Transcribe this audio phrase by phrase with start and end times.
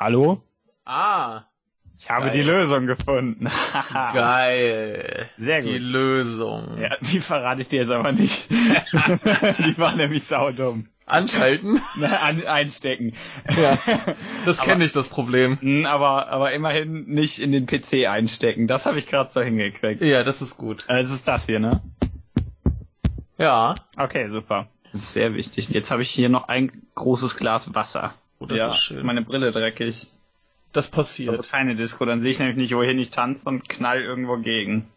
[0.00, 0.42] Hallo?
[0.86, 1.42] Ah.
[1.98, 2.32] Ich habe Geil.
[2.38, 3.50] die Lösung gefunden.
[3.92, 5.28] Geil.
[5.36, 5.82] Sehr Die gut.
[5.82, 6.78] Lösung.
[6.80, 8.48] Ja, die verrate ich dir jetzt aber nicht.
[8.50, 10.86] die war nämlich saudumm.
[11.04, 11.82] Anschalten?
[11.96, 13.12] Ne, An, einstecken.
[13.60, 13.78] Ja.
[14.46, 15.60] Das kenne ich, das Problem.
[15.60, 18.68] Hm, Aber, aber immerhin nicht in den PC einstecken.
[18.68, 20.00] Das habe ich gerade so hingekriegt.
[20.00, 20.86] Ja, das ist gut.
[20.88, 21.82] Äh, Es ist das hier, ne?
[23.36, 23.74] Ja.
[23.98, 24.66] Okay, super.
[24.92, 25.68] Das ist sehr wichtig.
[25.68, 28.14] Jetzt habe ich hier noch ein großes Glas Wasser.
[28.40, 29.06] Oh, das ist schön.
[29.06, 30.08] Meine Brille dreckig.
[30.72, 31.48] Das passiert.
[31.50, 34.88] keine Disco, dann sehe ich nämlich nicht, wohin ich tanze und knall irgendwo gegen.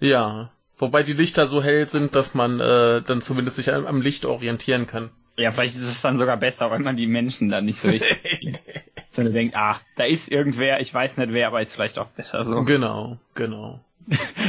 [0.00, 0.50] Ja.
[0.78, 4.26] Wobei die Lichter so hell sind, dass man äh, dann zumindest sich am, am Licht
[4.26, 5.10] orientieren kann.
[5.38, 8.18] Ja, vielleicht ist es dann sogar besser, weil man die Menschen dann nicht so richtig
[8.40, 8.64] sieht.
[9.10, 12.44] Sondern denkt, ah, da ist irgendwer, ich weiß nicht wer, aber ist vielleicht auch besser
[12.44, 12.62] so.
[12.64, 13.80] Genau, genau.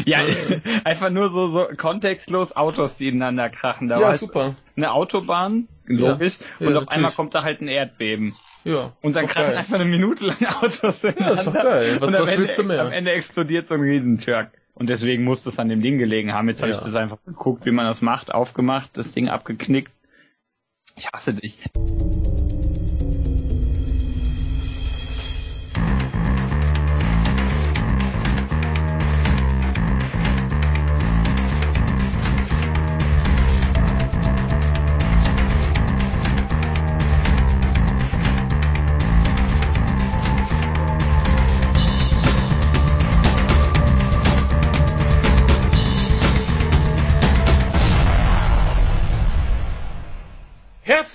[0.06, 0.20] Ja,
[0.84, 3.88] einfach nur so, so kontextlos Autos, die ineinander krachen.
[3.88, 4.56] Da ja, war super.
[4.76, 8.36] eine Autobahn, logisch, Ja, und ja, auf einmal kommt da halt ein Erdbeben.
[8.64, 8.94] Ja.
[9.02, 9.58] Und dann krachen geil.
[9.58, 11.64] einfach eine Minute lang Autos Ja, ist doch ineinander.
[11.64, 11.98] geil.
[12.02, 12.82] Was, was Ende, willst du mehr?
[12.82, 14.50] Am Ende explodiert so ein Riesentürk.
[14.76, 16.48] Und deswegen muss das an dem Ding gelegen haben.
[16.50, 16.78] Jetzt habe Ja.
[16.78, 19.92] ich das einfach geguckt, wie man das macht, aufgemacht, das Ding abgeknickt.
[20.96, 21.60] Ich hasse dich.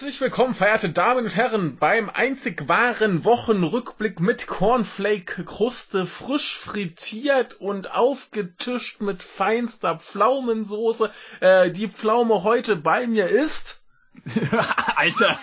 [0.02, 7.88] Herzlich willkommen, verehrte Damen und Herren, beim einzig wahren Wochenrückblick mit Cornflake-Kruste, frisch frittiert und
[7.92, 11.08] aufgetischt mit feinster Pflaumensoße.
[11.38, 13.84] Äh, die Pflaume heute bei mir ist...
[14.96, 15.38] Alter.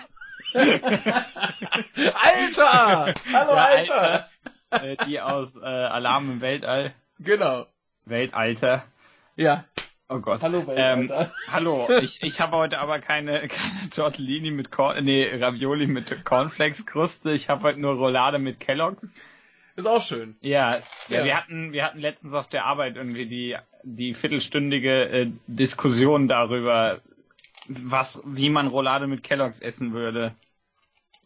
[2.12, 3.14] Alter!
[3.32, 4.28] Hallo, Ja, Alter!
[4.72, 6.92] Äh, die aus äh, Alarm im Weltall.
[7.18, 7.64] Genau.
[8.04, 8.84] Weltalter.
[9.36, 9.64] Ja,
[10.12, 10.42] Oh Gott.
[10.42, 11.10] hallo, Ähm,
[11.52, 17.30] hallo, ich, ich habe heute aber keine, keine Tortellini mit Corn, nee, Ravioli mit Cornflakes-Kruste.
[17.32, 19.08] Ich habe heute nur Roulade mit Kelloggs.
[19.76, 20.36] Ist auch schön.
[20.40, 20.72] Ja,
[21.08, 21.24] ja, Ja.
[21.24, 27.00] wir hatten, wir hatten letztens auf der Arbeit irgendwie die, die viertelstündige äh, Diskussion darüber,
[27.68, 30.34] was, wie man Roulade mit Kelloggs essen würde.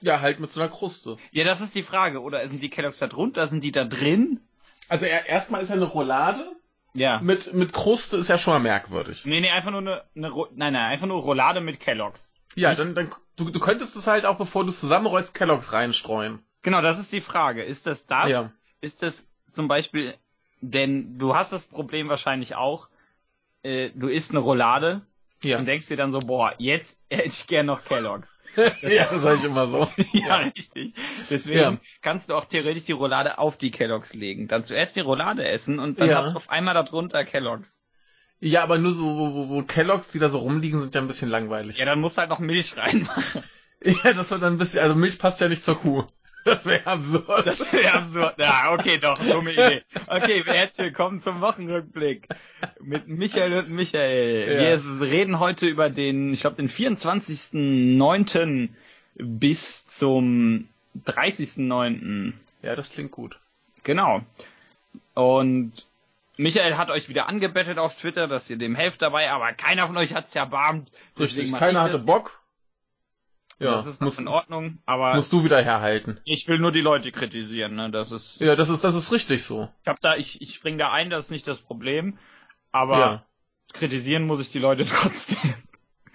[0.02, 1.16] Ja, halt mit so einer Kruste.
[1.32, 2.20] Ja, das ist die Frage.
[2.20, 3.46] Oder sind die Kelloggs da drunter?
[3.46, 4.40] Sind die da drin?
[4.88, 6.52] Also er, erstmal ist ja eine Roulade.
[6.94, 7.20] Ja.
[7.20, 9.24] Mit, mit Kruste ist ja schon mal merkwürdig.
[9.24, 12.36] Nee, nee, einfach nur eine, eine nein, nein, einfach nur Roulade mit Kelloggs.
[12.54, 16.38] Ja, dann, dann du, du könntest es halt auch, bevor du es zusammenrollst, Kelloggs reinstreuen.
[16.62, 17.62] Genau, das ist die Frage.
[17.64, 18.30] Ist das das?
[18.30, 18.52] Ja.
[18.80, 20.14] Ist das zum Beispiel,
[20.60, 22.88] denn du hast das Problem wahrscheinlich auch,
[23.62, 25.02] äh, du isst eine Roulade
[25.50, 25.58] Ja.
[25.58, 28.38] und denkst dir dann so, boah, jetzt hätte ich gern noch Kelloggs.
[28.56, 29.88] ja, das sag ich immer so.
[30.12, 30.94] ja, richtig.
[31.30, 31.78] Deswegen Ja.
[32.02, 34.48] kannst du auch theoretisch die Roulade auf die Kelloggs legen.
[34.48, 36.16] Dann zuerst die Roulade essen und dann Ja.
[36.16, 37.80] hast du auf einmal darunter Kelloggs.
[38.40, 41.06] Ja, aber nur so, so, so, so Kelloggs, die da so rumliegen, sind ja ein
[41.06, 41.78] bisschen langweilig.
[41.78, 43.42] Ja, dann musst du halt noch Milch reinmachen.
[43.82, 46.04] Ja, das wird dann ein bisschen, also Milch passt ja nicht zur Kuh.
[46.44, 47.46] Das wäre absurd.
[47.46, 48.34] Das wäre absurd.
[48.38, 49.82] Ja, okay, doch, dumme Idee.
[50.06, 52.28] Okay, herzlich willkommen zum Wochenrückblick
[52.80, 54.48] mit Michael und Michael.
[54.48, 54.84] Ja.
[54.84, 58.68] Wir reden heute über den, ich glaube, den 24.09.
[59.16, 60.68] bis zum
[61.06, 62.34] 30.09.
[62.62, 63.38] ja, das klingt gut.
[63.82, 64.20] Genau.
[65.14, 65.72] Und
[66.36, 69.96] Michael hat euch wieder angebettet auf Twitter, dass ihr dem helft dabei, aber keiner von
[69.96, 70.90] euch hat's erbarmt.
[71.18, 71.58] Deswegen Richtig.
[71.58, 72.00] Keiner hatte.
[72.00, 72.42] Bock.
[73.58, 76.18] Ja, das ist musst, in Ordnung, aber musst du wieder herhalten.
[76.24, 77.90] ich will nur die Leute kritisieren, ne?
[77.90, 79.68] Das ist Ja, das ist, das ist richtig so.
[79.82, 82.18] Ich hab da, ich, ich spring da ein, das ist nicht das Problem.
[82.72, 83.24] Aber Ja.
[83.72, 85.54] kritisieren muss ich die Leute trotzdem.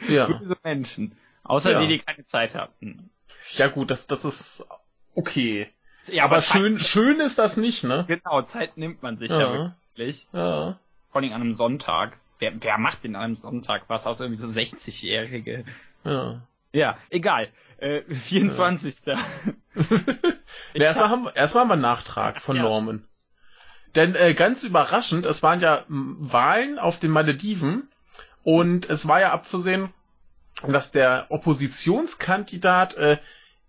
[0.07, 0.27] Ja.
[0.39, 1.17] Diese Menschen.
[1.43, 1.81] Außer Ja.
[1.81, 3.09] die, die keine Zeit hatten.
[3.55, 4.67] Ja, gut, das, das ist
[5.15, 5.67] okay.
[6.11, 8.05] Ja, aber Zeit- schön, schön ist das nicht, ne?
[8.07, 9.75] Genau, Zeit nimmt man sich ja, Ja.
[9.95, 10.27] wirklich.
[10.33, 10.77] Ja.
[11.11, 12.17] Vor allem an einem Sonntag.
[12.39, 15.65] Wer, wer macht denn an einem Sonntag was aus irgendwie so 60-Jährige?
[16.03, 16.41] Ja.
[16.71, 17.49] Ja, egal.
[17.77, 18.95] Äh, 24.
[20.73, 22.57] Ja, erstmal haben, erstmal haben wir einen Nachtrag von.
[22.57, 23.05] Norman.
[23.95, 27.87] Denn äh, ganz überraschend, es waren ja Wahlen auf den Malediven
[28.43, 29.93] und es war ja abzusehen,
[30.67, 33.17] dass der Oppositionskandidat äh,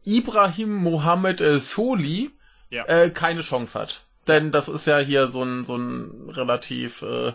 [0.05, 2.31] Ibrahim Mohammed äh, Soli
[2.71, 2.85] Ja.
[2.87, 4.05] äh, keine Chance hat.
[4.27, 7.33] Denn das ist ja hier so ein, so ein relativ äh,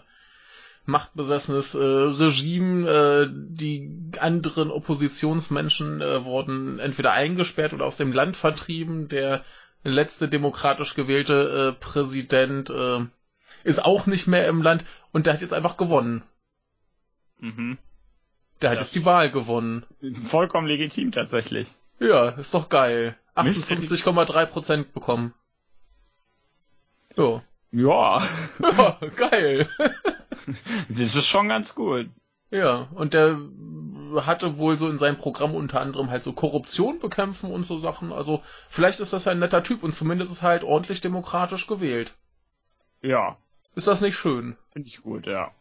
[0.85, 2.89] machtbesessenes äh, Regime.
[2.89, 9.07] Äh, die anderen Oppositionsmenschen äh, wurden entweder eingesperrt oder aus dem Land vertrieben.
[9.07, 9.43] Der
[9.83, 13.05] letzte demokratisch gewählte äh, Präsident äh,
[13.63, 16.23] ist auch nicht mehr im Land und der hat jetzt einfach gewonnen.
[17.39, 17.77] Mhm.
[18.61, 18.81] Der hat Ja.
[18.81, 19.85] jetzt die Wahl gewonnen.
[20.27, 21.67] Vollkommen legitim tatsächlich.
[21.99, 23.17] Ja, ist doch geil.
[23.35, 25.33] 58,3 Prozent bekommen.
[27.17, 27.43] Ja.
[27.71, 28.27] Ja.
[28.61, 29.69] ja, geil.
[30.89, 32.09] das ist schon ganz gut.
[32.51, 33.39] Ja, und der
[34.21, 38.13] hatte wohl so in seinem Programm unter anderem halt so Korruption bekämpfen und so Sachen.
[38.13, 42.15] Also vielleicht ist das ein netter Typ und zumindest ist halt ordentlich demokratisch gewählt.
[43.01, 43.37] Ja.
[43.75, 44.55] Ist das nicht schön?
[44.71, 45.51] Finde ich gut, ja.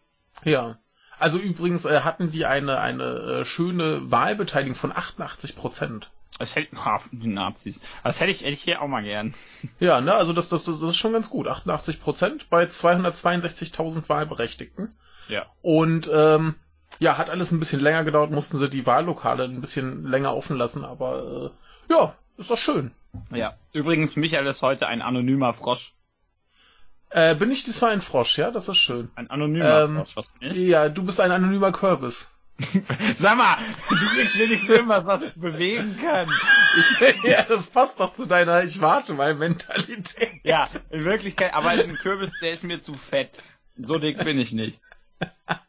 [0.45, 0.79] Ja.
[1.19, 6.11] Also übrigens äh, hatten die eine, eine äh, schöne Wahlbeteiligung von 88 Prozent.
[6.39, 6.75] Das hätte,
[7.13, 7.81] die Nazis.
[8.03, 9.35] Das hätte ich, hätte ich hier auch mal gern.
[9.79, 11.49] Ja, ne, also das, das, das ist schon ganz gut.
[11.49, 14.95] 88 Prozent bei 262.000 Wahlberechtigten.
[15.29, 15.47] Ja.
[15.63, 16.57] Und, ähm,
[17.01, 20.57] ja, hat alles ein bisschen länger gedauert, mussten sie die Wahllokale ein bisschen länger offen
[20.57, 21.53] lassen, aber,
[21.89, 22.93] äh, ja, ist doch schön.
[23.31, 23.57] Ja.
[23.73, 25.95] Übrigens, Michael ist heute ein anonymer Frosch.
[27.11, 28.51] Äh, bin ich diesmal ein Frosch, ja?
[28.51, 29.11] Das ist schön.
[29.15, 30.57] Ein anonymer Ähm, Frosch, was bin ich?
[30.57, 32.29] Ja, du bist ein anonymer Kürbis.
[33.19, 33.57] Sag mal,
[33.89, 36.29] du kriegst wenigstens irgendwas, was ich bewegen kann.
[37.25, 40.41] ja, das passt doch zu deiner Ich warte mal Mentalität.
[40.45, 43.31] Ja, in Wirklichkeit, aber ein Kürbis, der ist mir zu fett.
[43.77, 44.81] So dick bin ich nicht.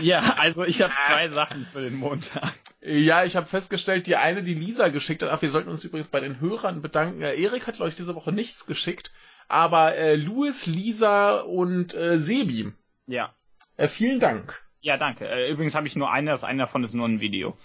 [0.00, 2.52] Ja, also ich habe zwei Sachen für den Montag.
[2.80, 6.08] Ja, ich habe festgestellt, die eine, die Lisa geschickt hat, ach, wir sollten uns übrigens
[6.08, 7.22] bei den Hörern bedanken.
[7.22, 9.12] Äh, Erik hat, glaube ich, diese Woche nichts geschickt,
[9.48, 12.72] aber äh, Louis, Lisa und äh, Sebi,
[13.06, 13.34] Ja.
[13.76, 14.62] äh, vielen Dank.
[14.82, 15.26] Ja, danke.
[15.28, 17.56] Äh, Übrigens habe ich nur eine, das eine davon ist nur ein Video.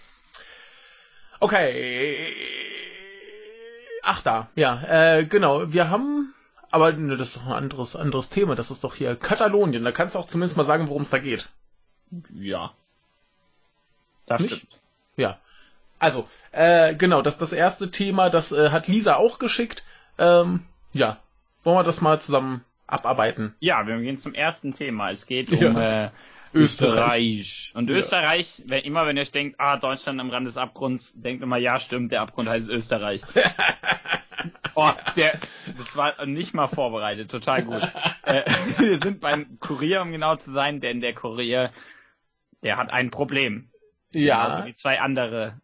[1.40, 2.16] Okay.
[4.04, 4.82] Ach da, ja,
[5.18, 5.74] äh, genau.
[5.74, 6.34] Wir haben,
[6.72, 8.56] aber ne, das ist doch ein anderes, anderes Thema.
[8.56, 9.84] Das ist doch hier Katalonien.
[9.84, 11.50] Da kannst du auch zumindest mal sagen, worum es da geht.
[12.34, 12.72] Ja.
[14.28, 14.56] Das Nicht?
[14.56, 14.80] stimmt.
[15.18, 15.40] Ja.
[16.00, 19.84] Also, äh, genau, das das erste Thema, das äh, hat Lisa auch geschickt.
[20.20, 21.18] Ähm, ja.
[21.64, 23.56] Wollen wir das mal zusammen abarbeiten?
[23.60, 25.12] Ja, wir gehen zum ersten Thema.
[25.12, 25.70] Es geht Ja.
[25.70, 26.12] um äh,
[26.54, 27.72] Österreich.
[27.76, 31.44] Und Österreich, wenn, immer wenn ihr euch denkt, ah, Deutschland am Rand des Abgrunds, denkt
[31.44, 33.22] immer, ja, stimmt, der Abgrund heißt Österreich.
[34.76, 35.40] oh, der,
[35.78, 37.82] das war nicht mal vorbereitet, total gut.
[38.24, 38.44] äh,
[38.78, 41.72] wir sind beim Kurier, um genau zu sein, denn der Kurier,
[42.64, 43.70] der hat ein Problem.
[44.14, 45.60] Also wie zwei andere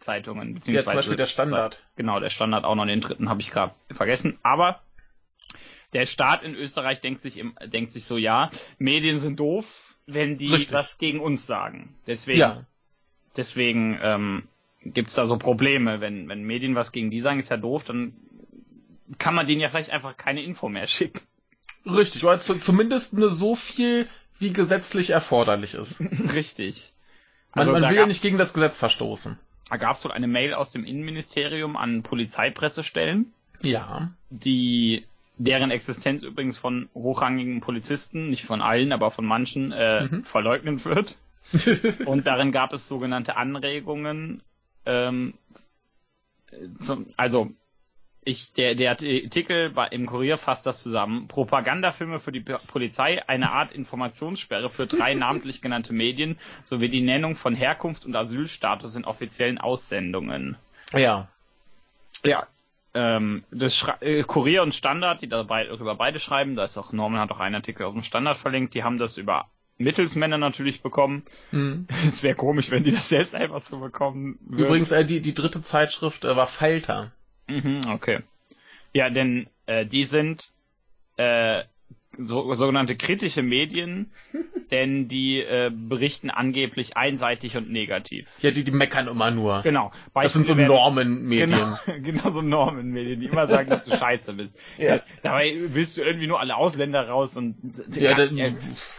[0.00, 1.82] Zeitungen, ja, beziehungsweise zum Beispiel der Standard.
[1.96, 4.38] Genau, der Standard auch noch den dritten habe ich gerade vergessen.
[4.42, 4.80] Aber
[5.92, 10.38] der Staat in Österreich denkt sich, im, denkt sich so, ja, Medien sind doof, wenn
[10.38, 10.72] die Richtig.
[10.72, 11.94] was gegen uns sagen.
[12.06, 12.64] Deswegen, Ja,
[13.36, 14.42] deswegen ähm,
[14.84, 16.00] gibt's da so Probleme.
[16.00, 18.14] Wenn, wenn Medien was gegen die sagen, ist ja doof, dann
[19.18, 21.20] kann man denen ja vielleicht einfach keine Info mehr schicken.
[21.86, 22.24] richtig.
[22.24, 24.06] Oder zu, zumindest nur so viel,
[24.38, 26.00] wie gesetzlich erforderlich ist.
[26.32, 26.92] Richtig.
[27.54, 29.38] Man, Also man da will ja nicht gegen das Gesetz verstoßen.
[29.68, 33.32] Da gab's wohl eine Mail aus dem Innenministerium an Polizeipressestellen.
[33.62, 34.10] Ja.
[34.30, 35.04] die
[35.40, 40.24] deren Existenz übrigens von hochrangigen Polizisten, nicht von allen, aber von manchen, äh, Mhm.
[40.24, 41.16] verleugnet wird.
[42.06, 44.42] Und darin gab es sogenannte Anregungen.
[44.84, 45.34] Ähm,
[46.78, 47.50] zum, also
[48.22, 51.26] ich, der, der Artikel bei, im Kurier fasst das zusammen.
[51.26, 57.34] Propagandafilme für die Polizei, eine Art Informationssperre für drei namentlich genannte Medien sowie die Nennung
[57.34, 60.56] von Herkunft und Asylstatus in offiziellen Aussendungen.
[60.92, 61.28] ja.
[62.22, 62.46] Ja.
[62.92, 66.92] Ähm, das Schra äh, Kurier und Standard, die dabei über beide schreiben, da ist auch
[66.92, 69.46] Norman hat auch einen Artikel auf dem Standard verlinkt, die haben das über
[69.78, 71.24] Mittelsmänner natürlich bekommen.
[71.52, 71.86] Mhm.
[72.06, 74.66] Es wäre komisch, wenn die das selbst einfach so bekommen würden.
[74.66, 77.12] Übrigens, äh, die, die dritte Zeitschrift äh, war Falter.
[77.48, 78.20] Mhm, okay.
[78.92, 80.50] Ja, denn äh, die sind
[81.16, 81.62] äh,
[82.18, 84.10] so, sogenannte kritische Medien,
[84.70, 88.28] denn die äh, berichten angeblich einseitig und negativ.
[88.40, 89.62] Ja, die, die meckern immer nur.
[89.62, 89.92] Genau.
[90.14, 91.50] Das sind so Normenmedien.
[91.50, 94.56] Genau, genau so Normenmedien, die immer sagen, dass du scheiße bist.
[94.76, 95.00] Ja.
[95.22, 97.56] Dabei willst du irgendwie nur alle Ausländer raus und,
[97.94, 98.34] Ja, das,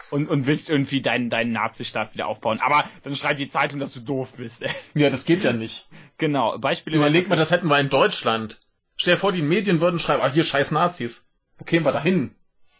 [0.09, 2.59] und, und willst irgendwie deinen, deinen Nazistaat wieder aufbauen.
[2.61, 4.63] Aber dann schreibt die Zeitung, dass du doof bist.
[4.93, 5.87] ja, das geht ja nicht.
[6.17, 6.97] genau, Beispiele.
[6.97, 8.59] Überleg mal, das hätten wir in Deutschland.
[8.95, 11.27] Stell dir vor, die Medien würden schreiben, ah, hier scheiß Nazis.
[11.57, 12.35] Wo kämen wir da hin?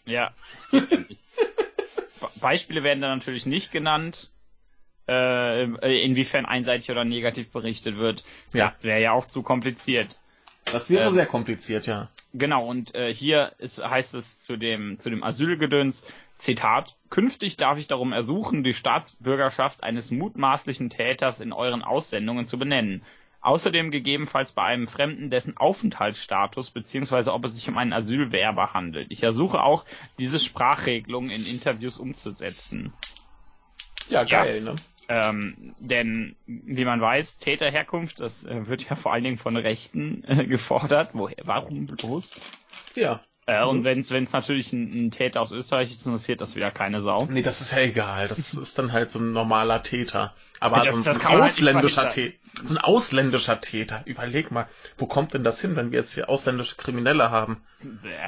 [0.06, 1.20] Ja, das geht ja nicht.
[2.20, 4.30] Be- Beispiele werden dann natürlich nicht genannt,
[5.08, 8.24] äh, inwiefern einseitig oder negativ berichtet wird.
[8.54, 8.66] Ja.
[8.66, 10.18] Das wäre ja auch zu kompliziert.
[10.72, 11.14] Das wäre Ähm.
[11.14, 12.10] sehr kompliziert, ja.
[12.34, 16.06] Genau, und äh, hier ist, heißt es zu dem, zu dem Asylgedöns,
[16.38, 22.58] Zitat, künftig darf ich darum ersuchen, die Staatsbürgerschaft eines mutmaßlichen Täters in euren Aussendungen zu
[22.58, 23.04] benennen.
[23.42, 29.12] Außerdem gegebenenfalls bei einem Fremden dessen Aufenthaltsstatus beziehungsweise ob es sich um einen Asylwerber handelt.
[29.12, 29.86] Ich ersuche auch,
[30.20, 32.94] diese Sprachregelung in Interviews umzusetzen.
[34.10, 34.76] Ja, geil, ne?
[35.08, 40.24] Ähm, denn, wie man weiß, Täterherkunft, das äh, wird ja vor allen Dingen von Rechten
[40.26, 41.10] äh, gefordert.
[41.14, 42.40] Woher, warum bloß?
[42.96, 43.22] Ja.
[43.48, 47.02] Äh, und wenn es natürlich ein, ein Täter aus Österreich ist, interessiert das wieder keine
[47.02, 47.28] Sau.
[47.30, 48.28] Nee, das ist ja egal.
[48.28, 50.34] Das ist dann halt so ein normaler Täter.
[50.60, 52.34] Aber Das- so ein, ein halt ausländischer verhindern.
[52.54, 52.66] Täter.
[52.66, 54.04] So ein ausländischer Täter.
[54.06, 54.68] Überleg mal,
[54.98, 57.64] wo kommt denn das hin, wenn wir jetzt hier ausländische Kriminelle haben?
[57.82, 58.28] Bäh.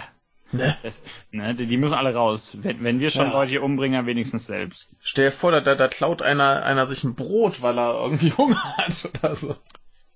[0.51, 0.77] Ne?
[0.83, 1.01] Das,
[1.31, 2.57] ne, die, die müssen alle raus.
[2.61, 3.33] Wenn, wenn wir schon Ja.
[3.33, 4.95] Leute hier umbringen, dann wenigstens selbst.
[5.01, 8.31] Stell dir vor, da, da, da klaut einer, einer sich ein Brot, weil er irgendwie
[8.33, 9.55] Hunger hat oder so.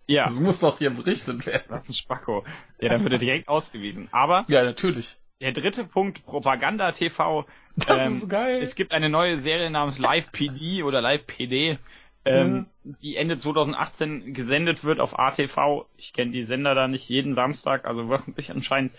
[0.07, 1.63] Ja, Das muss doch hier berichtet werden.
[1.69, 2.45] das ist ein Spacko.
[2.79, 4.07] Ja, dann wird er direkt ausgewiesen.
[4.11, 5.17] Aber Ja, natürlich.
[5.41, 7.45] der dritte Punkt, Propaganda TV.
[7.75, 8.61] Das ähm, ist geil.
[8.61, 11.77] Es gibt eine neue Serie namens Live PD oder Live PD,
[12.25, 15.85] ähm, die Ende 2018 gesendet wird auf ATV.
[15.95, 18.91] Ich kenne die Sender da nicht jeden Samstag, also wöchentlich anscheinend.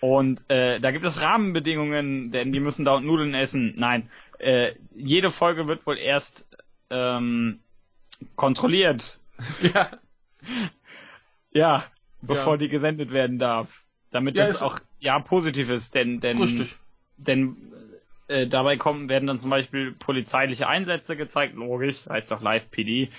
[0.00, 3.74] Und äh, da gibt es Rahmenbedingungen, denn die müssen da Nudeln essen.
[3.76, 6.48] Nein, äh, jede Folge wird wohl erst
[6.90, 7.60] ähm,
[8.36, 9.20] kontrolliert.
[9.62, 9.88] ja.
[11.52, 11.84] Ja,
[12.20, 12.56] bevor Ja.
[12.58, 13.84] die gesendet werden darf.
[14.10, 16.76] Damit Ja, ist- auch ja positiv ist, denn denn Richtig.
[17.16, 17.56] denn
[18.26, 23.10] äh, dabei kommen werden dann zum Beispiel polizeiliche Einsätze gezeigt, logisch, heißt doch Live PD.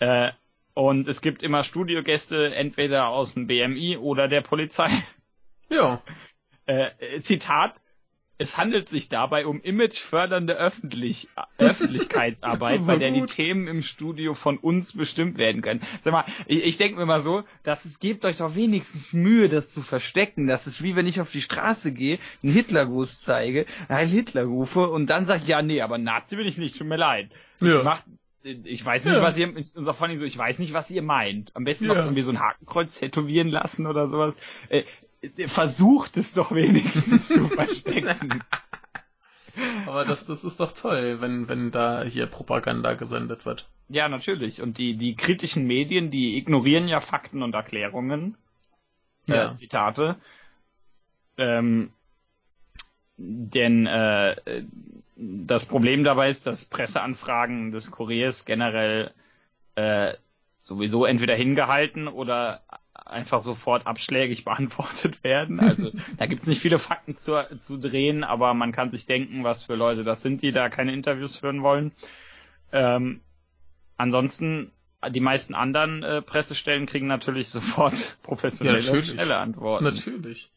[0.00, 0.32] Äh,
[0.72, 4.88] und es gibt immer Studiogäste, entweder aus dem BMI oder der Polizei.
[5.70, 6.02] Ja.
[6.66, 7.82] Äh, Zitat.
[8.44, 13.30] Es handelt sich dabei um imagefördernde Öffentlich Öffentlichkeitsarbeit, so bei der gut.
[13.30, 15.80] die Themen im Studio von uns bestimmt werden können.
[16.02, 19.48] Sag mal, ich, ich denke mir mal so, dass es gebt euch doch wenigstens Mühe,
[19.48, 20.46] das zu verstecken.
[20.46, 24.88] Das ist wie wenn ich auf die Straße gehe, einen Hitlergruß zeige, Heil Hitler rufe
[24.90, 27.30] und dann sage ich, ja, nee, aber Nazi bin ich nicht, tut mir leid.
[27.60, 27.78] Ja.
[27.78, 28.00] Ich, mach,
[28.42, 29.22] ich weiß nicht, Ja.
[29.22, 31.50] was ihr, unser vor allem so, ich weiß nicht, was ihr meint.
[31.54, 32.02] Am besten noch Ja.
[32.02, 34.34] irgendwie so ein Hakenkreuz tätowieren lassen oder sowas.
[34.68, 34.82] Äh,
[35.46, 38.42] versucht es doch wenigstens zu verstecken.
[39.86, 43.68] Aber das, das ist doch toll, wenn, wenn da hier Propaganda gesendet wird.
[43.88, 44.60] Ja, natürlich.
[44.60, 48.36] Und die, die kritischen Medien, die ignorieren ja Fakten und Erklärungen.
[49.26, 49.52] Ja.
[49.52, 50.16] Äh, Zitate.
[51.36, 51.92] Ähm,
[53.16, 54.64] denn äh,
[55.16, 59.12] das Problem dabei ist, dass Presseanfragen des Kuriers generell
[59.76, 60.14] äh,
[60.64, 62.62] sowieso entweder hingehalten oder
[63.04, 65.60] einfach sofort abschlägig beantwortet werden.
[65.60, 69.64] Also da gibt's nicht viele Fakten zu, zu drehen, aber man kann sich denken, was
[69.64, 71.92] für Leute das sind, die da keine Interviews führen wollen.
[72.72, 73.20] Ähm,
[73.96, 74.72] ansonsten,
[75.10, 79.10] die meisten anderen äh, Pressestellen kriegen natürlich sofort professionelle, Ja, natürlich.
[79.10, 79.84] schnelle Antworten.
[79.84, 80.50] Natürlich.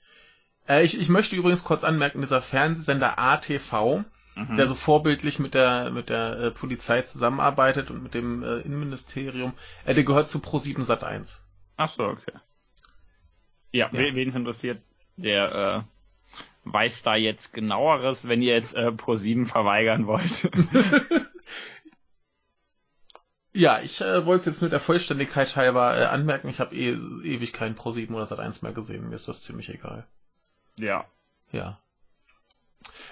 [0.68, 4.04] Äh, ich, ich möchte übrigens kurz anmerken, dieser Fernsehsender ATV,
[4.38, 4.56] Mhm.
[4.56, 9.54] der so vorbildlich mit der mit der äh, Polizei zusammenarbeitet und mit dem äh, Innenministerium,
[9.84, 11.40] äh, der gehört zu Pro7 Sat1.
[11.78, 12.34] Ach so, okay.
[13.72, 14.16] Ja, Ja.
[14.16, 14.82] wen es interessiert,
[15.16, 20.50] der äh, weiß da jetzt genaueres, wenn ihr jetzt äh, Pro 7 verweigern wollt.
[23.54, 26.48] Ja, ich äh, wollte es jetzt nur der Vollständigkeit halber äh, anmerken.
[26.48, 29.10] Ich habe eh ewig keinen Pro7 oder Sat1 mehr gesehen.
[29.10, 30.06] Mir ist das ziemlich egal.
[30.76, 31.06] ja.
[31.52, 31.80] Ja.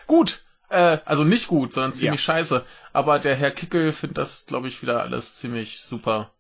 [0.05, 0.43] Gut.
[0.69, 2.33] Äh, also nicht gut, sondern ziemlich Ja.
[2.35, 2.63] scheiße.
[2.93, 6.31] Aber der Herr Kickel findet das, glaube ich, wieder alles ziemlich super.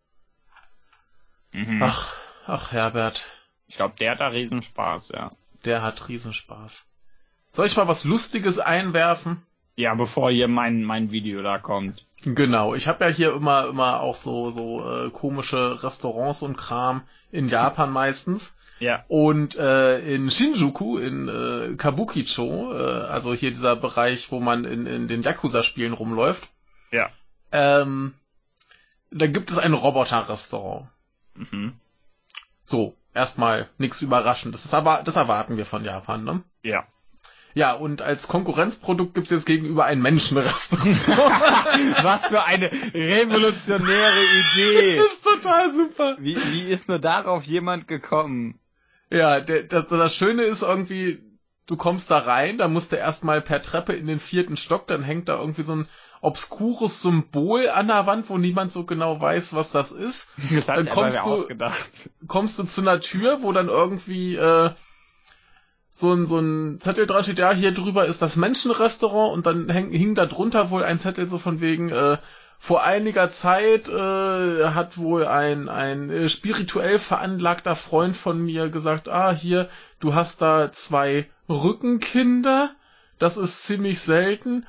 [1.55, 1.81] Mhm.
[1.81, 2.13] Ach,
[2.45, 3.23] ach Herbert,
[3.67, 5.29] Ich glaube, der hat da riesen Spaß, ja.
[5.63, 6.85] der hat Riesenspaß.
[7.51, 9.41] Soll ich mal was Lustiges einwerfen?
[9.77, 12.05] Ja, bevor hier mein, mein Video da kommt.
[12.23, 17.03] Genau, ich habe ja hier immer immer auch so so äh, komische Restaurants und Kram
[17.31, 19.03] in Japan meistens Ja.
[19.07, 24.85] und äh, in Shinjuku in äh, Kabukicho, äh, also hier dieser Bereich, wo man in,
[24.85, 26.47] in den Yakuza Spielen rumläuft.
[26.91, 27.09] Ja.
[27.51, 28.13] Ähm,
[29.11, 30.87] da gibt es ein Roboter-Restaurant.
[31.35, 31.73] Mhm.
[32.63, 34.63] So, erstmal nichts Überraschendes.
[34.63, 36.43] Das, aber, das erwarten wir von Japan, ne?
[36.63, 36.87] Ja.
[37.53, 41.07] Ja, und als Konkurrenzprodukt gibt's jetzt gegenüber ein Menschenrestaurant.
[42.03, 44.23] Was für eine revolutionäre
[44.53, 44.97] Idee.
[44.97, 46.17] das ist total super.
[46.19, 48.59] Wie, wie ist nur darauf jemand gekommen?
[49.09, 51.23] Ja, der, das, das Schöne ist irgendwie,
[51.67, 55.03] du kommst da rein, da musst du erstmal per Treppe in den vierten Stock, dann
[55.03, 55.87] hängt da irgendwie so ein
[56.21, 60.27] obskures Symbol an der Wand, wo niemand so genau weiß, was das ist.
[60.55, 61.47] Das Dann kommst du-
[62.27, 64.71] kommst du zu einer Tür, wo dann irgendwie äh,
[65.91, 69.69] so ein so ein Zettel dran steht, ja, hier drüber ist das Menschenrestaurant und dann
[69.69, 72.17] häng, hing da drunter wohl ein Zettel so von wegen äh,
[72.57, 79.07] vor einiger Zeit äh, hat wohl ein ein äh, spirituell veranlagter Freund von mir gesagt,
[79.09, 79.69] ah, hier,
[79.99, 82.71] du hast da zwei Rückenkinder,
[83.19, 84.65] das ist ziemlich selten.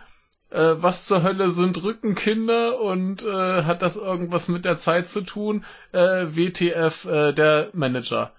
[0.51, 5.23] Äh, was zur Hölle sind Rückenkinder und äh, hat das irgendwas mit der Zeit zu
[5.23, 5.65] tun?
[5.93, 8.33] Äh, WTF, äh, der Manager.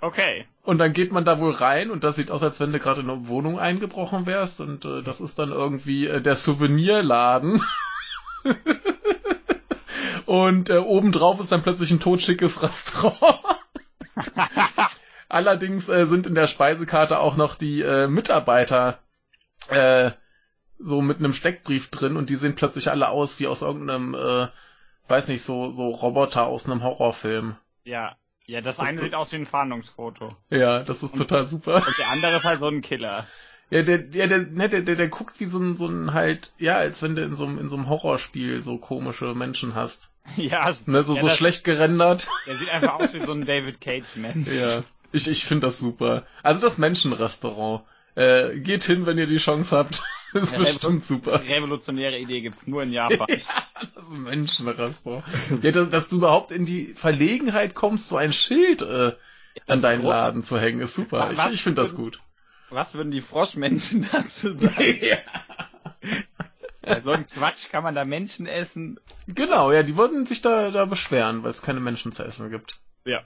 [0.00, 0.46] Okay.
[0.62, 3.00] Und dann geht man da wohl rein und das sieht aus, als wenn du gerade
[3.00, 7.62] in eine Wohnung eingebrochen wärst und äh, das ist dann irgendwie äh, der Souvenirladen.
[10.26, 13.40] und äh, obendrauf ist dann plötzlich ein totschickes Restaurant.
[15.28, 18.98] Allerdings äh, sind in der Speisekarte auch noch die äh, Mitarbeiter
[19.68, 20.10] äh,
[20.78, 24.48] so mit einem Steckbrief drin und die sehen plötzlich alle aus wie aus irgendeinem, äh,
[25.08, 27.56] weiß nicht, so, so Roboter aus einem Horrorfilm.
[27.84, 28.16] Ja.
[28.46, 30.34] Ja, das, Das eine sieht aus wie ein Fahndungsfoto.
[30.48, 31.76] Ja, das ist Und- total super.
[31.86, 33.24] Und der andere ist halt so ein Killer.
[33.70, 36.52] Ja, der, ja, der, ne, der, der, der guckt wie so ein, so ein halt,
[36.58, 40.10] ja, als wenn du in so einem, in so einem Horrorspiel so komische Menschen hast.
[40.36, 42.28] Ja, Ne, so, ja, so das- schlecht gerendert.
[42.46, 44.48] Der sieht einfach aus wie so ein David Cage-Mensch.
[44.48, 44.82] Ja.
[45.12, 46.24] Ich, ich finde das super.
[46.42, 47.82] Also das Menschenrestaurant.
[48.16, 50.02] Äh, geht hin, wenn ihr die Chance habt.
[50.34, 51.40] ist Ja, bestimmt super.
[51.48, 53.26] Revolutionäre Idee gibt's nur in Japan.
[53.94, 55.24] Das Menschenrestaurant.
[55.62, 59.12] Ja, dass, dass du überhaupt in die Verlegenheit kommst, so ein Schild äh,
[59.66, 60.10] an deinen groß.
[60.10, 61.30] Laden zu hängen, ist super.
[61.32, 62.20] Ich, Was- ich finde das gut.
[62.70, 64.98] Was würden die Froschmenschen dazu sagen?
[65.02, 65.18] ja.
[66.86, 68.98] Ja, so ein Quatsch kann man da Menschen essen.
[69.28, 72.78] Genau, ja, die würden sich da, da beschweren, weil es keine Menschen zu essen gibt.
[73.04, 73.20] Ja.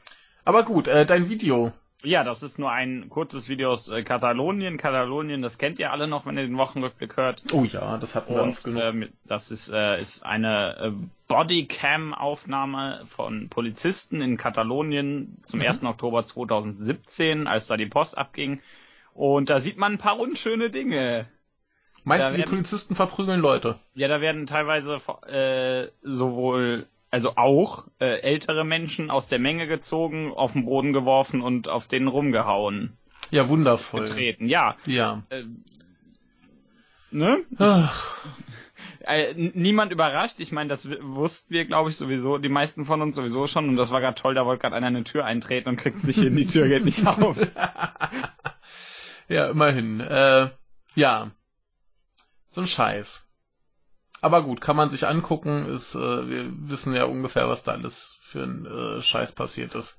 [0.44, 1.72] Aber gut, äh, dein Video.
[2.02, 4.76] Ja, das ist nur ein kurzes Video aus äh, Katalonien.
[4.76, 7.42] Katalonien, das kennt ihr alle noch, wenn ihr den Wochenrückblick hört.
[7.52, 8.82] Oh ja, das hatten wir Und oft genug.
[8.82, 10.92] ähm, das ist, äh, ist eine äh,
[11.28, 15.66] Bodycam-Aufnahme von Polizisten in Katalonien zum Mhm.
[15.66, 15.82] 1.
[15.84, 18.60] Oktober 2017, als da die Post abging.
[19.14, 21.26] Und da sieht man ein paar unschöne Dinge.
[22.04, 23.78] Meinst da du, die werden- Polizisten verprügeln Leute?
[23.94, 30.33] Ja, da werden teilweise äh, sowohl, also auch äh, ältere Menschen aus der Menge gezogen,
[30.35, 32.97] auf den Boden geworfen und auf denen rumgehauen,
[33.30, 34.02] Ja, wundervoll.
[34.06, 34.49] getreten.
[34.49, 35.23] Ja, Ja.
[35.30, 35.44] äh,
[37.11, 37.38] ne?
[37.59, 38.18] Ach,
[39.06, 40.40] Äh, niemand überrascht.
[40.40, 43.68] Ich meine, das wussten wir, glaube ich, sowieso, die meisten von uns sowieso schon.
[43.68, 46.18] Und das war gerade toll, da wollte gerade einer eine Tür eintreten und kriegt's nicht
[46.21, 47.37] hin, die Tür geht nicht auf.
[49.28, 50.00] ja, immerhin.
[50.00, 50.50] Äh,
[50.94, 51.30] ja.
[52.50, 53.26] So ein Scheiß.
[54.20, 55.66] Aber gut, kann man sich angucken.
[55.66, 59.98] Ist, äh, wir wissen ja ungefähr, was da alles für ein äh, Scheiß passiert ist.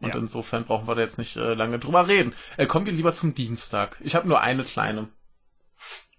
[0.00, 0.20] Und Ja.
[0.20, 2.34] insofern brauchen wir da jetzt nicht äh, lange drüber reden.
[2.56, 3.96] Äh, kommen wir lieber zum Dienstag.
[4.00, 5.08] Ich habe nur eine kleine.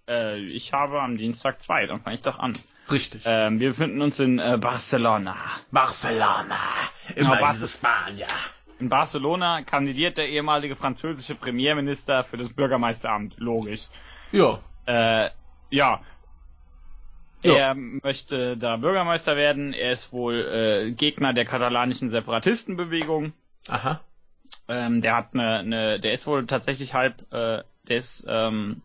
[0.08, 2.54] Äh, ich habe am Dienstag zwei, dann fange ich doch an.
[2.90, 3.22] Richtig.
[3.26, 5.36] Ähm, wir befinden uns in äh, Barcelona.
[5.70, 6.58] Barcelona.
[7.14, 8.26] Immer Immer Bar- dieses Spanier.
[8.78, 13.36] In Barcelona kandidiert der ehemalige französische Premierminister für das Bürgermeisteramt.
[13.38, 13.88] Logisch.
[14.32, 14.58] Ja.
[14.86, 15.30] Äh,
[15.70, 16.00] ja.
[17.42, 17.54] Ja.
[17.56, 19.72] Er möchte da Bürgermeister werden.
[19.74, 20.34] Er ist wohl
[20.88, 23.32] äh, Gegner der katalanischen Separatistenbewegung.
[23.68, 24.00] Aha.
[24.66, 28.80] Ähm, der hat eine, eine, der ist wohl tatsächlich halb, äh, der ist, ähm,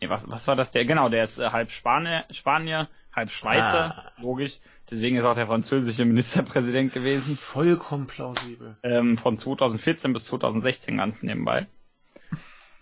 [0.00, 0.70] nee, was, was war das?
[0.72, 4.12] Der, genau, der ist äh, halb Spanier, Spanier, halb Schweizer, Ah.
[4.22, 4.58] logisch.
[4.90, 7.36] Deswegen ist auch der französische Ministerpräsident gewesen.
[7.36, 8.76] Vollkommen plausibel.
[8.82, 11.66] Ähm, von 2014 bis 2016 ganz nebenbei.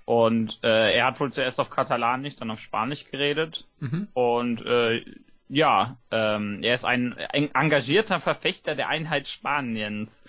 [0.04, 3.66] Und äh, er hat wohl zuerst auf Katalanisch, dann auf Spanisch geredet.
[3.80, 4.06] Mhm.
[4.14, 5.04] Und äh,
[5.48, 10.22] ja, ähm, er ist ein, ein engagierter Verfechter der Einheit Spaniens.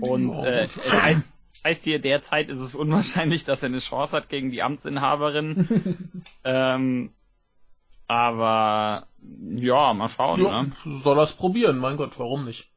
[0.00, 0.44] Und Ja.
[0.44, 4.28] äh, es heißt, es heißt hier, derzeit ist es unwahrscheinlich, dass er eine Chance hat
[4.28, 6.22] gegen die Amtsinhaberin.
[6.44, 7.10] ähm,
[8.08, 9.06] aber
[9.56, 10.40] ja, mal schauen.
[10.44, 10.72] Ja, Ne?
[10.84, 12.68] soll er's probieren, mein Gott, warum nicht?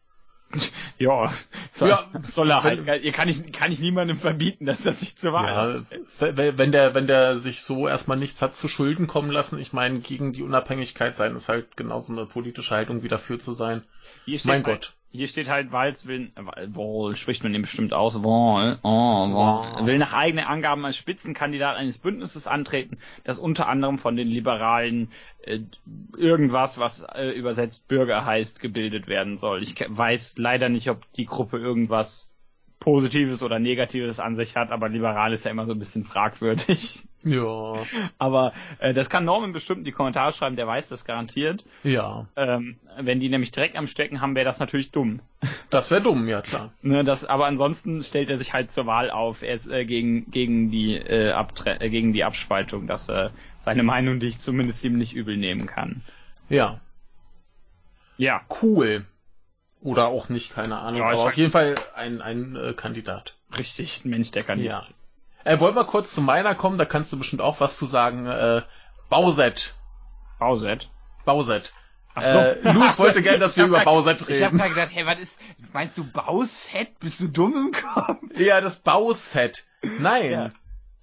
[0.97, 1.31] Ja,
[1.73, 2.85] soll, Ja, soll er halt.
[2.85, 5.85] wenn- Ihr kann ich, kann ich niemandem verbieten, dass er sich zur Wahl
[6.19, 9.73] Ja, wenn der, wenn der sich so erstmal nichts hat zu Schulden kommen lassen, ich
[9.73, 13.83] meine, gegen die Unabhängigkeit sein ist halt genauso eine politische Haltung wie dafür zu sein.
[14.25, 14.93] Hier steht Mein halt, Gott.
[15.11, 19.87] Hier steht halt, Walz will, äh, Wohl, spricht man den bestimmt aus, Wohl, oh, Wohl,
[19.87, 25.11] will nach eigenen Angaben als Spitzenkandidat eines Bündnisses antreten, das unter anderem von den Liberalen
[25.41, 25.59] äh,
[26.15, 29.63] irgendwas, was äh, übersetzt Bürger heißt, gebildet werden soll.
[29.63, 32.35] Ich weiß leider nicht, ob die Gruppe irgendwas
[32.79, 37.03] Positives oder Negatives an sich hat, aber liberal ist ja immer so ein bisschen fragwürdig.
[37.23, 37.73] Ja.
[38.17, 41.65] Aber äh, das kann Norman bestimmt in die Kommentare schreiben, der weiß das garantiert.
[41.83, 42.27] Ja.
[42.35, 45.19] Ähm, wenn die nämlich direkt am Stecken haben, wäre das natürlich dumm.
[45.69, 46.71] Das wäre dumm, ja klar.
[46.81, 49.41] Ne, das, aber ansonsten stellt er sich halt zur Wahl auf.
[49.41, 52.87] Er ist äh, gegen gegen die äh, Abtre äh, gegen die Abspaltung.
[52.87, 53.29] Das äh,
[53.59, 56.01] seine Meinung, die ich zumindest ihm nicht übel nehmen kann.
[56.47, 56.79] Ja.
[58.17, 59.05] Ja, Cool.
[59.81, 60.99] Oder auch nicht, keine Ahnung.
[60.99, 63.35] Ja, aber auf jeden Fall ein, ein äh, Kandidat.
[63.57, 64.61] richtig, ein Mensch, der kann.
[64.61, 64.85] Ja.
[65.45, 68.25] Äh, wollen wir kurz zu meiner kommen, da kannst du bestimmt auch was zu sagen.
[68.27, 68.61] Äh,
[69.09, 69.75] Bauset.
[70.39, 70.89] Bauset.
[71.25, 71.73] Bauset.
[72.15, 72.37] Ach so.
[72.37, 74.57] Äh, Louis wollte gerne, dass wir über Bauset Ich hab reden.
[74.57, 75.39] grad gedacht, hey, was ist?
[75.73, 76.99] Meinst du Bauset?
[76.99, 78.19] Bist du dumm im Kopf?
[78.37, 79.65] Ja, das Bauset.
[79.99, 80.31] Nein.
[80.31, 80.51] Ja.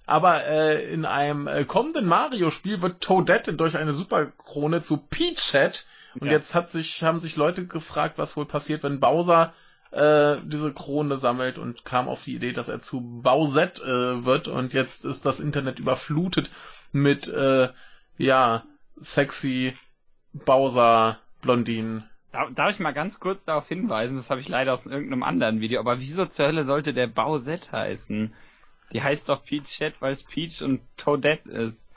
[0.05, 5.81] Aber äh, in einem äh, kommenden Mario-Spiel wird Toadette durch eine Superkrone zu Peachette.
[6.19, 6.33] Und Ja.
[6.33, 9.53] jetzt hat sich, haben sich Leute gefragt, was wohl passiert, wenn Bowser
[9.91, 14.47] äh, diese Krone sammelt und kam auf die Idee, dass er zu Bowsette äh, wird.
[14.47, 16.49] Und jetzt ist das Internet überflutet
[16.91, 17.69] mit, äh,
[18.17, 18.63] ja,
[18.99, 19.75] sexy
[20.33, 22.03] Bowser Blondinen.
[22.31, 25.61] Darf, darf ich mal ganz kurz darauf hinweisen, das habe ich leider aus irgendeinem anderen
[25.61, 28.33] Video, aber wieso zur Hölle sollte der Bowsette heißen?
[28.93, 31.87] Die heißt doch Peach Chat, weil es Peach und Toadette ist.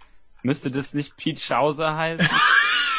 [0.43, 2.29] Müsste das nicht Peach Schauser heißen?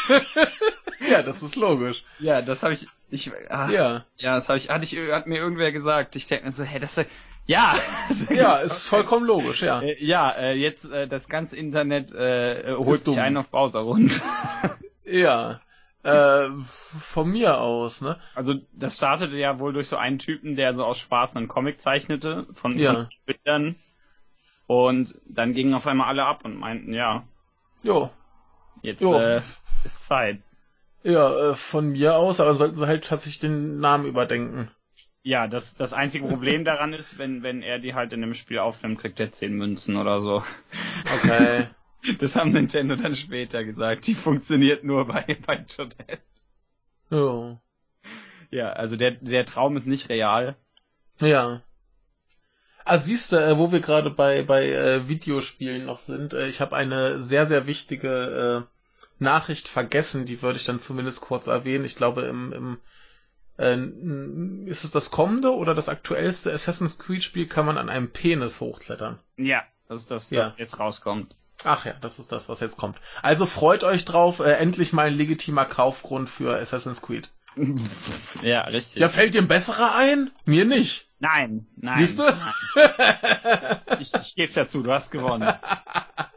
[1.09, 2.03] ja, das ist logisch.
[2.19, 4.05] Ja, das habe ich, ich, ach, Ja.
[4.17, 6.15] ja, das habe ich, hatte ich, hat mir irgendwer gesagt.
[6.15, 7.09] Ich denke mir so, hey, das, ist-
[7.47, 7.73] ja,
[8.29, 9.81] Ja, ist vollkommen logisch, ja.
[9.81, 13.23] Äh, ja, äh, jetzt äh, das ganze Internet äh, holt Ist sich dumm.
[13.23, 14.21] einen auf Browser rund.
[15.03, 15.59] Ja.
[16.03, 18.17] Äh, von mir aus, ne?
[18.33, 21.81] Also das startete ja wohl durch so einen Typen, der so aus Spaß einen Comic
[21.81, 23.09] zeichnete von Ja.
[23.25, 23.75] Bildern.
[24.67, 27.23] Und dann gingen auf einmal alle ab und meinten, ja,
[27.83, 28.09] Jo.
[28.83, 29.15] jetzt Jo.
[29.19, 29.41] äh,
[29.83, 30.39] ist Zeit.
[31.03, 34.69] Ja, äh, von mir aus, aber sollten sie halt tatsächlich den Namen überdenken.
[35.23, 38.59] Ja, das, das einzige Problem daran ist, wenn, wenn er die halt in dem Spiel
[38.59, 40.43] aufnimmt, kriegt er 10 Münzen oder so.
[41.15, 41.67] Okay.
[42.19, 44.07] Das haben Nintendo dann später gesagt.
[44.07, 46.23] Die funktioniert nur bei, bei Toadette.
[47.11, 47.61] jo.
[48.49, 50.55] Ja, also der, der Traum ist nicht real.
[51.19, 51.61] Ja.
[52.83, 56.59] Ah, siehst du, äh, wo wir gerade bei, bei äh, Videospielen noch sind, äh, ich
[56.59, 58.80] habe eine sehr, sehr wichtige äh,
[59.21, 61.85] Nachricht vergessen, die würde ich dann zumindest kurz erwähnen.
[61.85, 62.77] Ich glaube, im, im
[63.57, 68.09] äh, ist es das kommende oder das aktuellste Assassin's Creed Spiel kann man an einem
[68.11, 69.19] Penis hochklettern.
[69.37, 70.43] Ja, das ist das, Ja.
[70.43, 71.35] das jetzt rauskommt.
[71.63, 72.97] Ach ja, das ist das, was jetzt kommt.
[73.21, 77.29] Also freut euch drauf, äh, endlich mal ein legitimer Kaufgrund für Assassin's Creed.
[78.41, 78.99] Ja, richtig.
[78.99, 80.31] Ja, fällt dir ein besserer ein?
[80.45, 81.09] Mir nicht.
[81.19, 81.97] Nein, nein.
[81.97, 82.23] Siehst du?
[82.23, 83.79] Nein.
[83.99, 85.53] Ich, ich geb's ja zu, du hast gewonnen.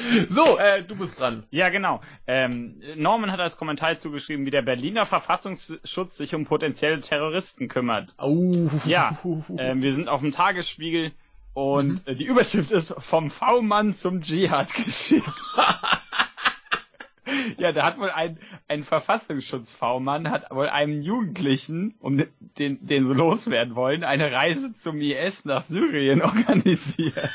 [0.28, 1.44] So, äh, du bist dran.
[1.50, 2.00] Ja, genau.
[2.26, 8.14] Ähm, Norman hat als Kommentar zugeschrieben, wie der Berliner Verfassungsschutz sich um potenzielle Terroristen kümmert.
[8.18, 8.70] Au.
[8.84, 9.18] Ja,
[9.58, 11.12] ähm, wir sind auf dem Tagesspiegel
[11.54, 15.28] und äh, die Überschrift ist vom V-Mann zum Dschihad geschickt.
[17.58, 22.24] ja, da hat wohl ein, ein Verfassungsschutz-V-Mann hat wohl einem Jugendlichen, um
[22.58, 27.30] den, den sie loswerden wollen, eine Reise zum IS nach Syrien organisiert.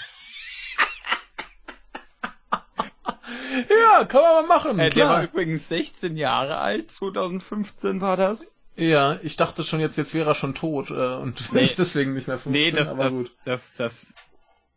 [3.69, 4.79] Ja, kann man mal machen.
[4.79, 8.55] Äh, der war übrigens 16 Jahre alt, 2015 war das.
[8.75, 11.61] Ja, ich dachte schon jetzt, jetzt wäre er schon tot äh, und Nee.
[11.61, 13.31] ist deswegen nicht mehr 15, Nee, das, aber das, gut.
[13.45, 14.05] das, das,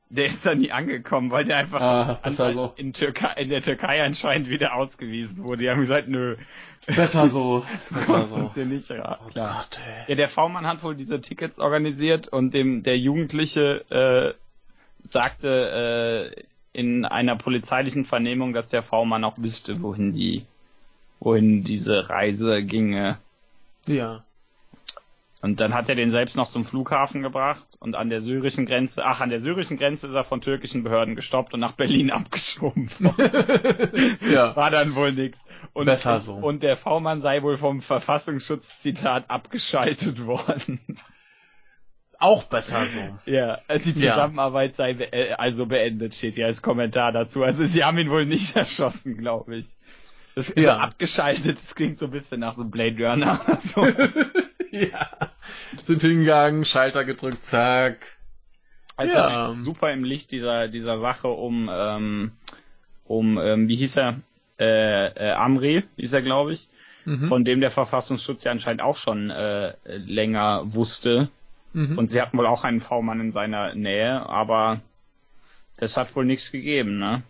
[0.08, 2.72] der ist da nie angekommen, weil der einfach Ah, an- so.
[2.76, 5.62] in, Türkei, in der Türkei anscheinend wieder ausgewiesen wurde.
[5.64, 6.36] Die haben gesagt, nö,
[6.86, 8.50] Besser so, besser so.
[8.54, 9.66] hier nicht Oh klar.
[9.68, 10.04] Gott, ey.
[10.08, 14.34] Ja, der V-Mann hat wohl diese Tickets organisiert und dem der Jugendliche äh,
[15.06, 20.44] sagte äh, in einer polizeilichen Vernehmung, dass der V-Mann auch wüsste, wohin die,
[21.18, 23.18] wohin diese Reise ginge.
[23.86, 24.24] Ja.
[25.42, 29.04] Und dann hat er den selbst noch zum Flughafen gebracht und an der syrischen Grenze,
[29.04, 32.90] ach, an der syrischen Grenze ist er von türkischen Behörden gestoppt und nach Berlin abgeschoben.
[34.30, 34.54] Ja.
[34.54, 35.38] War dann wohl nix.
[35.72, 36.34] Und, Besser so.
[36.34, 40.78] Und der V-Mann sei wohl vom Verfassungsschutz, Zitat, abgeschaltet worden.
[42.20, 43.18] Auch besser so.
[43.24, 44.12] ja, die Ja.
[44.14, 47.42] Zusammenarbeit sei be äh, also beendet, steht hier als Kommentar dazu.
[47.42, 49.66] Also sie haben ihn wohl nicht erschossen, glaube ich.
[50.34, 50.62] Das Ja.
[50.62, 53.86] so abgeschaltet, das klingt so ein bisschen nach so Blade Runner oder so.
[54.70, 55.08] ja.
[55.82, 57.96] Sind hingegangen, Schalter gedrückt, zack.
[58.96, 59.54] Also Ja.
[59.56, 62.32] super im Licht dieser dieser Sache um ähm,
[63.06, 64.20] um ähm, wie hieß er
[64.58, 66.68] äh, äh, Amri hieß er glaube ich
[67.06, 67.24] Mhm.
[67.24, 71.30] von dem der Verfassungsschutz ja anscheinend auch schon äh, länger wusste
[71.72, 71.98] Mhm.
[71.98, 74.80] und sie hatten wohl auch einen V-Mann in seiner Nähe aber
[75.78, 77.22] das hat wohl nichts gegeben ne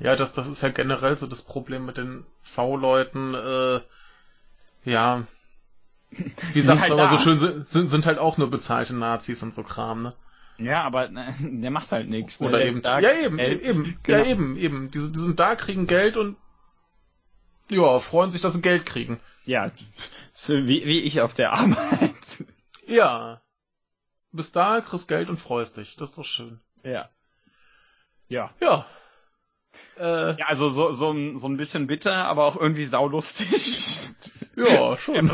[0.00, 3.80] Ja, das, das ist ja generell so das Problem mit den V-Leuten, äh,
[4.84, 5.24] ja,
[6.52, 7.22] wie sagt halt man immer so da.
[7.22, 10.14] schön, sind, sind, sind halt auch nur bezahlte Nazis und so Kram, ne?
[10.58, 12.48] ja aber ne, der macht halt nichts ne?
[12.48, 14.18] Oder Der eben, da, ja eben, äh, eben, genau.
[14.18, 14.90] ja eben, eben.
[14.90, 16.36] Die, sind- die sind da, kriegen Geld und,
[17.70, 19.20] ja, freuen sich, dass sie Geld kriegen.
[19.44, 19.70] ja
[20.32, 22.44] so wie, wie ich auf der Arbeit
[22.86, 23.40] Ja.
[24.36, 25.96] Bist da, kriegst Geld und freust dich.
[25.96, 26.60] Das ist doch schön.
[26.84, 27.08] ja
[28.28, 28.86] ja Ja.
[29.98, 33.48] Äh, Ja, also so, so, ein- so ein bisschen bitter, aber auch irgendwie saulustig.
[34.56, 35.30] ja, schon.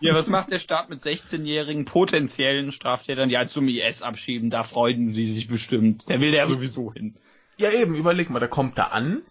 [0.00, 4.50] Ja, was macht der Staat mit 16-jährigen potenziellen Straftätern, die halt zum IS abschieben?
[4.50, 6.08] Da freuen die sich bestimmt.
[6.08, 7.16] Der will ja sowieso hin.
[7.58, 9.22] Ja, eben, überleg mal, der kommt da an,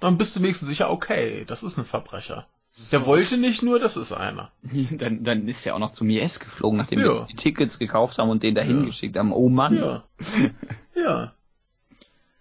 [0.00, 2.46] dann bist du wenigstens sicher, okay, das ist ein Verbrecher.
[2.90, 4.50] Der wollte nicht nur, das ist einer.
[4.90, 7.04] Dann, dann ist er auch noch zum IS geflogen, nachdem Ja.
[7.06, 8.86] wir die Tickets gekauft haben und den dahin Ja.
[8.86, 9.32] geschickt haben.
[9.32, 9.76] Oh Mann.
[9.76, 10.04] Ja.
[10.94, 11.32] ja.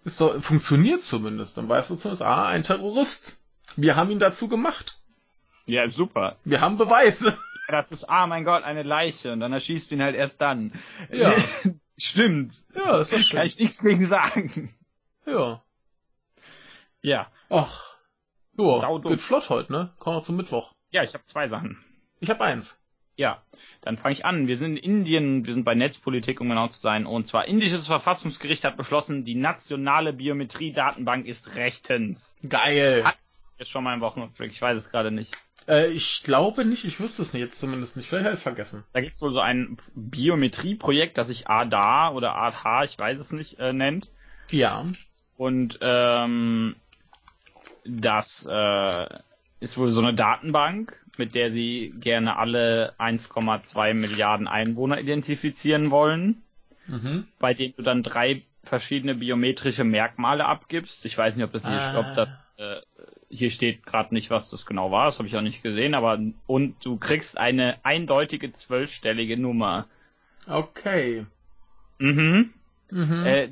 [0.03, 1.57] Ist doch, funktioniert zumindest.
[1.57, 3.37] Dann weißt du zumindest, ah, ein Terrorist.
[3.75, 4.99] Wir haben ihn dazu gemacht.
[5.65, 6.37] Ja, super.
[6.43, 7.37] Wir haben Beweise.
[7.69, 9.31] Das ist, ah mein Gott, eine Leiche.
[9.31, 10.73] Und dann erschießt ihn halt erst dann.
[11.09, 11.33] Ja.
[11.97, 12.55] Stimmt.
[12.75, 13.41] Ja, ist doch Kann schön.
[13.43, 14.75] ich nichts gegen sagen.
[15.25, 15.63] Ja.
[17.01, 17.27] Ja.
[17.49, 17.92] Ach.
[18.57, 19.93] Ja, geht flott heute, ne?
[19.99, 20.73] Kommen wir zum Mittwoch.
[20.91, 21.83] Ja, ich habe zwei Sachen.
[22.19, 22.77] Ich habe eins.
[23.15, 23.43] Ja,
[23.81, 24.47] dann fange ich an.
[24.47, 27.05] Wir sind in Indien, wir sind bei Netzpolitik, um genau zu sein.
[27.05, 32.33] Und zwar indisches Verfassungsgericht hat beschlossen, die nationale Biometrie-Datenbank ist rechtens.
[32.47, 33.03] Geil.
[33.03, 33.17] Hat
[33.59, 35.37] jetzt schon mal im Wochenrückblick, ich weiß es gerade nicht.
[35.67, 38.07] Äh, ich glaube nicht, ich wüsste es nicht, jetzt zumindest nicht.
[38.07, 38.83] Vielleicht habe ich es vergessen.
[38.93, 43.31] Da gibt es wohl so ein Biometrie-Projekt, das sich ADA oder ADH, ich weiß es
[43.31, 44.09] nicht, äh, nennt.
[44.49, 44.85] Ja.
[45.37, 46.75] Und ähm,
[47.85, 49.07] das äh,
[49.59, 56.41] ist wohl so eine Datenbank, mit der sie gerne alle 1,2 Milliarden Einwohner identifizieren wollen,
[56.87, 57.27] Mhm.
[57.39, 61.05] bei denen du dann drei verschiedene biometrische Merkmale abgibst.
[61.05, 61.99] Ich weiß nicht, ob das hier, Ah.
[61.99, 62.81] ob das äh,
[63.29, 66.19] hier steht gerade nicht, was das genau war, das habe ich auch nicht gesehen, aber
[66.45, 69.87] und du kriegst eine eindeutige zwölfstellige Nummer.
[70.47, 71.25] Okay.
[71.99, 72.53] Mhm.
[72.91, 73.25] Mhm.
[73.25, 73.49] Äh,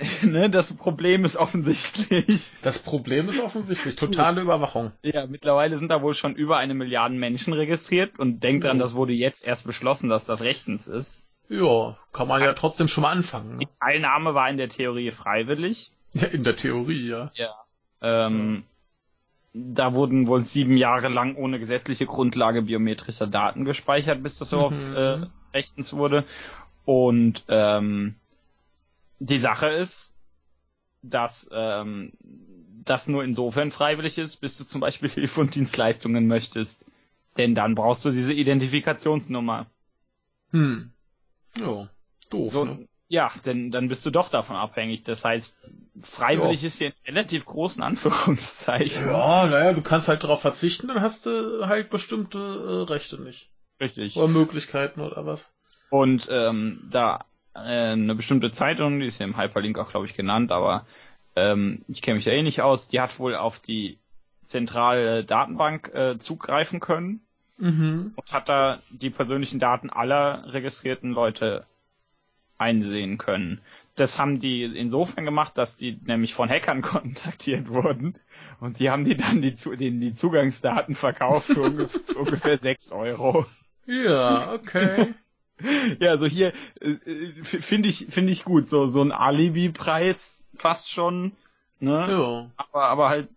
[0.22, 2.46] ne, das Problem ist offensichtlich.
[2.62, 4.92] das Problem ist offensichtlich totale Überwachung.
[5.02, 8.94] Ja, mittlerweile sind da wohl schon über eine Milliarde Menschen registriert und denkt dran, das
[8.94, 11.24] wurde jetzt erst beschlossen, dass das rechtens ist.
[11.48, 13.58] Ja, kann man ja trotzdem schon mal anfangen.
[13.58, 13.70] Die Ne?
[13.80, 15.92] Teilnahme war in der Theorie freiwillig.
[16.12, 17.30] Ja, in der Theorie, ja.
[17.34, 17.54] Ja.
[18.00, 18.64] Ähm,
[19.54, 24.74] da wurden wohl sieben Jahre lang ohne gesetzliche Grundlage biometrischer Daten gespeichert, bis das überhaupt
[24.76, 24.94] Mhm.
[24.96, 26.24] äh, rechtens wurde.
[26.84, 28.16] Und ähm,
[29.18, 30.14] die Sache ist,
[31.02, 32.12] dass ähm,
[32.84, 36.84] das nur insofern freiwillig ist, bis du zum Beispiel Hilfe und Dienstleistungen möchtest.
[37.36, 39.66] Denn dann brauchst du diese Identifikationsnummer.
[40.50, 40.92] Hm.
[41.58, 41.88] Ja,
[42.30, 42.88] doof, So, ne?
[43.10, 45.02] Ja, denn dann bist du doch davon abhängig.
[45.02, 45.56] Das heißt,
[46.02, 49.08] freiwillig ist hier in relativ großen Anführungszeichen.
[49.08, 53.50] Ja, naja, du kannst halt darauf verzichten, dann hast du halt bestimmte äh, Rechte nicht.
[53.80, 54.16] Richtig.
[54.16, 55.54] Oder Möglichkeiten oder was.
[55.90, 57.24] Und ähm, da
[57.62, 60.86] eine bestimmte Zeitung, die ist ja im Hyperlink auch, glaube ich, genannt, aber
[61.36, 63.98] ähm, ich kenne mich da eh nicht aus, die hat wohl auf die
[64.44, 67.20] zentrale Datenbank äh, zugreifen können
[67.58, 68.12] Mhm.
[68.16, 71.66] und hat da die persönlichen Daten aller registrierten Leute
[72.58, 73.60] einsehen können.
[73.96, 78.16] Das haben die insofern gemacht, dass die nämlich von Hackern kontaktiert wurden
[78.60, 82.58] und die haben die dann die, Zu- denen die Zugangsdaten verkauft für ungefähr, für ungefähr
[82.58, 83.46] 6 Euro.
[83.86, 85.14] Ja, okay.
[86.00, 90.90] Ja, also hier äh, äh, finde ich finde ich gut, so so ein Alibi-Preis fast
[90.90, 91.32] schon,
[91.80, 92.06] ne?
[92.10, 92.50] ja.
[92.56, 93.28] Aber aber halt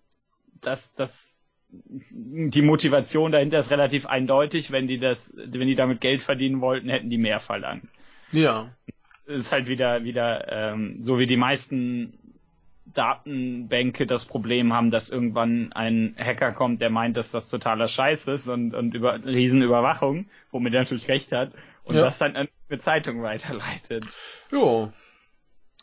[0.62, 1.28] das das
[1.72, 4.72] die Motivation dahinter ist relativ eindeutig.
[4.72, 7.88] Wenn die das, wenn die damit Geld verdienen wollten, hätten die mehr verlangt.
[8.32, 8.70] Ja.
[9.26, 12.18] ist halt wieder wieder ähm, so wie die meisten
[12.94, 18.28] Datenbänke das Problem haben, dass irgendwann ein Hacker kommt, der meint, dass das totaler Scheiß
[18.28, 21.52] ist und, und über Riesenüberwachung, womit er natürlich recht hat,
[21.84, 22.02] und Ja.
[22.02, 24.06] das dann an eine Zeitung weiterleitet.
[24.52, 24.92] Jo.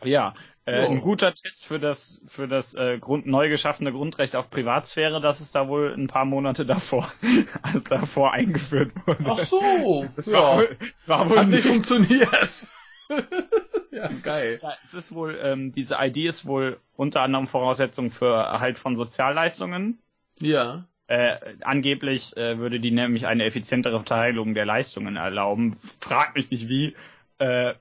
[0.04, 0.34] Ja,
[0.64, 0.90] äh, Jo.
[0.90, 5.40] ein guter Test für das für das äh, Grund, neu geschaffene Grundrecht auf Privatsphäre, das
[5.40, 7.10] ist da wohl ein paar Monate davor,
[7.62, 9.24] als davor eingeführt wurde.
[9.26, 10.06] Ach so.
[10.14, 10.56] das war ja.
[10.58, 12.66] wohl, war wohl Hat nicht nicht funktioniert.
[13.90, 14.60] ja, geil.
[14.62, 18.96] Ja, es ist wohl, ähm, diese ID ist wohl unter anderem Voraussetzung für Erhalt von
[18.96, 19.98] Sozialleistungen.
[20.40, 20.86] Ja.
[21.08, 25.74] Äh, angeblich äh, würde die nämlich eine effizientere Verteilung der Leistungen erlauben.
[26.00, 26.94] Frag mich nicht wie.
[27.38, 27.74] Äh,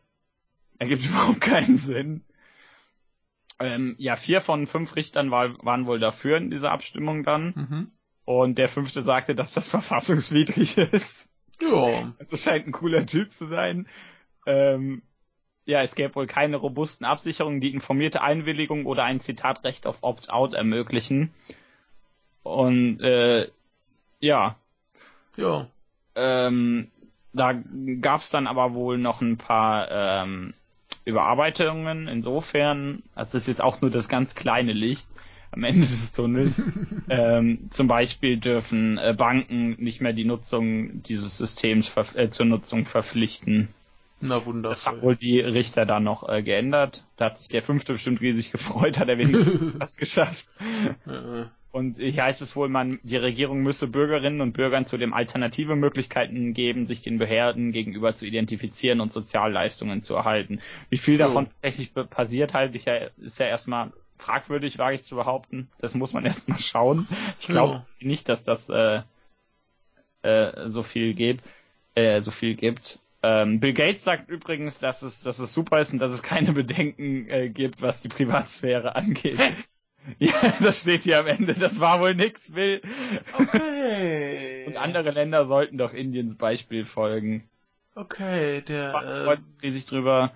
[0.79, 2.23] ergibt überhaupt keinen Sinn.
[3.59, 7.53] Ähm, ja, vier von fünf Richtern war, waren wohl dafür in dieser Abstimmung dann.
[7.55, 7.91] Mhm.
[8.23, 11.27] Und der fünfte sagte, dass das verfassungswidrig ist.
[11.61, 12.13] Ja.
[12.19, 13.87] Also scheint ein cooler Typ zu sein.
[14.45, 15.01] Ähm,
[15.65, 20.53] ja, es gäbe wohl keine robusten Absicherungen, die informierte Einwilligung oder ein Zitatrecht auf Opt-out
[20.53, 21.33] ermöglichen.
[22.55, 23.47] Und äh,
[24.19, 24.55] ja,
[25.35, 25.67] Ja.
[26.15, 26.91] ähm,
[27.33, 27.53] da
[28.01, 30.53] gab's dann aber wohl noch ein paar ähm,
[31.05, 32.07] Überarbeitungen.
[32.07, 35.07] Insofern, also das ist jetzt auch nur das ganz kleine Licht
[35.51, 36.53] am Ende des Tunnels.
[37.09, 42.85] ähm, zum Beispiel dürfen äh, Banken nicht mehr die Nutzung dieses Systems äh, zur Nutzung
[42.85, 43.69] verpflichten.
[44.19, 47.03] Na Das haben wohl die Richter dann noch äh, geändert.
[47.17, 50.47] Da hat sich der fünfte bestimmt riesig gefreut, hat er wenigstens was geschafft.
[51.05, 55.75] Äh, Und hier heißt es wohl, man, die Regierung müsse Bürgerinnen und Bürgern zudem alternative
[55.75, 60.61] Möglichkeiten geben, sich den Behörden gegenüber zu identifizieren und Sozialleistungen zu erhalten.
[60.89, 61.49] Wie viel davon Jo.
[61.49, 65.69] tatsächlich passiert halt, ich ja, ist ja erstmal fragwürdig, wage ich zu behaupten.
[65.79, 67.07] Das muss man erstmal schauen.
[67.39, 69.01] Ich glaube nicht, dass das äh,
[70.23, 71.39] äh, so viel geht,
[71.95, 72.99] äh, so viel gibt.
[73.23, 76.53] Ähm, Bill Gates sagt übrigens, dass es, dass es super ist und dass es keine
[76.53, 79.39] Bedenken äh, gibt, was die Privatsphäre angeht.
[80.19, 81.53] Ja, das steht hier am Ende.
[81.53, 82.81] Das war wohl nix, Bill.
[83.37, 84.65] Okay.
[84.65, 87.49] Und andere Länder sollten doch Indiens Beispiel folgen.
[87.95, 88.91] Okay, der
[89.25, 90.31] freut sich riesig drüber.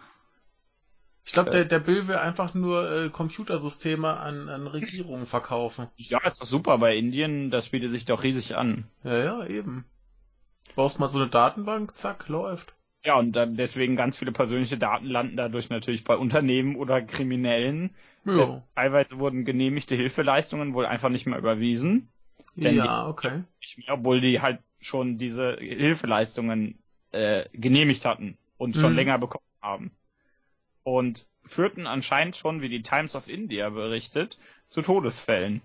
[1.23, 5.87] Ich glaube, der, der Bill will einfach nur äh, Computersysteme an, an Regierungen verkaufen.
[5.97, 8.87] Ja, ist doch super bei Indien, das bietet sich doch riesig an.
[9.03, 9.85] Ja, ja, eben.
[10.75, 12.73] Brauchst mal so eine Datenbank, zack, läuft.
[13.03, 17.95] Ja, und dann deswegen ganz viele persönliche Daten landen dadurch natürlich bei Unternehmen oder Kriminellen.
[18.25, 22.09] Ja, Äh, Teilweise wurden genehmigte Hilfeleistungen wohl einfach nicht mehr überwiesen.
[22.55, 23.43] ja okay.
[23.77, 26.79] Mehr, obwohl die halt schon diese Hilfeleistungen
[27.11, 28.95] äh, genehmigt hatten und schon Mhm.
[28.95, 29.91] länger bekommen haben.
[30.83, 35.61] Und führten anscheinend schon, wie die Times of India berichtet, zu Todesfällen.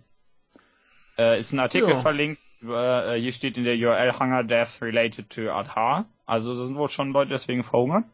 [1.19, 1.97] Äh, ist ein Artikel Ja.
[1.97, 6.07] verlinkt, äh, hier steht in der URL Hunger Death related to Aadhaar.
[6.27, 8.05] Also sind wohl schon Leute deswegen verhungert.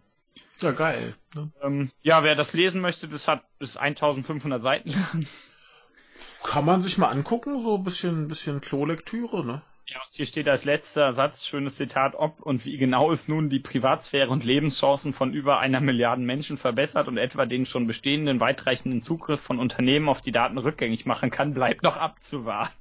[0.63, 1.15] Ja, geil.
[1.35, 1.51] Ne?
[1.63, 5.27] Ähm, ja, wer das lesen möchte, das hat bis 1500 Seiten lang.
[6.45, 9.63] Kann man sich mal angucken, so ein bisschen, bisschen Klolektüre, ne?
[9.87, 13.51] Ja, und hier steht als letzter Satz, schönes Zitat, ob und wie genau es nun
[13.51, 18.39] die Privatsphäre und Lebenschancen von über einer Milliarde Menschen verbessert und etwa den schon bestehenden
[18.39, 22.75] weitreichenden Zugriff von Unternehmen auf die Daten rückgängig machen kann, bleibt noch abzuwarten.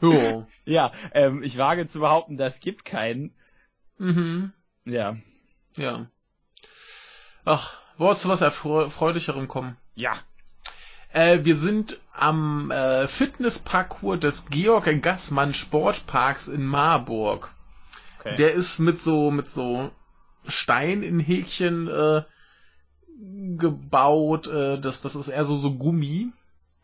[0.00, 0.46] Jo.
[0.68, 3.32] Ja, ähm, ich wage zu behaupten, das gibt keinen.
[3.98, 4.52] mhm.
[4.84, 5.16] Ja.
[5.76, 6.08] Ja.
[7.46, 9.76] Ach, wir zu was Erfreulicherem kommen?
[9.94, 10.18] Ja.
[11.12, 17.54] Äh, wir sind am äh, Fitnessparcours des Georg Gassmann Sportparks in Marburg.
[18.18, 18.34] Okay.
[18.34, 19.92] Der ist mit so mit so
[20.48, 22.24] Stein in Häkchen äh,
[23.56, 24.48] gebaut.
[24.48, 26.32] Äh, das das ist eher so so Gummi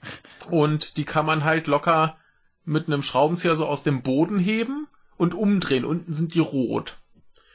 [0.50, 2.16] und die kann man halt locker
[2.64, 5.84] mit einem Schraubenzieher so aus dem Boden heben und umdrehen.
[5.84, 6.98] Unten sind die rot.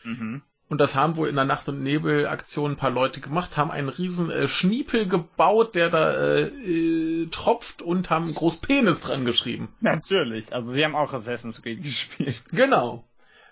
[0.04, 0.42] mhm.
[0.70, 3.88] Und das haben wohl in der Nacht- und Nebelaktion ein paar Leute gemacht, haben einen
[3.88, 9.70] riesen äh, Schniepel gebaut, der da äh, äh, tropft und haben groß Penis dran geschrieben.
[9.80, 10.54] Natürlich.
[10.54, 12.44] Also sie haben auch Assassin's Creed gespielt.
[12.52, 13.06] Genau.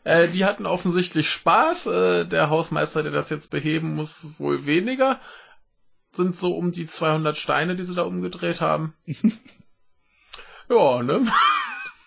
[0.03, 1.87] Äh, die hatten offensichtlich Spaß.
[1.87, 5.21] Äh, der Hausmeister, der das jetzt beheben muss, wohl weniger.
[6.11, 8.93] Sind so um die 200 Steine, die sie da umgedreht haben.
[10.69, 11.25] ja, ne?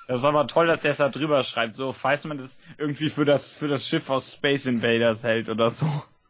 [0.09, 1.77] Das ist aber toll, dass er es da drüber schreibt.
[1.77, 5.71] So, falls man das irgendwie für das, für das Schiff aus Space Invaders hält oder
[5.71, 5.87] so.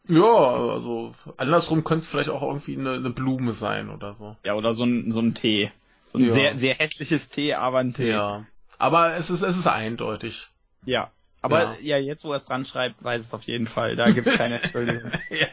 [0.09, 4.37] Ja, also andersrum könnte es vielleicht auch irgendwie eine, eine Blume sein oder so.
[4.45, 5.71] Ja, oder so ein, so ein Tee.
[6.13, 6.33] So ein Ja.
[6.33, 8.11] sehr, sehr hässliches Tee, aber ein Tee.
[8.11, 8.45] Ja.
[8.79, 10.49] Aber es ist, es ist eindeutig.
[10.85, 11.11] Ja.
[11.41, 11.77] Aber Ja.
[11.81, 13.95] ja, jetzt wo er es dran schreibt, weiß es auf jeden Fall.
[13.97, 15.13] Da gibt's keine Entschuldigung.
[15.31, 15.47] ja.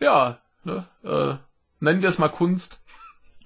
[0.00, 0.86] Ja, ne?
[1.02, 1.36] Äh,
[1.82, 2.82] nennen wir es mal Kunst.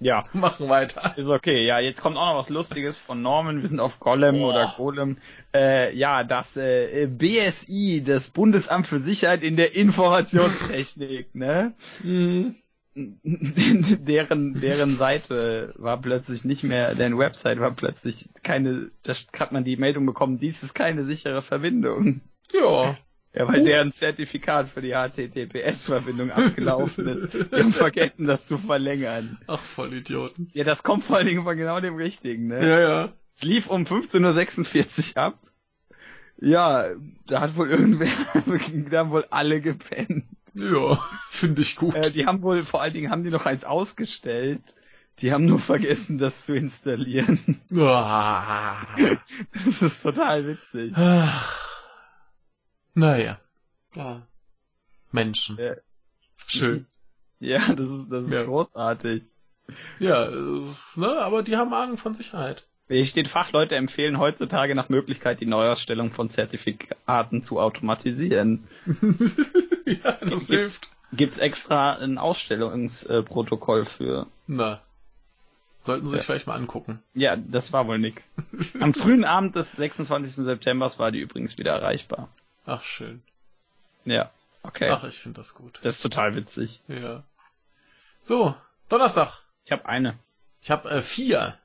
[0.01, 0.23] Ja.
[0.33, 1.13] Machen weiter.
[1.15, 1.65] Ist okay.
[1.65, 3.61] Ja, jetzt kommt auch noch was Lustiges von Norman.
[3.61, 4.49] Wir sind auf Golem Boah.
[4.49, 5.17] oder Golem.
[5.53, 11.73] Äh, ja, das äh, BSI, das Bundesamt für Sicherheit in der Informationstechnik, ne?
[12.03, 12.55] Mhm.
[12.93, 19.63] deren, deren Seite war plötzlich nicht mehr, deren Website war plötzlich keine, da hat man
[19.63, 22.19] die Meldung bekommen, dies ist keine sichere Verbindung.
[22.51, 22.97] Ja.
[23.33, 27.33] Ja, weil deren Zertifikat für die HTTPS-Verbindung abgelaufen ist.
[27.33, 29.37] Die haben vergessen, das zu verlängern.
[29.47, 30.49] Ach, Vollidioten.
[30.53, 32.67] Ja, das kommt vor allen Dingen von genau dem Richtigen, ne?
[32.67, 33.13] Ja, ja.
[33.33, 35.39] Es lief um 15.46 Uhr ab.
[36.41, 36.87] Ja,
[37.27, 38.09] da hat wohl irgendwer,
[38.89, 40.25] da haben wohl alle gepennt.
[40.53, 41.95] Ja, finde ich gut.
[41.95, 44.75] Äh, die haben wohl, vor allen Dingen haben die noch eins ausgestellt.
[45.19, 47.61] Die haben nur vergessen, das zu installieren.
[47.77, 48.75] Ah.
[49.65, 50.93] Das ist total witzig.
[52.93, 53.39] Naja.
[53.95, 54.21] Ja.
[55.11, 55.57] Menschen.
[55.57, 55.75] Ja.
[56.47, 56.85] Schön.
[57.43, 58.43] Ja, das ist, das ist Ja.
[58.43, 59.23] großartig.
[59.97, 60.61] Ja, äh,
[60.95, 62.67] ne, aber die haben Ahnung von Sicherheit.
[62.87, 68.67] Hier steht, Fachleute empfehlen heutzutage nach Möglichkeit die Neuausstellung von Zertifikaten zu automatisieren.
[69.87, 70.89] ja, das Gibt- hilft.
[71.13, 74.27] Gibt's extra ein Ausstellungsprotokoll für.
[74.45, 74.79] Na.
[75.79, 76.25] Sollten Sie sich Ja.
[76.25, 77.01] vielleicht mal angucken.
[77.15, 78.23] Ja, das war wohl nix.
[78.79, 80.45] Am frühen Abend des 26.
[80.45, 82.29] September war die übrigens wieder erreichbar.
[82.71, 83.21] Ach, schön.
[84.05, 84.31] Ja,
[84.63, 84.89] okay.
[84.89, 85.79] Ach, ich finde das gut.
[85.83, 86.81] Das ist total witzig.
[86.87, 87.23] Ja.
[88.23, 88.55] So,
[88.87, 89.43] Donnerstag.
[89.65, 90.17] Ich habe eine.
[90.61, 91.57] Ich habe äh, vier.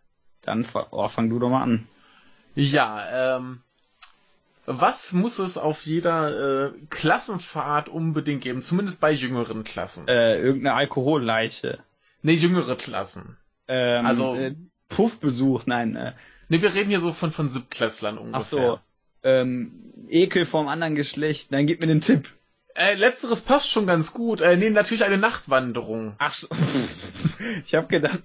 [0.43, 1.87] Dann oh, fang du doch mal an.
[2.57, 3.63] Ja, ähm,
[4.65, 8.63] was muss es auf jeder äh, Klassenfahrt unbedingt geben?
[8.63, 10.09] Zumindest bei jüngeren Klassen.
[10.09, 11.79] Äh, irgendeine Alkoholleiche.
[12.23, 13.37] nee, jüngere Klassen.
[13.69, 14.57] Ähm, Also- äh,
[14.89, 15.95] Puffbesuch, nein.
[15.95, 16.15] Äh,
[16.49, 18.41] Nee, wir reden hier so von, von Siebtklässlern ungefähr.
[18.41, 18.81] ach so.
[19.23, 21.53] Ähm, Ekel vom anderen Geschlecht.
[21.53, 22.29] Dann gib mir den Tipp.
[22.75, 24.43] Äh, letzteres passt schon ganz gut.
[24.43, 26.15] Äh, nee, natürlich eine Nachtwanderung.
[26.19, 26.47] Ach so.
[27.67, 28.21] ich habe gedacht,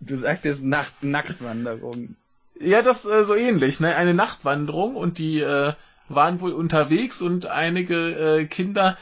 [0.00, 2.16] du sagst jetzt Nacht Nacktwanderung.
[2.60, 3.96] Ja, das äh, so ähnlich, ne?
[3.96, 5.72] Eine Nachtwanderung und die äh,
[6.08, 8.98] waren wohl unterwegs und einige äh, Kinder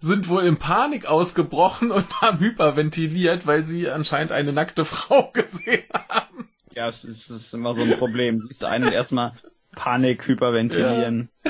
[0.00, 5.84] sind wohl in Panik ausgebrochen und haben hyperventiliert, weil sie anscheinend eine nackte Frau gesehen
[5.92, 6.48] haben.
[6.74, 8.38] Ja, es ist, es ist immer so ein Problem.
[8.40, 9.32] Siehst du einen erstmal
[9.72, 11.28] Panik, hyperventilieren.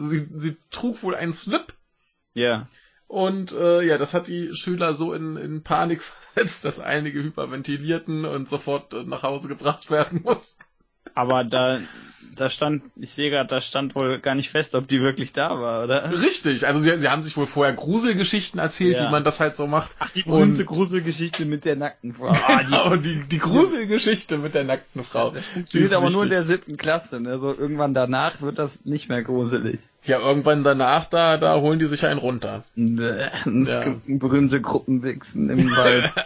[0.00, 1.74] Also sie, sie trug wohl einen Slip
[2.32, 2.68] Ja.
[3.06, 6.00] Und äh, ja, das hat die Schüler so in, in Panik
[6.32, 10.64] versetzt, dass einige hyperventilierten und sofort äh, nach Hause gebracht werden mussten.
[11.14, 11.80] Aber da,
[12.36, 15.60] da stand, ich sehe gerade, da stand wohl gar nicht fest, ob die wirklich da
[15.60, 16.10] war, oder?
[16.22, 19.06] Richtig, also sie, sie haben sich wohl vorher Gruselgeschichten erzählt, Ja.
[19.06, 19.90] wie man das halt so macht.
[19.98, 22.28] Ach, die berühmte Und- Gruselgeschichte mit der nackten Frau.
[22.28, 25.30] Ah, Ah, die, die, Gruselgeschichte mit der nackten Frau.
[25.30, 27.38] Das Die ist aber nur in der siebten Klasse, ne?
[27.38, 29.80] So irgendwann danach wird das nicht mehr gruselig.
[30.04, 32.64] Ja, irgendwann danach, da, da holen die sich einen runter.
[32.74, 33.30] Ne,
[33.62, 33.94] Es Ja.
[34.06, 36.10] berühmte Gruppenwichsen im Wald.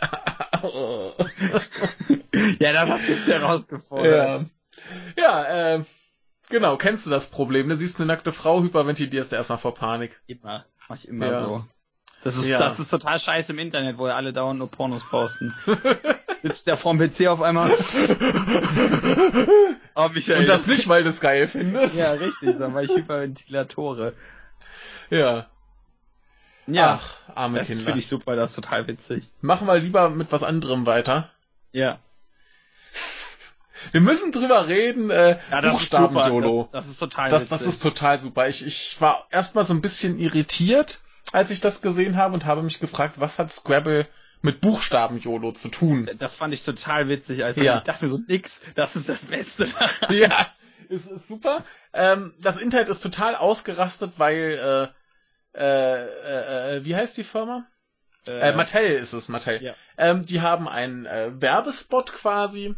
[2.59, 4.15] ja, das hast du jetzt herausgefordert.
[4.41, 4.45] ja,
[5.17, 5.85] ja äh,
[6.51, 7.69] genau, kennst du das Problem?
[7.69, 10.21] Du siehst eine nackte Frau, hyperventilierst du erstmal vor Panik.
[10.27, 10.65] Immer.
[10.89, 11.41] Mach ich immer Ja.
[11.41, 11.65] so.
[12.23, 12.59] Das ist, Ja.
[12.59, 15.55] das ist total scheiße im Internet, wo ja alle dauernd nur Pornos posten.
[16.43, 17.71] Sitzt der vorm PC auf einmal.
[19.97, 20.41] Oh, Michael.
[20.41, 21.97] Und das nicht, weil du es geil findest.
[21.97, 24.13] Ja, richtig, sondern weil ich Hyperventilatore.
[25.09, 25.47] Ja.
[26.67, 27.85] Ja, Ach, arme das Kinder.
[27.85, 29.29] finde ich super, das ist total witzig.
[29.41, 31.31] Machen wir lieber mit was anderem weiter.
[31.73, 31.99] Ja.
[33.93, 36.09] Wir müssen drüber reden, äh, Ja, das ist super.
[36.09, 36.69] Buchstaben-YOLO.
[36.73, 38.49] Das, das ist total Das, das ist total super.
[38.49, 41.01] Ich, ich war erstmal so ein bisschen irritiert,
[41.33, 44.07] als ich das gesehen habe und habe mich gefragt, was hat Scrabble
[44.43, 46.11] mit Buchstaben-YOLO zu tun?
[46.19, 47.45] das fand ich total witzig.
[47.45, 47.77] Also Ja.
[47.77, 49.67] ich dachte mir so, nix, das ist das Beste.
[50.11, 50.47] ja,
[50.89, 51.65] ist, ist super.
[51.93, 54.93] Ähm, das Internet ist total ausgerastet, weil,
[55.55, 57.67] äh, äh, äh, wie heißt die Firma?
[58.27, 59.63] Äh, Mattel ist es, Mattel.
[59.63, 59.75] Ja.
[59.99, 62.75] Ähm, die haben einen äh, Werbespot quasi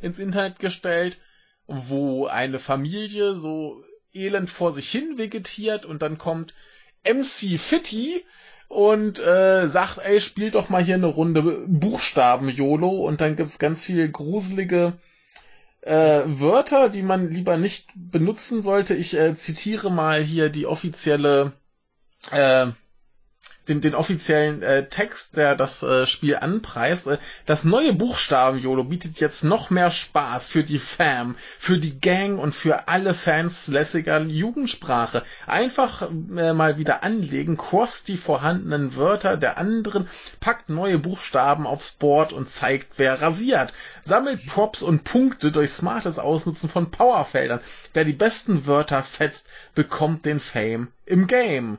[0.00, 1.20] ins Internet gestellt,
[1.66, 3.82] wo eine Familie so
[4.12, 6.54] elend vor sich hin vegetiert und dann kommt
[7.04, 8.24] MC Fitty
[8.68, 13.84] und äh, sagt, ey, spielt doch mal hier eine Runde Buchstaben-YOLO und dann gibt's ganz
[13.84, 14.98] viele gruselige
[15.82, 18.94] äh, Wörter, die man lieber nicht benutzen sollte.
[18.94, 21.52] Ich äh, zitiere mal hier die offizielle
[22.30, 22.66] äh,
[23.68, 27.06] den, den offiziellen äh, Text, der das äh, Spiel anpreist.
[27.06, 32.38] Äh, das neue Buchstaben-YOLO bietet jetzt noch mehr Spaß für die Fam, für die Gang
[32.38, 35.22] und für alle Fans lässiger Jugendsprache.
[35.46, 40.08] Einfach äh, mal wieder anlegen, cross die vorhandenen Wörter der anderen,
[40.40, 43.72] packt neue Buchstaben aufs Board und zeigt, wer rasiert.
[44.02, 47.60] Sammelt Props und Punkte durch smartes Ausnutzen von Powerfeldern.
[47.92, 51.78] Wer die besten Wörter fetzt, bekommt den Fame im Game.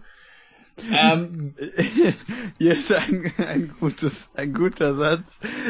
[0.91, 1.53] Ähm,
[2.57, 5.23] Hier ist ein, ein, gutes, ein guter Satz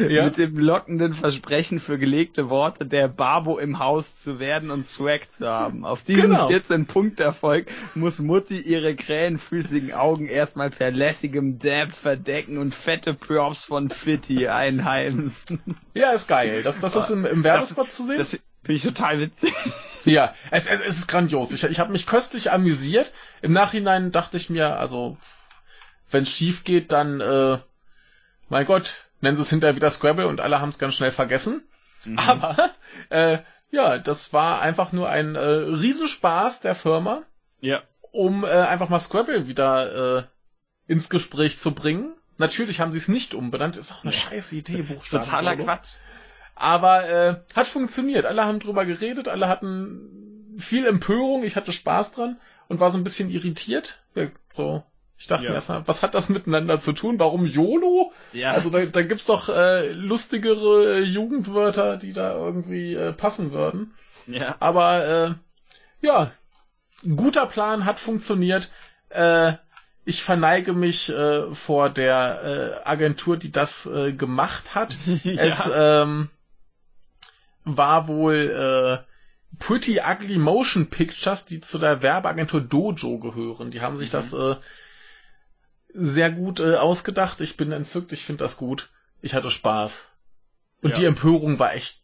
[0.08, 0.24] Ja.
[0.24, 5.32] mit dem lockenden Versprechen für gelegte Worte, der Babo im Haus zu werden und Swag
[5.32, 5.84] zu haben.
[5.84, 6.48] Auf diesen Genau.
[6.48, 13.90] 14-Punkt-Erfolg muss Mutti ihre krähenfüßigen Augen erstmal per lässigem Dab verdecken und fette Props von
[13.90, 15.60] Fitty einheimsen.
[15.94, 16.62] Ja, ist geil.
[16.62, 18.18] Das, das ist im, im Werbespot zu sehen.
[18.18, 19.52] Das finde ich total witzig.
[20.04, 21.52] ja, es, es, es ist grandios.
[21.52, 23.12] Ich, ich habe mich köstlich amüsiert.
[23.42, 25.16] Im Nachhinein dachte ich mir, also,
[26.10, 27.58] wenn es schief geht, dann, äh,
[28.48, 31.62] mein Gott, nennen sie es hinterher wieder Scrabble und alle haben es ganz schnell vergessen.
[32.16, 32.70] Aber,
[33.10, 33.38] äh,
[33.70, 37.22] ja, das war einfach nur ein äh, Riesenspaß der Firma,
[37.60, 37.82] Ja.
[38.10, 40.22] um äh, einfach mal Scrabble wieder äh,
[40.86, 42.14] ins Gespräch zu bringen.
[42.38, 45.24] Natürlich haben sie es nicht umbenannt, ist auch eine scheiß Idee, Buchstaben.
[45.24, 45.56] Totaler.
[45.56, 45.90] Quatsch.
[46.60, 48.26] Aber äh, hat funktioniert.
[48.26, 52.38] Alle haben drüber geredet, alle hatten viel Empörung, ich hatte Spaß dran
[52.68, 54.02] und war so ein bisschen irritiert.
[54.14, 54.82] Ja, so,
[55.16, 55.50] ich dachte Ja.
[55.50, 57.18] mir erstmal, was hat das miteinander zu tun?
[57.18, 58.12] Warum YOLO?
[58.32, 58.52] Ja.
[58.52, 63.94] Also da, da gibt's doch äh, lustigere Jugendwörter, die da irgendwie äh, passen würden.
[64.26, 64.56] ja.
[64.60, 65.34] Aber äh,
[66.06, 66.30] ja,
[67.16, 68.70] guter Plan hat funktioniert.
[69.08, 69.54] Äh,
[70.04, 74.94] ich verneige mich äh, vor der äh, Agentur, die das äh, gemacht hat.
[75.24, 76.28] Es ähm,
[77.64, 78.34] war wohl
[79.04, 79.10] äh,
[79.58, 83.70] Pretty Ugly Motion Pictures, die zu der Werbeagentur Dojo gehören.
[83.70, 84.12] Die haben sich Mhm.
[84.12, 84.56] das äh,
[85.92, 87.40] sehr gut äh, ausgedacht.
[87.40, 88.90] Ich bin entzückt, ich finde das gut.
[89.22, 90.08] Ich hatte Spaß.
[90.82, 90.96] Und Ja.
[90.96, 92.00] die Empörung war echt.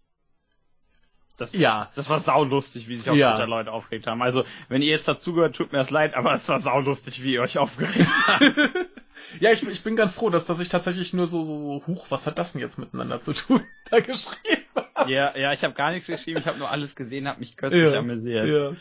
[1.39, 1.89] Das, Ja.
[1.95, 3.43] das war saulustig, wie sich auch Ja.
[3.45, 4.23] Leute aufgeregt haben.
[4.23, 7.43] Also, wenn ihr jetzt dazugehört, tut mir das leid, aber es war saulustig, wie ihr
[7.43, 8.43] euch aufgeregt habt.
[9.41, 12.07] Ja, ich, ich bin ganz froh, dass, dass ich tatsächlich nur so, so, so, huch,
[12.11, 13.61] was hat das denn jetzt miteinander zu tun,
[13.91, 14.65] da geschrieben
[14.95, 15.11] habe.
[15.11, 17.93] ja, ja, ich habe gar nichts geschrieben, ich habe nur alles gesehen, habe mich köstlich
[17.93, 17.99] Ja.
[17.99, 18.47] amüsiert.
[18.47, 18.77] Ja.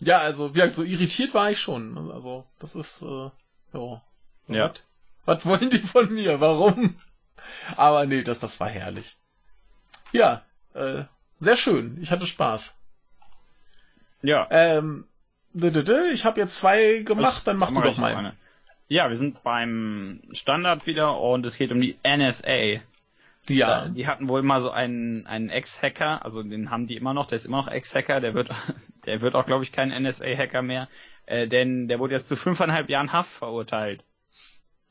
[0.00, 2.10] ja, also, wie gesagt, so irritiert war ich schon.
[2.10, 3.30] Also, das ist, äh,
[3.72, 4.02] ja.
[4.48, 4.70] Ja.
[4.70, 4.82] Was?
[5.26, 6.40] Was wollen die von mir?
[6.40, 6.96] Warum?
[7.76, 9.16] Aber nee, das, das war herrlich.
[10.12, 11.04] Ja, äh,
[11.38, 11.98] sehr schön.
[12.00, 12.76] Ich hatte Spaß.
[14.22, 14.46] Ja.
[14.50, 15.06] Ähm,
[15.54, 18.36] ich habe jetzt zwei gemacht, dann mach du doch ich mal.
[18.88, 22.80] Ja, wir sind beim Standard wieder und es geht um die NSA.
[23.48, 23.88] Ja.
[23.88, 27.36] Die hatten wohl mal so einen, einen Ex-Hacker, also den haben die immer noch, der
[27.36, 28.50] ist immer noch Ex-Hacker, der wird,
[29.06, 30.88] der wird auch, glaube ich, kein NSA-Hacker mehr.
[31.26, 34.04] Äh, denn der wurde jetzt zu fünfeinhalb Jahren Haft verurteilt.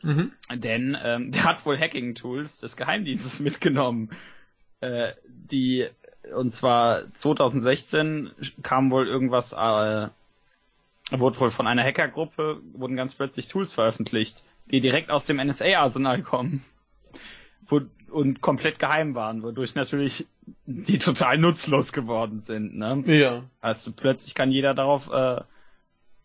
[0.01, 0.33] Mhm.
[0.53, 4.09] Denn ähm, der hat wohl Hacking-Tools des Geheimdienstes mitgenommen.
[4.81, 5.87] Äh, die,
[6.35, 8.31] und zwar 2016
[8.61, 10.09] kam wohl irgendwas, äh,
[11.11, 16.23] wurde wohl von einer Hackergruppe, wurden ganz plötzlich Tools veröffentlicht, die direkt aus dem NSA-Arsenal
[16.23, 16.63] kommen.
[17.67, 17.81] Wo,
[18.11, 20.27] und komplett geheim waren, wodurch natürlich
[20.65, 22.77] die total nutzlos geworden sind.
[22.77, 23.03] Ne?
[23.07, 23.43] Ja.
[23.61, 25.41] Also plötzlich kann jeder darauf äh,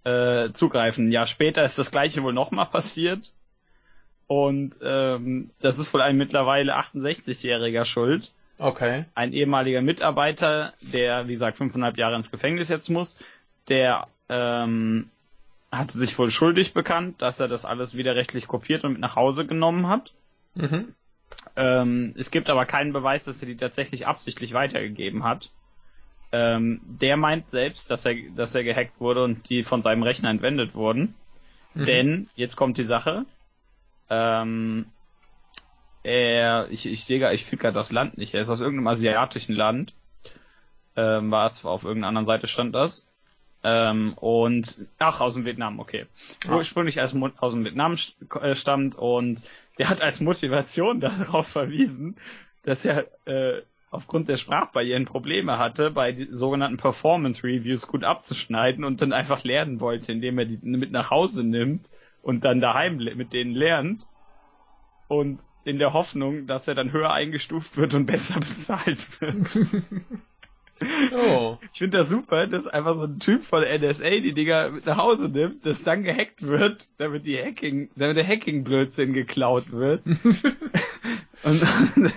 [0.04, 1.08] äh, zugreifen.
[1.08, 3.32] Ein Jahr später ist das gleiche wohl nochmal passiert.
[4.26, 8.32] Und ähm, das ist wohl ein mittlerweile 68-Jähriger schuld.
[8.58, 9.06] Okay.
[9.14, 13.16] Ein ehemaliger Mitarbeiter, der, wie gesagt, fünfeinhalb Jahre ins Gefängnis jetzt muss,
[13.68, 15.10] der ähm,
[15.72, 19.46] hatte sich wohl schuldig bekannt, dass er das alles widerrechtlich kopiert und mit nach Hause
[19.46, 20.12] genommen hat.
[20.54, 20.94] Mhm.
[21.56, 25.50] Ähm, es gibt aber keinen Beweis, dass er die tatsächlich absichtlich weitergegeben hat.
[26.32, 30.30] Ähm, der meint selbst, dass er, dass er gehackt wurde und die von seinem Rechner
[30.30, 31.14] entwendet wurden.
[31.74, 31.84] Mhm.
[31.84, 33.26] Denn, jetzt kommt die Sache,
[34.08, 34.86] ähm,
[36.02, 38.88] er, ich, ich sehe gar, ich finde gerade das Land nicht, er ist aus irgendeinem
[38.88, 39.94] asiatischen Land.
[40.96, 43.06] Ähm, war es, auf irgendeiner anderen Seite stand das.
[43.62, 46.06] Ähm, und, ach, aus dem Vietnam, okay.
[46.48, 46.56] Ah.
[46.56, 47.96] Ursprünglich aus, aus dem Vietnam
[48.40, 49.42] äh, stammt und
[49.78, 52.16] der hat als Motivation darauf verwiesen,
[52.62, 59.02] dass er äh, aufgrund der Sprachbarrieren Probleme hatte, bei sogenannten Performance Reviews gut abzuschneiden und
[59.02, 61.88] dann einfach lernen wollte, indem er die mit nach Hause nimmt
[62.22, 64.06] und dann daheim mit denen lernt
[65.08, 69.58] und in der Hoffnung, dass er dann höher eingestuft wird und besser bezahlt wird.
[71.12, 71.58] Oh.
[71.72, 74.96] Ich finde das super, dass einfach so ein Typ von NSA die Dinger mit nach
[74.96, 80.06] Hause nimmt, das dann gehackt wird, damit die Hacking, damit der Hacking-Blödsinn geklaut wird.
[80.06, 81.62] und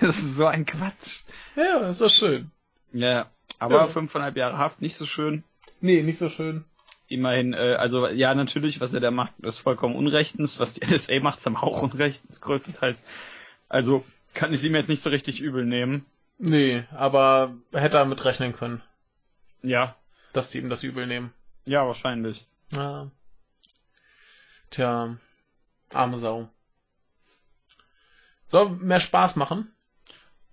[0.00, 1.22] ist so ein Quatsch.
[1.56, 2.50] Ja, das ist doch schön.
[2.92, 3.26] Ja,
[3.58, 3.86] aber Ja.
[3.88, 5.44] fünfeinhalb Jahre Haft nicht so schön.
[5.80, 6.64] Nee, nicht so schön.
[7.08, 10.58] Immerhin, äh, also ja, natürlich, was er da macht, ist vollkommen unrechtens.
[10.58, 13.04] Was die NSA macht, ist aber auch unrechtens, größtenteils.
[13.68, 16.06] Also kann ich ihm jetzt nicht so richtig übel nehmen.
[16.46, 18.82] Nee, aber hätte er mit rechnen können,
[19.62, 19.96] Ja,
[20.34, 21.32] dass die ihm das übel nehmen.
[21.64, 22.46] ja, wahrscheinlich.
[22.70, 23.10] Ja.
[24.70, 25.16] Tja,
[25.94, 26.48] arme Sau.
[28.48, 29.72] Soll mehr Spaß machen?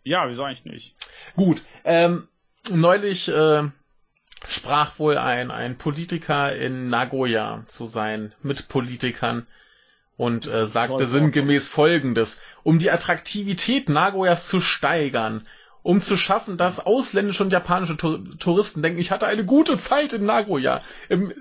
[0.03, 0.95] Ja, wieso eigentlich nicht?
[1.35, 2.27] Gut, ähm,
[2.69, 3.63] neulich äh,
[4.47, 9.45] sprach wohl ein, ein Politiker in Nagoya zu sein, mit Politikern
[10.15, 12.39] und äh, sagte sinngemäß Folgendes.
[12.63, 15.45] Um die Attraktivität Nagoyas zu steigern,
[15.83, 20.13] um zu schaffen, dass ausländische und japanische Tour Touristen denken, ich hatte eine gute Zeit
[20.13, 20.81] in Nagoya.
[21.09, 21.31] Im,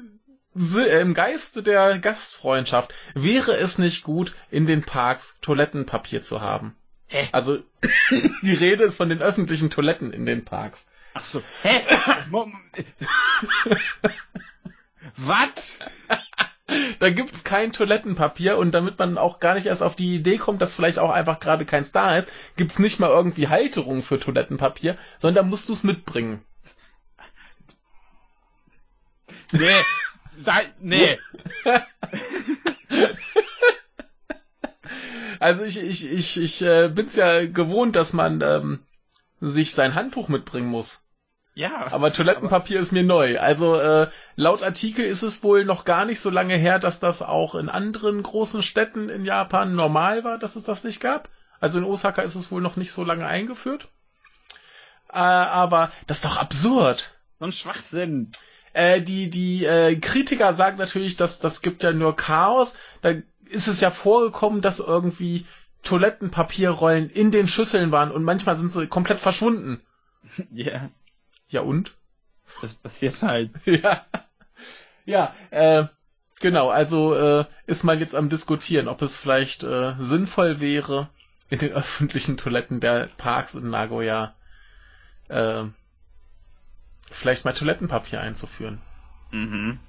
[0.56, 6.74] äh, Im Geiste der Gastfreundschaft wäre es nicht gut, in den Parks Toilettenpapier zu haben.
[7.06, 7.28] Hä?
[7.32, 7.58] Also
[8.42, 10.86] die Rede ist von den öffentlichen Toiletten in den Parks.
[11.14, 11.42] Ach so.
[11.62, 11.82] Hä?
[15.16, 15.78] Was?
[16.98, 20.62] Da gibt's kein Toilettenpapier und damit man auch gar nicht erst auf die Idee kommt,
[20.62, 24.96] dass vielleicht auch einfach gerade keins da ist, gibt's nicht mal irgendwie Halterung für Toilettenpapier,
[25.18, 26.44] sondern musst du's mitbringen.
[29.52, 29.82] Nee.
[30.38, 31.18] Sei, nee.
[35.40, 38.80] Also ich ich ich ich äh, bin's ja gewohnt, dass man ähm,
[39.40, 41.00] sich sein Handtuch mitbringen muss.
[41.54, 41.88] Ja.
[41.90, 43.38] Aber Toilettenpapier ist mir neu.
[43.38, 47.22] Also äh, laut Artikel ist es wohl noch gar nicht so lange her, dass das
[47.22, 51.28] auch in anderen großen Städten in Japan normal war, dass es das nicht gab.
[51.60, 53.88] Also in Osaka ist es wohl noch nicht so lange eingeführt.
[55.12, 57.12] Äh, aber das ist doch absurd.
[57.38, 58.30] so ein Schwachsinn.
[58.72, 62.74] Äh, die die äh, Kritiker sagen natürlich, dass das gibt ja nur Chaos.
[63.02, 63.14] Da
[63.46, 65.44] ist es ja vorgekommen, dass irgendwie
[65.82, 69.80] Toilettenpapierrollen in den Schüsseln waren und manchmal sind sie komplett verschwunden.
[70.52, 70.90] Ja.
[71.50, 71.92] Ja und?
[72.62, 73.50] Das passiert halt.
[73.66, 74.04] Ja.
[75.06, 75.84] Ja, äh,
[76.40, 81.08] genau, also äh, ist man jetzt am diskutieren, ob es vielleicht äh, sinnvoll wäre,
[81.48, 84.34] in den öffentlichen Toiletten der Parks in Nagoya
[85.28, 85.64] äh,
[87.10, 88.80] vielleicht mal Toilettenpapier einzuführen.
[89.32, 89.80] Mhm.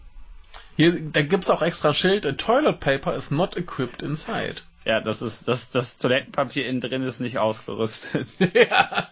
[0.75, 4.61] Hier, da gibt's auch extra ein Schild, toilet paper is not equipped inside.
[4.85, 8.29] Ja, das ist, das, das Toilettenpapier innen drin ist nicht ausgerüstet.
[8.53, 9.09] ja.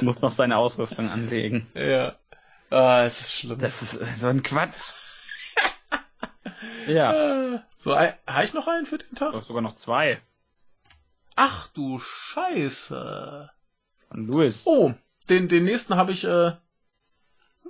[0.00, 1.66] Muss noch seine Ausrüstung anlegen.
[1.74, 2.16] Ja.
[2.70, 3.58] Ah, es ist schlimm.
[3.58, 4.94] Das ist äh, so ein Quatsch.
[6.86, 7.54] ja.
[7.54, 9.34] Äh, so, habe ich noch einen für den Du Tag?
[9.34, 10.20] hast sogar noch zwei.
[11.36, 13.50] Ach du Scheiße.
[14.08, 14.62] Von Louis.
[14.66, 14.92] Oh,
[15.28, 16.52] den, den nächsten habe ich äh,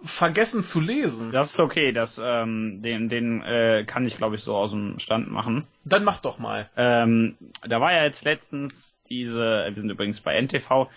[0.03, 1.33] vergessen zu lesen.
[1.33, 4.99] Das ist okay, das, ähm, den, den äh, kann ich, glaube ich, so aus dem
[4.99, 5.67] Stand machen.
[5.85, 6.69] Dann mach doch mal.
[6.77, 10.89] Ähm, da war ja jetzt letztens diese, wir sind übrigens bei NTV,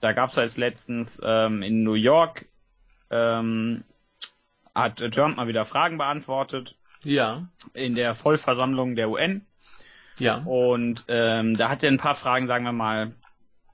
[0.00, 2.46] da gab es ja jetzt letztens ähm, in New York,
[3.10, 3.84] ähm,
[4.74, 7.48] hat Trump mal wieder Fragen beantwortet Ja.
[7.72, 9.46] In der Vollversammlung der UN.
[10.18, 10.38] Ja.
[10.44, 13.06] Und ähm, da hat er ein paar Fragen, sagen wir mal,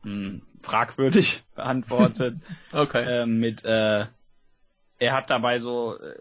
[0.05, 2.37] mh, hm, fragwürdig beantwortet.
[2.73, 3.05] okay.
[3.07, 4.07] Ähm, mit, äh,
[5.03, 6.15] er hat dabei so, äh,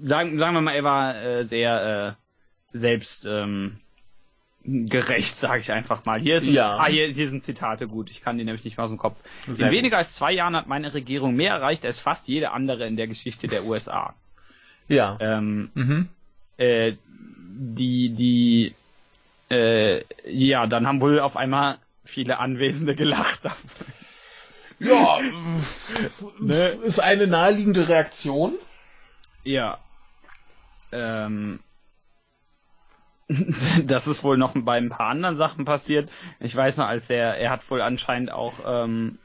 [0.00, 2.16] sagen, sagen wir mal, er war äh, sehr
[2.72, 3.78] äh, selbst ähm,
[4.62, 6.20] gerecht, sage ich einfach mal.
[6.20, 6.76] Hier, ist ein, ja.
[6.76, 9.16] ah, hier, hier sind Zitate gut, ich kann die nämlich nicht mal aus dem Kopf.
[9.48, 12.86] Sehr in weniger als zwei Jahren hat meine Regierung mehr erreicht als fast jede andere
[12.86, 14.14] in der Geschichte der USA.
[14.86, 15.16] Ja.
[15.20, 16.08] Ähm, mhm.
[16.58, 16.92] äh,
[17.56, 18.74] die, die,
[19.50, 23.40] äh, ja, dann haben wohl auf einmal viele Anwesende gelacht.
[24.84, 25.18] Ja,
[26.40, 26.68] ne?
[26.84, 28.54] ist eine naheliegende Reaktion.
[29.42, 29.78] Ja.
[30.92, 31.60] Ähm,
[33.84, 36.10] das ist wohl noch bei ein paar anderen Sachen passiert.
[36.40, 39.18] Ich weiß noch, als er, er hat wohl anscheinend auch ähm,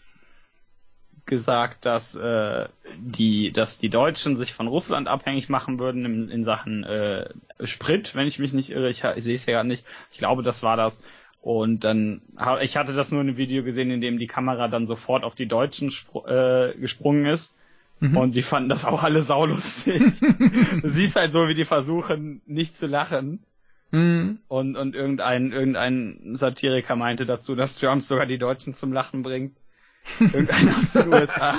[1.25, 6.43] gesagt, dass äh, die, dass die Deutschen sich von Russland abhängig machen würden in, in
[6.43, 7.29] Sachen äh,
[7.63, 8.89] Sprit, wenn ich mich nicht irre.
[8.89, 9.85] Ich, ich sehe es ja gar nicht.
[10.11, 11.01] Ich glaube, das war das.
[11.41, 12.21] Und dann,
[12.61, 15.35] ich hatte das nur in einem Video gesehen, in dem die Kamera dann sofort auf
[15.35, 15.93] die Deutschen
[16.27, 17.53] äh, gesprungen ist.
[18.01, 18.17] Mhm.
[18.17, 20.01] Und die fanden das auch alle saulustig.
[20.81, 23.43] du siehst halt so, wie die versuchen, nicht zu lachen.
[23.91, 24.39] Mhm.
[24.47, 29.55] Und, und irgendein, irgendein Satiriker meinte dazu, dass Trump sogar die Deutschen zum Lachen bringt.
[30.19, 31.55] Irgendeiner aus den USA.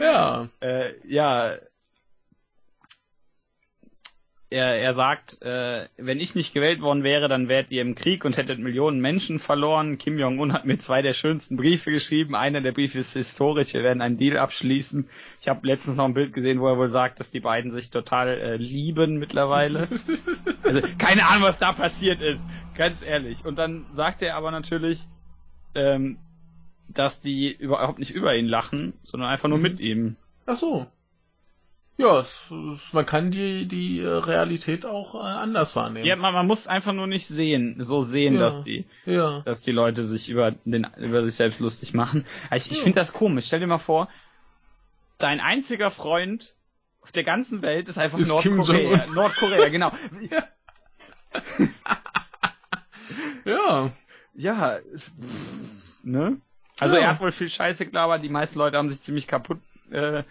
[0.00, 0.48] ja.
[0.60, 1.54] Äh, ja.
[4.54, 8.24] Er, er sagt, äh, wenn ich nicht gewählt worden wäre, dann wärt ihr im Krieg
[8.24, 9.98] und hättet Millionen Menschen verloren.
[9.98, 12.36] Kim Jong-un hat mir zwei der schönsten Briefe geschrieben.
[12.36, 15.08] Einer der Briefe ist historisch, wir werden einen Deal abschließen.
[15.40, 17.90] Ich habe letztens noch ein Bild gesehen, wo er wohl sagt, dass die beiden sich
[17.90, 19.88] total äh, lieben mittlerweile.
[20.62, 22.40] also keine Ahnung, was da passiert ist,
[22.76, 23.44] ganz ehrlich.
[23.44, 25.08] Und dann sagt er aber natürlich,
[25.74, 26.16] ähm,
[26.86, 29.64] dass die überhaupt nicht über ihn lachen, sondern einfach nur mhm.
[29.64, 30.14] mit ihm.
[30.46, 30.86] Ach so.
[31.96, 36.04] Ja, es, es, man kann die, die äh, Realität auch äh, anders wahrnehmen.
[36.04, 38.40] Ja, man, man muss einfach nur nicht sehen, so sehen, ja.
[38.40, 39.40] dass die, ja.
[39.40, 42.26] dass die Leute sich über den, über sich selbst lustig machen.
[42.50, 43.46] Also ich, ich finde das komisch.
[43.46, 44.08] Stell dir mal vor,
[45.18, 46.54] dein einziger Freund
[47.00, 49.06] auf der ganzen Welt ist einfach ist Nordkorea.
[49.06, 49.92] Nordkorea, genau.
[53.44, 53.44] Ja.
[53.44, 53.92] ja.
[54.34, 54.78] Ja.
[56.02, 56.40] Ne?
[56.80, 57.02] Also ja.
[57.02, 59.58] er hat wohl viel Scheiße gelabert, die meisten Leute haben sich ziemlich kaputt
[59.90, 60.24] äh,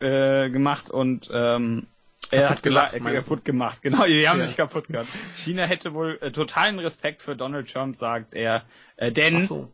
[0.00, 1.86] äh, gemacht und ähm,
[2.30, 4.46] er hat gelacht, äh, kaputt gemacht, genau, die haben ja.
[4.46, 5.08] sich kaputt gemacht.
[5.36, 8.64] China hätte wohl äh, totalen Respekt für Donald Trump, sagt er,
[8.96, 9.72] äh, denn so.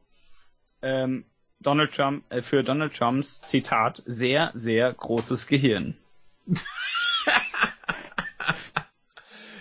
[0.83, 1.25] ähm,
[1.61, 5.97] Donald Trump, äh, für Donald Trumps Zitat sehr, sehr großes Gehirn.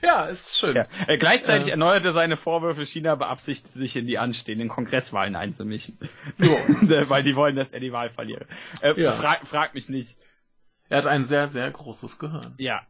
[0.06, 0.76] Ja, ist schön.
[0.76, 0.86] Ja.
[1.08, 5.98] Äh, gleichzeitig äh, erneuerte seine Vorwürfe, China beabsichtigt sich in die anstehenden Kongresswahlen einzumischen.
[6.38, 8.46] Weil die wollen, dass er die Wahl verliere.
[8.82, 9.12] Äh, ja.
[9.12, 10.16] frag, frag mich nicht.
[10.90, 12.54] Er hat ein sehr, sehr großes Gehirn.
[12.58, 12.82] Ja,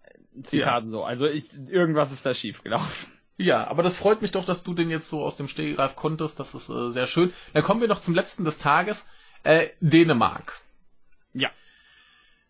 [0.43, 0.91] Zitaten ja.
[0.91, 1.03] so.
[1.03, 3.11] Also ich, irgendwas ist da schief gelaufen.
[3.37, 6.39] Ja, aber das freut mich doch, dass du den jetzt so aus dem Stehgreif konntest.
[6.39, 7.33] Das ist äh, sehr schön.
[7.53, 9.05] Dann kommen wir noch zum letzten des Tages.
[9.43, 10.61] Äh, Dänemark.
[11.33, 11.49] Ja.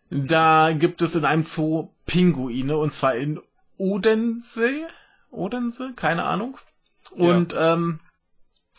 [0.10, 3.42] Da gibt es in einem Zoo Pinguine und zwar in
[3.78, 4.88] Odense.
[5.32, 5.94] Odense?
[5.96, 6.58] Keine Ahnung.
[7.12, 7.74] Und, ja.
[7.74, 8.00] ähm,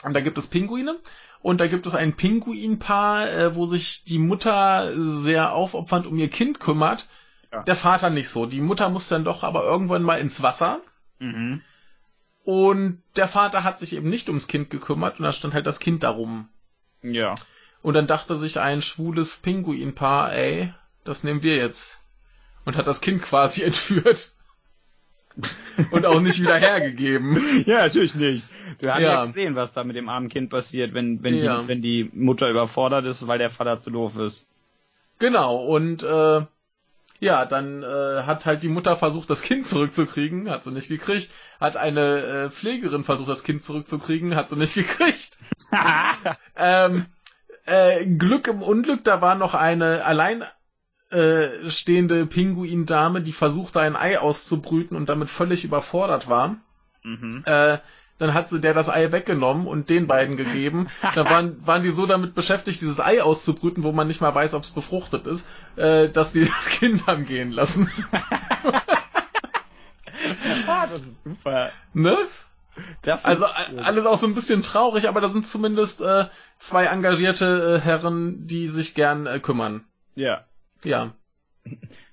[0.02, 0.98] und da gibt es Pinguine.
[1.46, 6.28] Und da gibt es ein Pinguinpaar, äh, wo sich die Mutter sehr aufopfernd um ihr
[6.28, 7.06] Kind kümmert.
[7.52, 7.62] Ja.
[7.62, 8.46] Der Vater nicht so.
[8.46, 10.80] Die Mutter muss dann doch aber irgendwann mal ins Wasser.
[11.20, 11.62] Mhm.
[12.42, 15.78] Und der Vater hat sich eben nicht ums Kind gekümmert und da stand halt das
[15.78, 16.48] Kind darum.
[17.02, 17.36] Ja.
[17.80, 20.74] Und dann dachte sich ein schwules Pinguinpaar, ey,
[21.04, 22.02] das nehmen wir jetzt.
[22.64, 24.34] Und hat das Kind quasi entführt
[25.92, 27.62] und auch nicht wieder hergegeben.
[27.66, 28.42] Ja, natürlich nicht.
[28.80, 29.12] Du hast ja.
[29.12, 29.24] ja.
[29.24, 31.62] gesehen, was da mit dem armen Kind passiert, wenn, wenn, ja.
[31.62, 34.48] die, wenn die Mutter überfordert ist, weil der Vater zu doof ist.
[35.18, 36.42] Genau, und äh,
[37.20, 41.30] ja, dann äh, hat halt die Mutter versucht, das Kind zurückzukriegen, hat sie nicht gekriegt.
[41.60, 45.38] Hat eine äh, Pflegerin versucht, das Kind zurückzukriegen, hat sie nicht gekriegt.
[46.56, 47.06] ähm,
[47.64, 50.44] äh, Glück im Unglück, da war noch eine allein
[51.10, 56.56] äh, stehende Pinguindame, die versuchte ein Ei auszubrüten und damit völlig überfordert war.
[57.02, 57.42] Mhm.
[57.46, 57.78] Äh,
[58.18, 60.88] dann hat sie der das Ei weggenommen und den beiden gegeben.
[61.14, 64.54] Dann waren, waren die so damit beschäftigt, dieses Ei auszubrüten, wo man nicht mal weiß,
[64.54, 65.46] ob es befruchtet ist,
[65.76, 67.90] äh, dass sie das Kind haben gehen lassen.
[70.66, 71.70] ah, das ist super.
[71.92, 72.16] Ne?
[73.02, 76.26] Das also alles auch so ein bisschen traurig, aber da sind zumindest äh,
[76.58, 79.86] zwei engagierte äh, Herren, die sich gern äh, kümmern.
[80.14, 80.44] Ja.
[80.84, 81.14] Ja.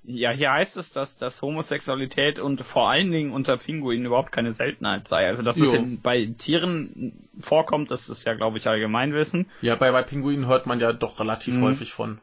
[0.05, 4.51] Ja, hier heißt es, dass, dass Homosexualität und vor allen Dingen unter Pinguinen überhaupt keine
[4.51, 5.27] Seltenheit sei.
[5.27, 5.73] Also, dass jo.
[5.73, 9.49] es bei Tieren vorkommt, das ist ja, glaube ich, Allgemeinwissen.
[9.61, 11.63] Ja, bei, bei Pinguinen hört man ja doch relativ mhm.
[11.63, 12.19] häufig von.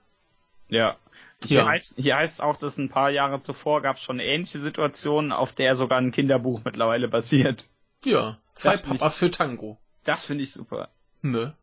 [0.69, 0.97] Ja.
[1.43, 1.69] Hier, Ja.
[1.69, 5.33] heißt, hier heißt es auch, dass ein paar Jahre zuvor gab es schon ähnliche Situationen,
[5.33, 7.67] auf der sogar ein Kinderbuch mittlerweile basiert.
[8.05, 9.79] Ja, zwei Das find ich- Papas für Tango.
[10.05, 10.91] Das finde ich super.
[11.23, 11.55] Ne?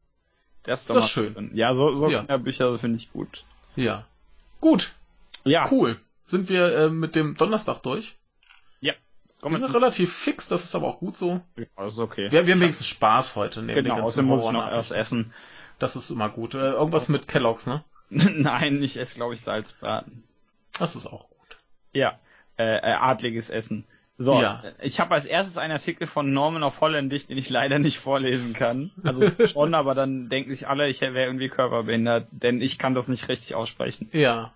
[0.64, 1.34] Das ist Ist doch das schön.
[1.36, 1.52] drin.
[1.54, 2.20] Ja, so, so Ja.
[2.20, 3.44] Kinderbücher finde ich gut.
[3.76, 4.06] Ja.
[4.60, 4.94] Gut,
[5.44, 6.00] Ja, cool.
[6.28, 8.18] Sind wir äh, mit dem Donnerstag durch?
[9.42, 11.42] kommen Wir sind relativ fix, das ist aber auch gut so.
[11.56, 12.32] Ja, das ist okay.
[12.32, 13.62] Wir, wir haben wenigstens Spaß heute.
[13.62, 15.34] neben genau, außerdem muss ich noch erst essen.
[15.80, 16.56] Das ist immer gut.
[16.56, 17.84] Äh, irgendwas mit Kelloggs, ne?
[18.10, 20.24] Nein, ich esse, glaube ich, Salzbraten.
[20.80, 21.58] Das ist auch gut.
[21.94, 22.20] Ja,
[22.58, 23.86] äh, äh, adliges Essen.
[24.18, 24.64] So, Ja.
[24.64, 28.00] äh, ich habe als erstes einen Artikel von Norman auf Holländisch, den ich leider nicht
[28.00, 28.92] vorlesen kann.
[29.04, 33.08] Also schon, aber dann denken sich alle, ich wäre irgendwie körperbehindert, denn ich kann das
[33.08, 34.10] nicht richtig aussprechen.
[34.14, 34.52] Ja.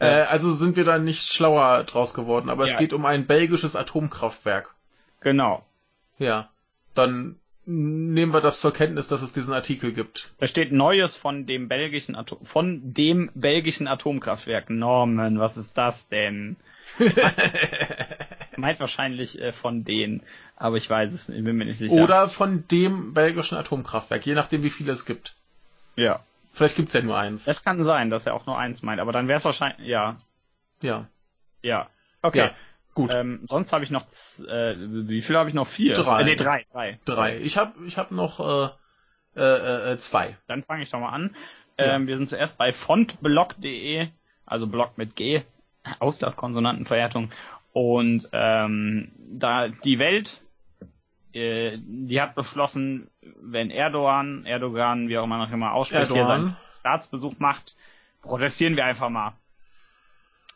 [0.00, 0.06] Ja.
[0.06, 2.78] Äh, also sind wir da nicht schlauer draus geworden, aber es Ja.
[2.78, 4.74] geht um ein belgisches Atomkraftwerk.
[5.20, 5.64] Genau.
[6.18, 6.50] Ja.
[6.94, 7.36] Dann
[7.66, 10.30] nehmen wir das zur Kenntnis, dass es diesen Artikel gibt.
[10.38, 14.70] Da steht Neues von dem belgischen Atom von dem belgischen Atomkraftwerk.
[14.70, 16.56] Norman, was ist das denn?
[18.56, 20.22] Meint wahrscheinlich äh, von denen,
[20.56, 21.92] aber ich weiß es nicht, bin mir nicht sicher.
[21.92, 25.34] Oder von dem belgischen Atomkraftwerk, je nachdem wie viele es gibt.
[25.96, 26.20] ja.
[26.58, 27.46] Vielleicht gibt's ja nur eins.
[27.46, 30.16] Es kann sein, dass er auch nur eins meint, aber dann wäre es wahrscheinlich ja,
[30.82, 31.06] ja.
[31.62, 31.88] ja.
[32.20, 32.38] Okay.
[32.38, 32.50] Ja.
[32.94, 33.14] Gut.
[33.14, 34.06] Ähm, sonst habe ich noch,
[34.48, 35.68] äh, wie viel habe ich noch?
[35.68, 35.94] Vier?
[35.94, 36.22] Drei.
[36.22, 36.98] Äh, nee, drei, drei.
[37.04, 37.38] Drei.
[37.38, 38.70] Ich habe ich hab noch äh,
[39.40, 40.36] äh, äh, zwei.
[40.48, 41.36] Dann fange ich doch mal an.
[41.78, 41.94] Ja.
[41.94, 44.08] Ähm, wir sind zuerst bei fontblog.de,
[44.44, 45.42] also Blog mit G,
[46.00, 47.30] Auslaufkonsonantenverwertung.
[47.72, 50.42] Und ähm, da die Welt,
[51.38, 53.08] äh, die hat beschlossen,
[53.40, 57.76] wenn Erdogan, Erdogan, wie auch immer noch immer ausspricht, hier seinen Staatsbesuch macht,
[58.22, 59.32] protestieren wir einfach mal.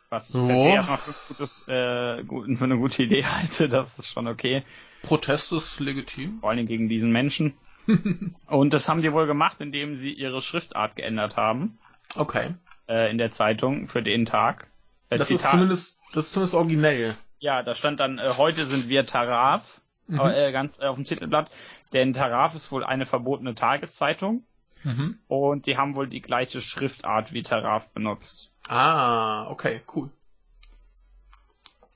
[0.09, 0.47] Was ich So.
[0.47, 4.63] se erstmal für, gutes, äh, gut, für eine gute Idee halte, das ist schon okay.
[5.01, 6.39] Protest ist legitim.
[6.39, 7.53] Vor allem gegen diesen Menschen.
[8.47, 11.77] Und das haben die wohl gemacht, indem sie ihre Schriftart geändert haben
[12.15, 12.53] Okay.
[12.87, 14.67] äh, in der Zeitung für den Tag.
[15.09, 17.15] Äh, Das ist zumindest, das ist zumindest originell.
[17.39, 20.19] ja, da stand dann, äh, heute sind wir Taraf, Mhm.
[20.19, 21.49] äh, ganz äh, auf dem Titelblatt,
[21.93, 24.43] denn Taraf ist wohl eine verbotene Tageszeitung
[24.83, 25.17] Mhm.
[25.27, 28.51] und die haben wohl die gleiche Schriftart wie Taraf benutzt.
[28.67, 30.09] Ah, okay, cool.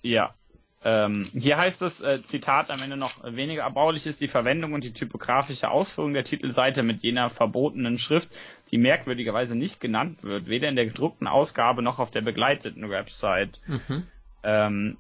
[0.02, 0.34] Ja.
[0.84, 4.84] Ähm, hier heißt es, äh, Zitat am Ende noch, weniger erbaulich ist die Verwendung und
[4.84, 8.30] die typografische Ausführung der Titelseite mit jener verbotenen Schrift,
[8.72, 13.60] die merkwürdigerweise nicht genannt wird, weder in der gedruckten Ausgabe noch auf der begleiteten Website.
[13.68, 14.08] Mhm.
[14.44, 14.98] Ähm,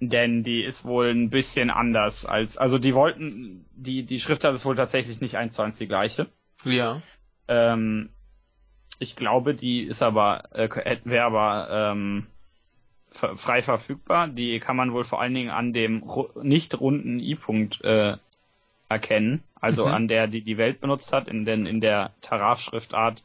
[0.00, 4.66] denn die ist wohl ein bisschen anders als, also die wollten, die, die Schriftart ist
[4.66, 6.26] wohl tatsächlich nicht eins zu eins die gleiche.
[6.64, 7.02] Ja.
[7.48, 8.10] Ähm,
[8.98, 10.68] ich glaube, die ist aber, äh,
[11.04, 12.26] wäre aber ähm,
[13.10, 14.28] frei verfügbar.
[14.28, 18.16] Die kann man wohl vor allen Dingen an dem ru nicht runden i-Punkt äh,
[18.88, 19.92] erkennen, also Mhm.
[19.92, 23.22] an der, die die Welt benutzt hat, in, den, in der Taraf-Schriftart,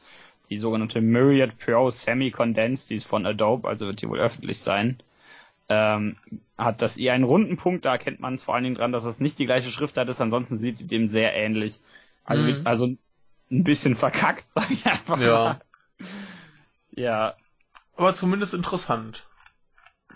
[0.49, 4.99] die sogenannte Myriad Pro Semi-Condensed, die ist von Adobe, also wird die wohl öffentlich sein.
[5.69, 6.17] Ähm,
[6.57, 9.05] hat das i einen runden Punkt, da erkennt man es vor allen Dingen dran, dass
[9.05, 11.79] es nicht die gleiche Schriftart ist, ansonsten sieht die dem sehr ähnlich.
[12.25, 12.61] Also, Mhm.
[12.65, 12.85] also
[13.51, 15.43] ein bisschen verkackt, sag ich einfach Ja.
[15.43, 15.61] mal.
[16.91, 17.35] Ja,
[17.95, 19.27] Aber zumindest interessant.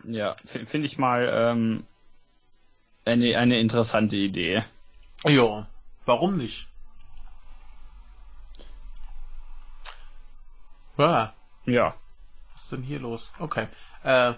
[0.03, 1.85] ja, finde ich mal ähm,
[3.05, 4.63] eine, eine interessante Idee.
[5.25, 5.67] Ja.
[6.05, 6.67] Warum nicht?
[10.97, 11.33] Ja.
[11.65, 11.95] Ja.
[12.53, 13.31] Was ist denn hier los?
[13.39, 13.67] Okay.
[14.03, 14.33] Äh,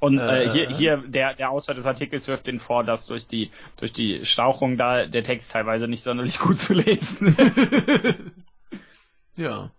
[0.00, 3.26] Und Äh, äh, hier, hier der, der Autor des Artikels wirft den vor, dass durch
[3.26, 8.18] die, durch die Stauchung da der Text teilweise nicht sonderlich gut zu lesen ist.
[9.36, 9.70] ja.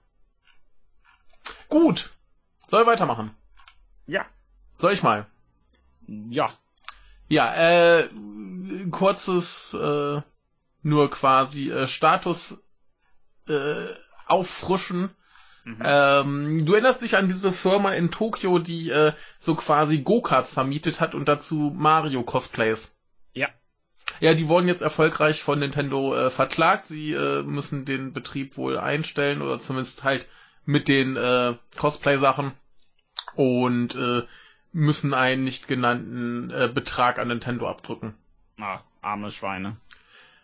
[1.69, 2.11] Gut.
[2.67, 3.35] Soll ich weitermachen?
[4.05, 4.25] ja.
[4.77, 5.27] Soll ich mal?
[6.07, 6.51] Ja.
[7.29, 8.09] Ja, äh,
[8.89, 10.21] kurzes, äh,
[10.83, 12.61] nur quasi äh, Status
[13.47, 13.85] äh,
[14.25, 15.11] auffrischen.
[15.63, 15.77] Mhm.
[15.83, 20.99] Ähm, du erinnerst dich an diese Firma in Tokio, die äh, so quasi Go-Karts vermietet
[20.99, 22.95] hat und dazu Mario-Cosplays.
[23.33, 23.49] Ja.
[24.19, 26.85] Ja, die wurden jetzt erfolgreich von Nintendo äh, verklagt.
[26.87, 30.27] Sie äh, müssen den Betrieb wohl einstellen oder zumindest halt
[30.65, 32.53] mit den äh, Cosplay-Sachen
[33.35, 34.23] und äh,
[34.73, 38.15] müssen einen nicht genannten äh, Betrag an Nintendo abdrücken.
[38.59, 39.77] Ah, arme Schweine.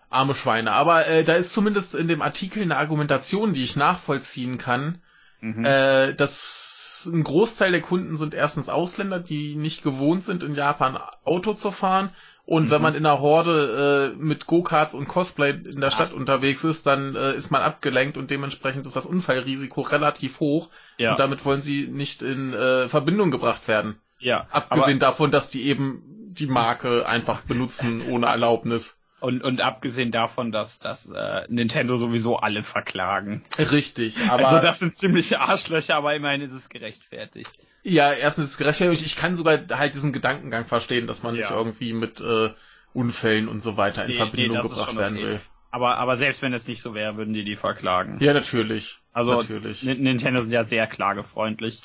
[0.09, 0.71] Arme Schweine.
[0.71, 5.01] Aber äh, da ist zumindest in dem Artikel eine Argumentation, die ich nachvollziehen kann,
[5.41, 5.63] Mhm.
[5.65, 10.97] äh, dass ein Großteil der Kunden sind erstens Ausländer, die nicht gewohnt sind, in Japan
[11.23, 12.11] Auto zu fahren.
[12.45, 12.69] Und Mhm.
[12.71, 16.87] wenn man in einer Horde äh, mit Go-Karts und Cosplay in der Stadt unterwegs ist,
[16.87, 20.69] dann äh, ist man abgelenkt und dementsprechend ist das Unfallrisiko relativ hoch.
[20.97, 21.11] ja.
[21.11, 23.99] Und damit wollen sie nicht in äh, Verbindung gebracht werden.
[24.19, 24.47] ja.
[24.51, 28.96] Abgesehen davon, dass die eben die Marke einfach benutzen ohne Erlaubnis.
[29.19, 33.43] Und, und abgesehen davon, dass, dass äh, Nintendo sowieso alle verklagen.
[33.57, 34.47] Richtig, aber.
[34.47, 37.51] Also das sind ziemliche Arschlöcher, aber immerhin ist es gerechtfertigt.
[37.83, 39.03] Ja, erstens ist es gerechtfertigt.
[39.05, 41.41] Ich kann sogar halt diesen Gedankengang verstehen, dass man Ja.
[41.41, 42.51] nicht irgendwie mit äh,
[42.93, 45.25] Unfällen und so weiter in Nee, Verbindung nee, gebracht werden okay.
[45.27, 45.39] will.
[45.71, 48.17] Aber, aber selbst wenn es nicht so wäre, würden die die verklagen.
[48.19, 48.99] Ja, natürlich.
[49.13, 49.83] Also natürlich.
[49.83, 51.81] Nintendo sind ja sehr klagefreundlich.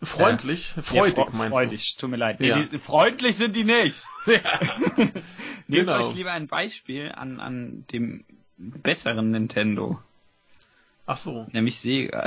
[0.00, 0.74] Freundlich?
[0.76, 2.38] Ja, Freudig fre- meinst freudig, tut mir leid.
[2.40, 2.62] Nee, Ja.
[2.62, 4.04] die, freundlich sind die nicht.
[4.26, 4.32] du?
[4.32, 4.40] Ja.
[4.96, 6.08] Nehmt Genau.
[6.08, 8.24] euch lieber ein Beispiel an, an dem
[8.56, 10.00] besseren Nintendo,
[11.06, 11.46] Ach so.
[11.52, 12.24] nämlich Sega.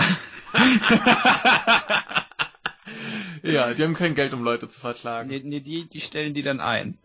[3.43, 5.29] Ja, die haben kein Geld, um Leute zu verklagen.
[5.29, 6.97] nee, nee, die, die stellen die dann ein.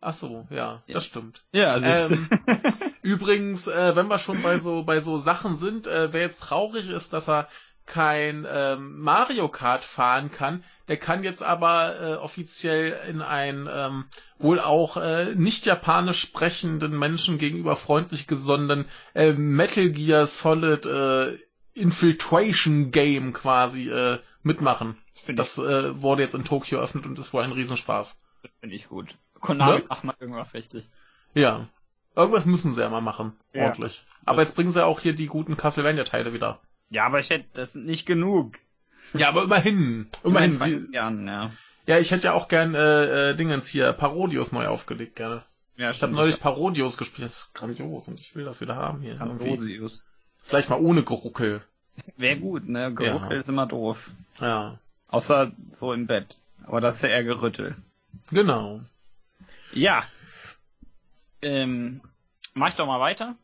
[0.00, 0.94] Ach so, ja, Ja.
[0.94, 1.42] das stimmt.
[1.52, 2.28] Ja, also Ähm,
[3.02, 6.88] übrigens, äh, wenn wir schon bei so bei so Sachen sind, äh, wer jetzt traurig
[6.88, 7.48] ist, dass er
[7.86, 14.04] kein ähm, Mario Kart fahren kann, der kann jetzt aber äh, offiziell in einen ähm,
[14.38, 21.38] wohl auch äh, nicht japanisch sprechenden Menschen gegenüber freundlich gesonnenen äh, Metal Gear Solid äh,
[21.74, 24.96] Infiltration Game quasi äh, mitmachen.
[25.14, 28.20] finde ich, Das äh, wurde jetzt in Tokio eröffnet und ist wohl ein Riesenspaß.
[28.42, 29.16] das finde ich gut.
[29.40, 29.84] Konami Ne?
[29.88, 30.88] macht mal irgendwas richtig.
[31.34, 31.68] Ja.
[32.16, 33.32] Irgendwas müssen sie ja mal machen.
[33.52, 33.64] Ja.
[33.64, 34.04] Ordentlich.
[34.24, 36.60] Aber jetzt bringen sie auch hier die guten Castlevania-Teile wieder.
[36.94, 38.54] Ja, aber ich hätte, das sind nicht genug.
[39.14, 40.06] Ja, aber immerhin.
[40.22, 40.56] Immerhin.
[40.60, 41.50] Sie, gern, ja.
[41.86, 45.42] ja, ich hätte ja auch gern äh, äh, Dingens hier, Parodios neu aufgelegt, gerne.
[45.76, 47.24] ja Ich habe neulich Parodios gespielt.
[47.24, 49.20] Das ist grandios und ich will das wieder haben hier.
[49.20, 50.06] Ambrosius.
[50.44, 51.62] Vielleicht mal ohne Geruckel.
[52.16, 52.94] Wäre gut, ne?
[52.94, 53.40] Geruckel Ja.
[53.40, 54.12] ist immer doof.
[54.40, 54.78] Ja.
[55.08, 56.36] Außer so im Bett.
[56.64, 57.74] Aber das ist ja eher Gerüttel.
[58.30, 58.82] Genau.
[59.72, 60.04] Ja.
[61.42, 62.02] Ähm,
[62.52, 63.34] mach ich doch mal weiter.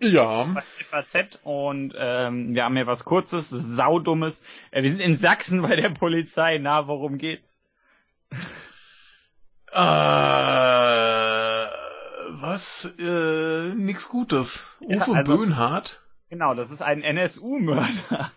[0.00, 0.44] Ja.
[0.44, 4.42] Bei FAZ und ähm, wir haben hier was Kurzes, Saudummes.
[4.70, 6.58] Äh, wir sind in Sachsen bei der Polizei.
[6.58, 7.60] Na, worum geht's?
[9.72, 9.76] Äh,
[12.40, 12.92] was?
[12.98, 14.78] Äh, nix Gutes.
[14.80, 16.00] Ja, Uwe also- Böhnhardt?
[16.30, 18.30] Genau, das ist ein NSU-Mörder.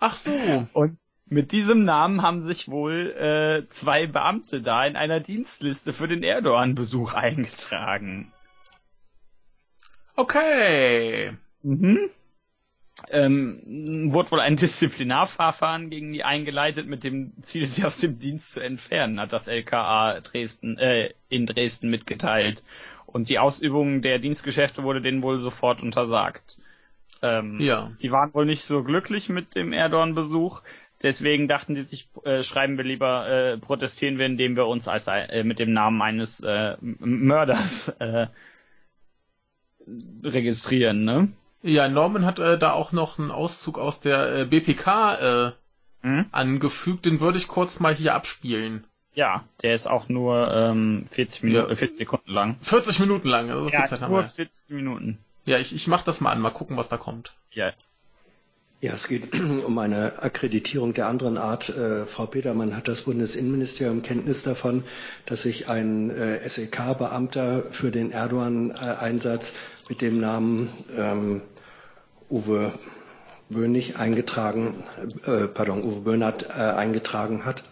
[0.00, 0.68] Ach so.
[0.74, 6.08] Und mit diesem Namen haben sich wohl äh, zwei Beamte da in einer Dienstliste für
[6.08, 8.32] den Erdogan-Besuch eingetragen.
[10.18, 11.32] Okay.
[11.62, 12.10] Mhm.
[13.08, 18.50] Ähm, wurde wohl ein Disziplinarverfahren gegen die eingeleitet mit dem Ziel, sie aus dem Dienst
[18.50, 22.64] zu entfernen, hat das LKA Dresden, äh, in Dresden mitgeteilt.
[23.06, 26.58] Und die Ausübung der Dienstgeschäfte wurde denen wohl sofort untersagt.
[27.22, 27.92] Ähm, Ja.
[28.02, 30.62] Die waren wohl nicht so glücklich mit dem Erdogan-Besuch.
[31.00, 35.06] Deswegen dachten die sich, äh, schreiben wir lieber, äh, protestieren wir, indem wir uns als
[35.06, 38.26] äh, mit dem Namen eines äh, Mörders äh,
[40.22, 41.28] registrieren, ne?
[41.62, 45.14] Ja, Norman hat äh, da auch noch einen Auszug aus der äh, BPK
[45.48, 45.52] äh,
[46.02, 46.26] Hm?
[46.30, 48.84] angefügt, den würde ich kurz mal hier abspielen.
[49.14, 51.72] Ja, der ist auch nur ähm, 40 Minuten, Ja.
[51.72, 52.56] äh, 40 Sekunden lang.
[52.60, 54.28] 40 Minuten lang, also so viel Ja, Zeit haben nur wir.
[54.28, 55.18] 40 Minuten.
[55.44, 57.32] Ja, ich, ich mach das mal an, mal gucken, was da kommt.
[57.50, 57.72] Ja.
[58.80, 59.34] Ja, es geht
[59.66, 61.68] um eine Akkreditierung der anderen Art.
[61.68, 64.84] Äh, Frau Petermann hat das Bundesinnenministerium Kenntnis davon,
[65.26, 69.54] dass sich ein äh, SEK-Beamter für den Erdogan-Einsatz
[69.88, 71.42] mit dem Namen ähm,
[72.30, 72.72] Uwe
[73.50, 74.74] Böhnig eingetragen,
[75.26, 77.64] äh, pardon, Uwe Böhnert äh, eingetragen hat.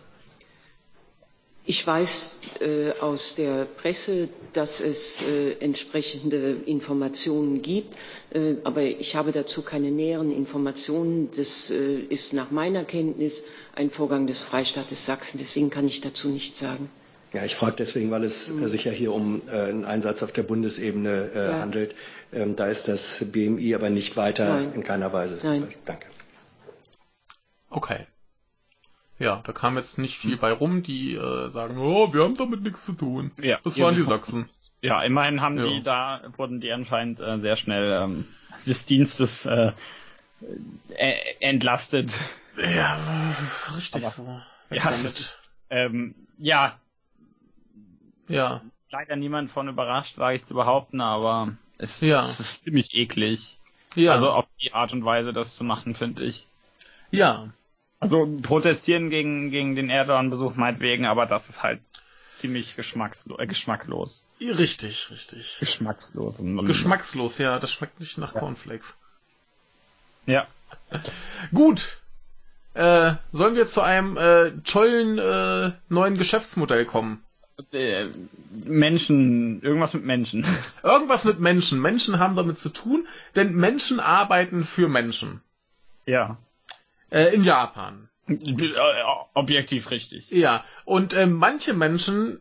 [1.68, 7.94] Ich weiß äh, aus der Presse, dass es äh, entsprechende Informationen gibt,
[8.32, 11.28] äh, aber ich habe dazu keine näheren Informationen.
[11.36, 13.42] Das äh, ist nach meiner Kenntnis
[13.74, 15.38] ein Vorgang des Freistaates Sachsen.
[15.38, 16.88] Deswegen kann ich dazu nichts sagen.
[17.32, 20.30] Ja, ich frage deswegen, weil es äh, sich ja hier um äh, einen Einsatz auf
[20.30, 21.58] der Bundesebene äh, Ja.
[21.60, 21.96] handelt.
[22.32, 24.72] Ähm, da ist das BMI aber nicht weiter Nein.
[24.74, 25.40] in keiner Weise.
[25.42, 25.66] Nein.
[25.84, 26.06] Danke.
[27.70, 28.06] Okay.
[29.18, 32.62] Ja, da kam jetzt nicht viel bei rum, die äh, sagen, oh, wir haben damit
[32.62, 33.32] nichts zu tun.
[33.40, 33.58] Ja.
[33.64, 34.48] Das waren die Sachsen.
[34.82, 35.66] Ja, immerhin haben Ja.
[35.66, 38.26] die da, wurden die anscheinend äh, sehr schnell ähm,
[38.66, 39.72] des Dienstes äh,
[40.94, 42.12] äh, entlastet.
[42.58, 42.98] Ja,
[43.76, 44.40] richtig Aber- so.
[44.70, 45.38] Ja, das-
[45.70, 46.78] Ähm, ja,
[48.28, 52.24] Ja, ist leider niemand von überrascht, wage ich zu behaupten, aber es, Ja.
[52.24, 53.58] es ist ziemlich eklig.
[53.94, 56.46] ja, Also auf die Art und Weise, das zu machen, finde ich.
[57.10, 57.48] ja,
[58.06, 61.80] Also protestieren gegen, gegen den Erdogan-Besuch meinetwegen, aber das ist halt
[62.36, 64.22] ziemlich geschmackslo äh, geschmacklos.
[64.40, 65.56] richtig, richtig.
[65.58, 66.36] Geschmackslos.
[66.64, 68.96] Geschmackslos, ja, das schmeckt nicht nach Cornflakes.
[70.26, 70.46] Ja.
[71.54, 72.00] Gut.
[72.74, 77.24] Äh, sollen wir zu einem äh, tollen äh, neuen Geschäftsmodell kommen?
[77.72, 78.06] Äh,
[78.66, 80.46] Menschen, irgendwas mit Menschen.
[80.82, 81.80] Irgendwas mit Menschen.
[81.80, 85.40] Menschen haben damit zu tun, denn Menschen arbeiten für Menschen.
[86.04, 86.36] ja.
[87.10, 88.08] Äh, in Japan.
[88.28, 88.72] Äh,
[89.34, 90.30] Objektiv richtig.
[90.30, 90.64] Ja.
[90.84, 92.40] Und äh, manche Menschen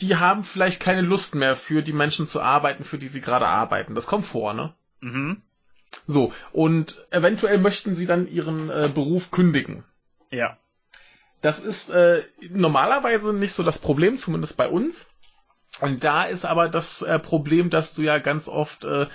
[0.00, 3.46] die haben vielleicht keine Lust mehr für die Menschen zu arbeiten, für die sie gerade
[3.46, 3.94] arbeiten.
[3.94, 4.74] Das kommt vor, ne?
[5.00, 5.42] Mhm.
[6.06, 9.84] So, und eventuell möchten sie dann ihren äh, Beruf kündigen.
[10.30, 10.58] Ja.
[11.40, 15.08] Das ist äh, normalerweise nicht so das Problem, zumindest bei uns.
[15.80, 19.06] Und da ist aber das äh, Problem, dass du ja ganz oft äh,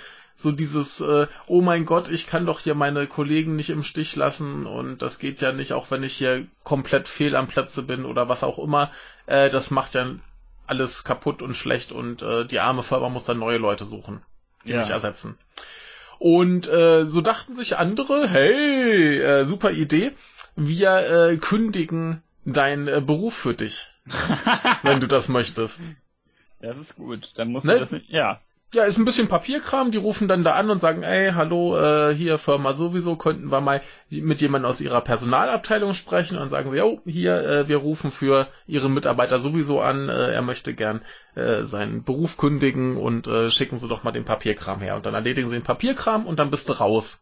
[0.42, 4.16] so dieses, äh, oh mein Gott, ich kann doch hier meine Kollegen nicht im Stich
[4.16, 8.04] lassen und das geht ja nicht, auch wenn ich hier komplett fehl am Platze bin
[8.04, 8.90] oder was auch immer.
[9.26, 10.06] Äh, das macht ja
[10.66, 14.22] alles kaputt und schlecht und äh, die arme Firma muss dann neue Leute suchen,
[14.66, 14.78] die Ja.
[14.78, 15.36] mich ersetzen.
[16.18, 20.12] Und äh, so dachten sich andere, hey, äh, super Idee,
[20.54, 23.88] wir äh, kündigen deinen äh, Beruf für dich,
[24.82, 25.94] wenn du das möchtest.
[26.60, 27.32] Das ist gut.
[27.36, 27.72] Dann musst Ne?
[27.74, 28.10] du das nicht.
[28.10, 28.40] Ja.
[28.72, 32.14] Ja, ist ein bisschen Papierkram, die rufen dann da an und sagen, ey, hallo, äh,
[32.14, 36.80] hier Firma sowieso, könnten wir mal mit jemandem aus ihrer Personalabteilung sprechen und sagen sie,
[36.80, 41.02] oh, hier, äh, wir rufen für ihren Mitarbeiter sowieso an, äh, er möchte gern
[41.34, 44.94] äh, seinen Beruf kündigen und äh, schicken sie doch mal den Papierkram her.
[44.94, 47.20] Und dann erledigen sie den Papierkram und dann bist du raus.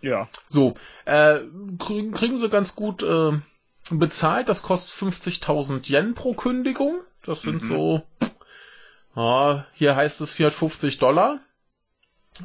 [0.00, 0.28] Ja.
[0.48, 1.40] So, äh,
[1.78, 3.32] kriegen, kriegen sie ganz gut äh,
[3.90, 4.48] bezahlt.
[4.48, 7.00] Das kostet 50.000 Yen pro Kündigung.
[7.22, 7.68] Das sind Mhm.
[7.68, 8.02] so,
[9.16, 11.40] ja, hier heißt es 450 Dollar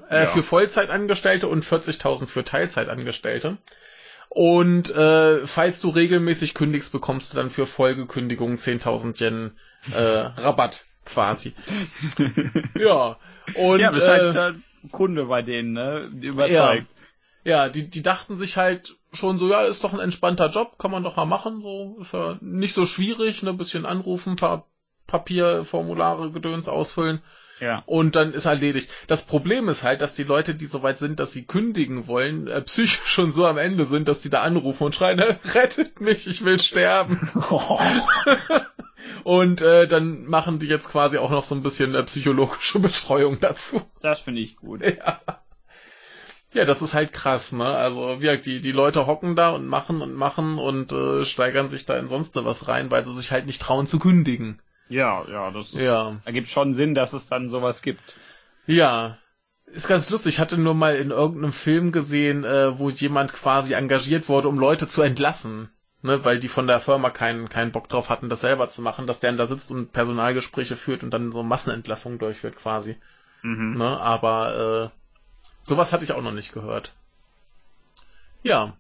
[0.10, 0.28] äh, Ja.
[0.28, 3.58] für Vollzeitangestellte und 40.000 für Teilzeitangestellte.
[4.30, 9.52] Und äh, falls du regelmäßig kündigst, bekommst du dann für Folgekündigungen 10.000 Yen
[9.94, 9.98] äh,
[10.42, 11.54] Rabatt quasi.
[12.80, 13.18] ja,
[13.56, 16.10] und ja, bist äh, halt äh, Kunde bei denen, ne?
[16.22, 16.88] Überzeugt.
[17.44, 20.92] ja, die, die dachten sich halt schon so, ja, ist doch ein entspannter Job, kann
[20.92, 24.71] man doch mal machen, so, ist ja nicht so schwierig, ne, bisschen anrufen, paar
[25.12, 27.22] Papierformulare, Gedöns ausfüllen
[27.60, 27.84] Ja.
[27.86, 28.90] und dann ist erledigt.
[29.08, 32.48] Das Problem ist halt, dass die Leute, die so weit sind, dass sie kündigen wollen,
[32.48, 35.20] äh, psychisch schon so am Ende sind, dass die da anrufen und schreien,
[35.54, 37.30] rettet mich, ich will sterben.
[39.24, 43.40] und äh, dann machen die jetzt quasi auch noch so ein bisschen äh, psychologische Betreuung
[43.40, 43.82] dazu.
[44.02, 44.82] Das finde ich gut.
[44.84, 45.20] Ja.
[46.54, 47.66] Ja, das ist halt krass, ne?
[47.66, 51.86] Also, wie die, die Leute hocken da und machen und machen und äh, steigern sich
[51.86, 54.62] da in sonst was rein, weil sie sich halt nicht trauen zu kündigen.
[54.92, 56.20] Ja, ja, das ist, Ja.
[56.26, 58.18] ergibt schon Sinn, dass es dann sowas gibt.
[58.66, 59.18] Ja.
[59.68, 60.36] Ist ganz lustig.
[60.36, 64.60] Ich hatte nur mal in irgendeinem Film gesehen, äh, wo jemand quasi engagiert wurde, um
[64.60, 65.70] Leute zu entlassen.
[66.04, 69.06] Ne, weil die von der Firma keinen, keinen Bock drauf hatten, das selber zu machen,
[69.06, 72.98] dass der dann da sitzt und Personalgespräche führt und dann so Massenentlassungen durchführt quasi.
[73.44, 73.78] Mhm.
[73.78, 74.98] Ne, aber äh,
[75.62, 76.94] sowas hatte ich auch noch nicht gehört.
[78.42, 78.76] Ja,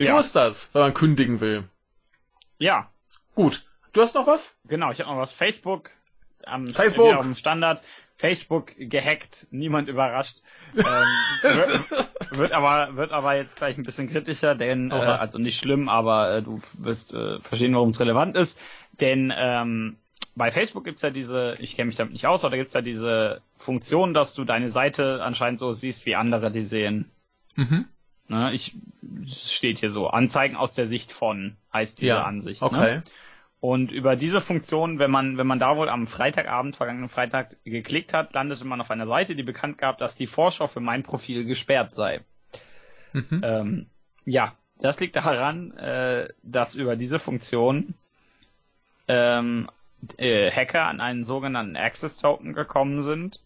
[0.00, 0.18] so Ja.
[0.18, 1.64] ist das, wenn man kündigen will.
[2.58, 2.90] ja,
[3.36, 3.64] Gut.
[3.92, 4.56] Du hast noch was?
[4.66, 4.90] genau.
[4.90, 5.32] Ich habe noch was.
[5.32, 5.90] Facebook.
[6.44, 7.14] Am Facebook.
[7.14, 7.82] auf dem Standard.
[8.16, 9.46] Facebook gehackt.
[9.50, 10.42] Niemand überrascht.
[10.76, 10.84] ähm,
[11.42, 15.88] wird, wird aber wird aber jetzt gleich ein bisschen kritischer, denn äh, also nicht schlimm,
[15.88, 18.58] aber äh, du wirst äh, verstehen, warum es relevant ist.
[19.00, 19.98] Denn ähm,
[20.34, 22.80] bei Facebook gibt's ja diese, ich kenne mich damit nicht aus, aber da gibt's ja
[22.80, 27.10] diese Funktion, dass du deine Seite anscheinend so siehst, wie andere die sehen.
[27.54, 27.86] Mhm.
[28.28, 28.74] Ne, ich
[29.22, 32.24] es steht hier so, Anzeigen aus der Sicht von heißt diese Ja.
[32.24, 32.60] Ansicht.
[32.62, 33.02] Ne?
[33.60, 38.14] Und über diese Funktion, wenn man, wenn man da wohl am Freitagabend, vergangenen Freitag, geklickt
[38.14, 41.44] hat, landete man auf einer Seite, die bekannt gab, dass die Vorschau für mein Profil
[41.44, 42.20] gesperrt sei.
[43.12, 43.40] Mhm.
[43.42, 43.86] Ähm,
[44.24, 47.94] ja, das liegt daran, äh, dass über diese Funktion
[49.08, 49.68] ähm,
[50.16, 53.40] äh, Hacker an einen sogenannten Access Token gekommen sind.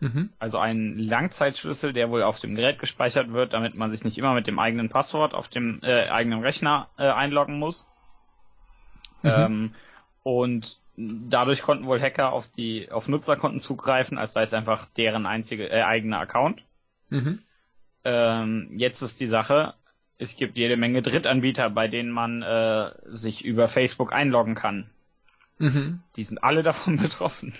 [0.00, 0.30] Mhm.
[0.38, 4.34] Also einen Langzeitschlüssel, der wohl auf dem Gerät gespeichert wird, damit man sich nicht immer
[4.34, 7.86] mit dem eigenen Passwort auf dem äh, eigenen Rechner äh, einloggen muss.
[9.24, 9.30] Mhm.
[9.30, 9.74] Ähm,
[10.22, 15.26] und dadurch konnten wohl Hacker auf die auf Nutzerkonten zugreifen, als sei es einfach deren
[15.26, 16.62] einzige äh, eigener Account.
[17.08, 17.40] Mhm.
[18.04, 19.74] Ähm, jetzt ist die Sache,
[20.18, 24.90] es gibt jede Menge Drittanbieter, bei denen man äh, sich über Facebook einloggen kann.
[25.58, 26.02] Mhm.
[26.16, 27.54] Die sind alle davon betroffen.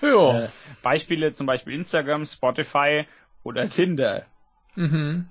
[0.00, 0.44] Ja.
[0.44, 0.48] Äh,
[0.82, 3.06] Beispiele zum Beispiel Instagram, Spotify
[3.42, 4.26] oder Tinder.
[4.74, 5.28] Mhm.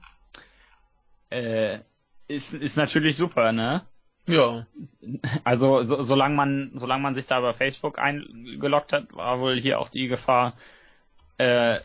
[1.30, 1.80] Äh,
[2.28, 3.86] ist, ist natürlich super, ne?
[4.28, 4.66] Ja.
[5.44, 9.80] Also so, solange man solange man sich da über Facebook eingeloggt hat, war wohl hier
[9.80, 10.54] auch die Gefahr,
[11.38, 11.80] äh,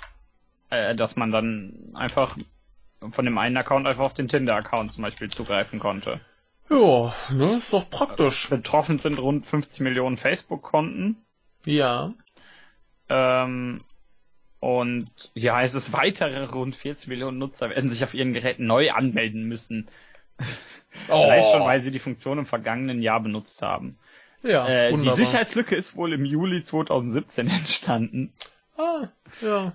[0.70, 2.36] äh, dass man dann einfach
[3.11, 6.20] von dem einen Account einfach auf den Tinder-Account zum Beispiel zugreifen konnte.
[6.70, 8.51] Ja, ne, ist doch praktisch.
[8.51, 11.16] Betroffen sind rund 50 Millionen Facebook-Konten.
[11.64, 12.11] Ja.
[13.09, 13.78] Ähm,
[14.61, 18.91] und hier heißt es, weitere rund 40 Millionen Nutzer werden sich auf ihren Geräten neu
[18.91, 19.89] anmelden müssen.
[21.09, 21.24] Oh.
[21.24, 23.99] Vielleicht schon, weil sie die Funktion im vergangenen Jahr benutzt haben.
[24.42, 25.11] Ja, Äh, die.
[25.11, 28.32] Sicherheitslücke ist wohl im Juli 2017 entstanden.
[28.76, 29.09] Ah,
[29.42, 29.72] ja.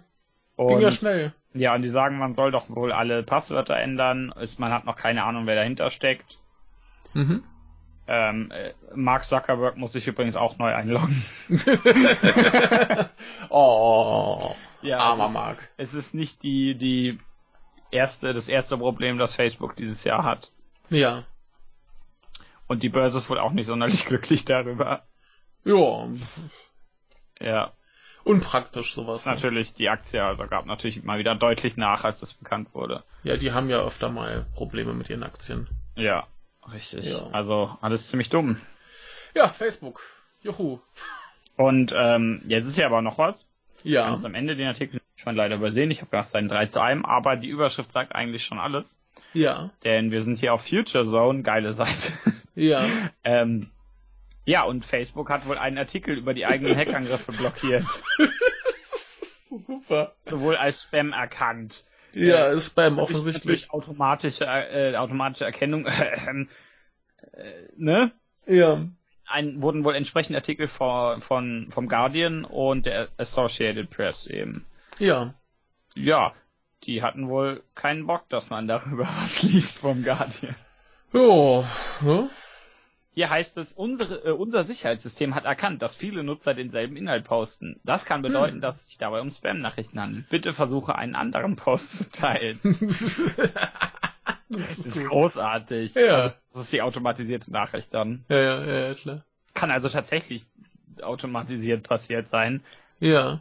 [0.56, 1.34] Und, Ging ja schnell.
[1.54, 4.34] ja, und die sagen, man soll doch wohl alle Passwörter ändern.
[4.40, 6.38] Ist, man hat noch keine Ahnung, wer dahinter steckt.
[7.14, 7.44] Mhm.
[8.08, 11.24] Ähm, äh, Mark Zuckerberg muss sich übrigens auch neu einloggen.
[13.50, 15.70] oh, Ja, armer es ist, Mark.
[15.78, 17.20] es ist nicht die, die
[17.92, 20.52] erste, das erste Problem, das Facebook dieses Jahr hat.
[20.90, 21.26] Ja.
[22.68, 25.04] Und die Börse ist wohl auch nicht sonderlich glücklich darüber.
[25.66, 26.08] Ja,
[27.40, 27.74] Ja,
[28.24, 29.20] unpraktisch sowas.
[29.20, 33.04] ist natürlich die Aktie, also gab natürlich mal wieder deutlich nach, als das bekannt wurde.
[33.24, 35.68] Ja, die haben ja öfter mal Probleme mit ihren Aktien.
[35.96, 36.28] Ja,
[36.72, 37.06] richtig.
[37.06, 37.28] Ja.
[37.32, 38.60] Also alles ziemlich dumm.
[39.36, 40.02] Ja, Facebook.
[40.42, 40.80] Juhu.
[41.56, 43.46] Und ähm, jetzt ist ja aber noch was.
[43.84, 44.10] Ja.
[44.10, 45.92] Ganz am Ende den Artikel schon leider übersehen.
[45.92, 48.60] Ich habe gedacht, es sei ein 3 zu 1, aber die Überschrift sagt eigentlich schon
[48.60, 48.96] alles.
[49.34, 49.72] Ja.
[49.84, 52.14] Denn wir sind hier auf Future Zone, geile Seite.
[52.56, 52.86] Ja.
[53.24, 53.70] ähm,
[54.46, 57.86] ja, und Facebook hat wohl einen Artikel über die eigenen Hackangriffe blockiert.
[59.50, 60.16] Super.
[60.30, 61.86] Sowohl als Spam erkannt.
[62.14, 63.72] Ja, Äh, ist beim Durch- offensichtlich.
[63.72, 66.46] Automatische, äh, automatische Erkennung, äh,
[67.78, 68.12] ne?
[68.46, 68.86] Ja.
[69.26, 74.66] Ein, wurden wohl entsprechende Artikel von, von, vom Guardian und der Associated Press eben.
[75.00, 75.34] Ja.
[75.96, 76.34] Ja,
[76.84, 80.56] die hatten wohl keinen Bock, dass man darüber was liest vom Guardian.
[81.14, 81.64] Ja.
[82.02, 82.30] Ne?
[83.16, 87.80] Hier heißt es, unsere, äh, unser Sicherheitssystem hat erkannt, dass viele Nutzer denselben Inhalt posten.
[87.84, 88.62] Das kann bedeuten, Hm.
[88.62, 90.30] dass es sich dabei um Spam-Nachrichten handelt.
[90.30, 92.60] Bitte versuche einen anderen Post zu teilen.
[92.82, 93.22] das
[94.50, 95.10] Das ist ist gut.
[95.10, 95.96] großartig.
[95.96, 96.16] Ja.
[96.16, 98.24] Also, das ist die automatisierte Nachricht dann.
[98.30, 99.26] Ja, ja, ja, ja, klar.
[99.54, 100.44] Kann also tatsächlich
[101.02, 102.64] automatisiert passiert sein.
[103.00, 103.40] Ja.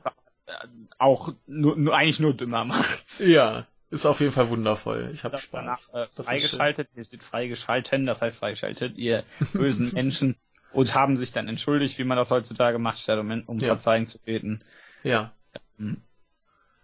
[0.98, 3.20] Auch nur, nur eigentlich nur dümmer macht.
[3.20, 3.66] Ja.
[3.90, 5.11] Ist auf jeden Fall wundervoll.
[5.12, 6.18] Ich hab Das danach Spaß.
[6.18, 9.22] äh, freigeschaltet, hier steht freigeschalten, das heißt freigeschaltet, ihr
[9.53, 10.36] bösen Menschen
[10.72, 13.66] und haben sich dann entschuldigt, wie man das heutzutage macht, statt um, um Ja.
[13.68, 14.62] Verzeihen zu beten.
[15.03, 15.32] Ja.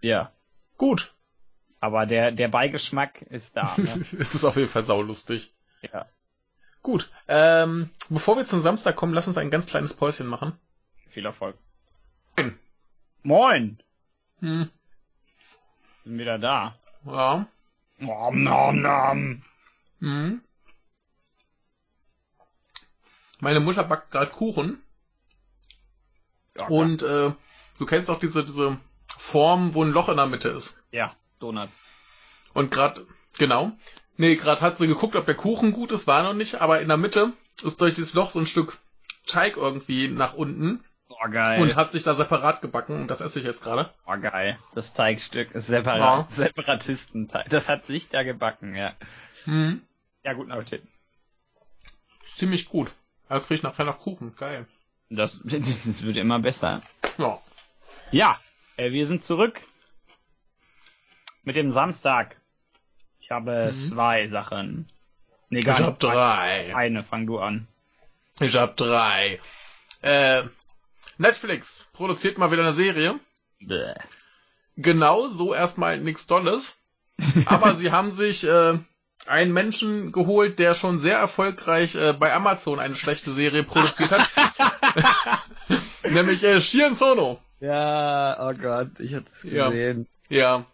[0.02, 0.30] Ja,
[0.76, 1.14] Gut.
[1.80, 3.74] aber der, der Beigeschmack ist da.
[3.78, 4.04] Ne?
[4.18, 5.54] es ist auf jeden Fall saulustig.
[5.80, 6.04] ja.
[6.82, 7.10] Gut.
[7.26, 10.52] Ähm, bevor wir zum Samstag kommen, lass uns ein ganz kleines Päuschen machen.
[11.08, 11.56] Viel Erfolg.
[13.28, 13.76] Moin.
[14.40, 14.70] Hm.
[16.04, 16.72] Bin wieder da.
[17.04, 17.46] Ja.
[17.98, 19.42] Nom, nom, nom.
[20.00, 20.40] Mhm.
[23.40, 24.82] Meine Mutter backt gerade Kuchen
[26.56, 27.32] Ja, und äh,
[27.78, 30.82] du kennst auch diese diese Form, wo ein Loch in der Mitte ist.
[30.90, 31.78] Ja, Donuts.
[32.54, 33.06] Und gerade
[33.36, 33.72] genau.
[34.16, 36.88] Nee, gerade hat sie geguckt, ob der Kuchen gut ist, war noch nicht, aber in
[36.88, 38.78] der Mitte ist durch dieses Loch so ein Stück
[39.26, 40.82] Teig irgendwie nach unten
[41.20, 41.60] Oh, geil.
[41.60, 43.92] und hat sich da separat gebacken und das esse ich jetzt gerade.
[44.06, 44.58] oh, geil.
[44.74, 46.00] Das Teigstück ist separat.
[46.00, 46.22] Ja.
[46.22, 47.48] Separatistenteig.
[47.48, 48.94] Das hat sich da gebacken, ja.
[49.46, 49.82] Mhm.
[50.24, 50.82] Ja, guten Appetit.
[52.24, 52.94] Ziemlich gut.
[53.28, 54.34] Er kriegt nachher noch Kuchen.
[54.36, 54.66] Geil.
[55.10, 56.82] Das, das wird immer besser.
[57.18, 57.40] Ja.
[58.12, 58.38] Ja,
[58.76, 59.60] äh, wir sind zurück
[61.42, 62.36] mit dem Samstag.
[63.20, 63.72] Ich habe Mhm.
[63.72, 64.88] zwei Sachen.
[65.50, 66.02] Nee, Ich gar hab nicht.
[66.02, 66.74] drei.
[66.76, 67.66] Eine, fang du an.
[68.40, 69.40] Ich hab drei.
[70.00, 70.44] Äh,
[71.18, 73.18] Netflix produziert mal wieder eine Serie.
[73.60, 73.94] Bäh.
[74.76, 76.76] Genau, so erstmal nichts Dolles.
[77.46, 78.78] Aber sie haben sich äh,
[79.26, 84.28] einen Menschen geholt, der schon sehr erfolgreich äh, bei Amazon eine schlechte Serie produziert hat.
[86.08, 87.40] Nämlich äh, Shion Sono.
[87.60, 89.68] Ja, oh Gott, ich hab's Ja.
[89.70, 90.06] gesehen.
[90.28, 90.64] Ja.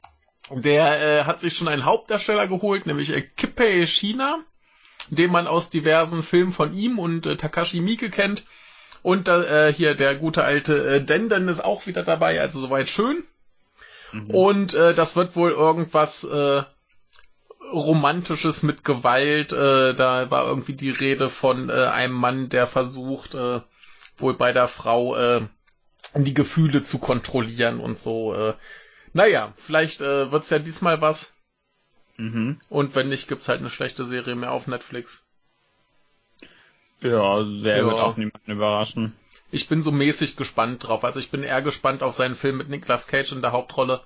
[0.50, 4.40] Der äh, hat sich schon einen Hauptdarsteller geholt, nämlich äh, Kippei China,
[5.08, 8.44] den man aus diversen Filmen von ihm und äh, Takashi Miike kennt.
[9.04, 13.22] Und äh, hier der gute alte äh, Denden ist auch wieder dabei, also soweit schön.
[14.12, 14.30] Mhm.
[14.30, 16.62] Und äh, das wird wohl irgendwas äh,
[17.70, 19.52] Romantisches mit Gewalt.
[19.52, 23.60] Äh, da war irgendwie die Rede von äh, einem Mann, der versucht, äh,
[24.16, 25.42] wohl bei der Frau äh,
[26.14, 28.32] die Gefühle zu kontrollieren und so.
[28.32, 28.54] Äh,
[29.12, 31.34] naja, vielleicht äh, wird's ja diesmal was.
[32.16, 32.58] Mhm.
[32.70, 35.24] Und wenn nicht, gibt's halt eine schlechte Serie mehr auf Netflix.
[37.02, 37.84] Ja, der Ja.
[37.84, 39.14] wird auch niemanden überraschen.
[39.50, 41.04] Ich bin so mäßig gespannt drauf.
[41.04, 44.00] Also ich bin eher gespannt auf seinen Film mit Nicolas Cage in der Hauptrolle.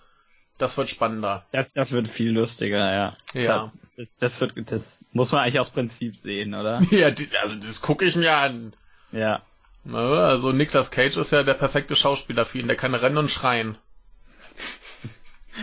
[0.59, 1.47] Das wird spannender.
[1.53, 3.17] Das, das wird viel lustiger, ja.
[3.33, 3.73] Ja.
[3.97, 6.81] Das, das wird, das muss man eigentlich aus Prinzip sehen, oder?
[6.91, 8.75] Ja, die, also das gucke ich mir an.
[9.13, 9.41] Ja.
[9.85, 12.67] Ne, Also Nicolas Cage ist ja der perfekte Schauspieler für ihn.
[12.67, 13.79] Der kann rennen und schreien.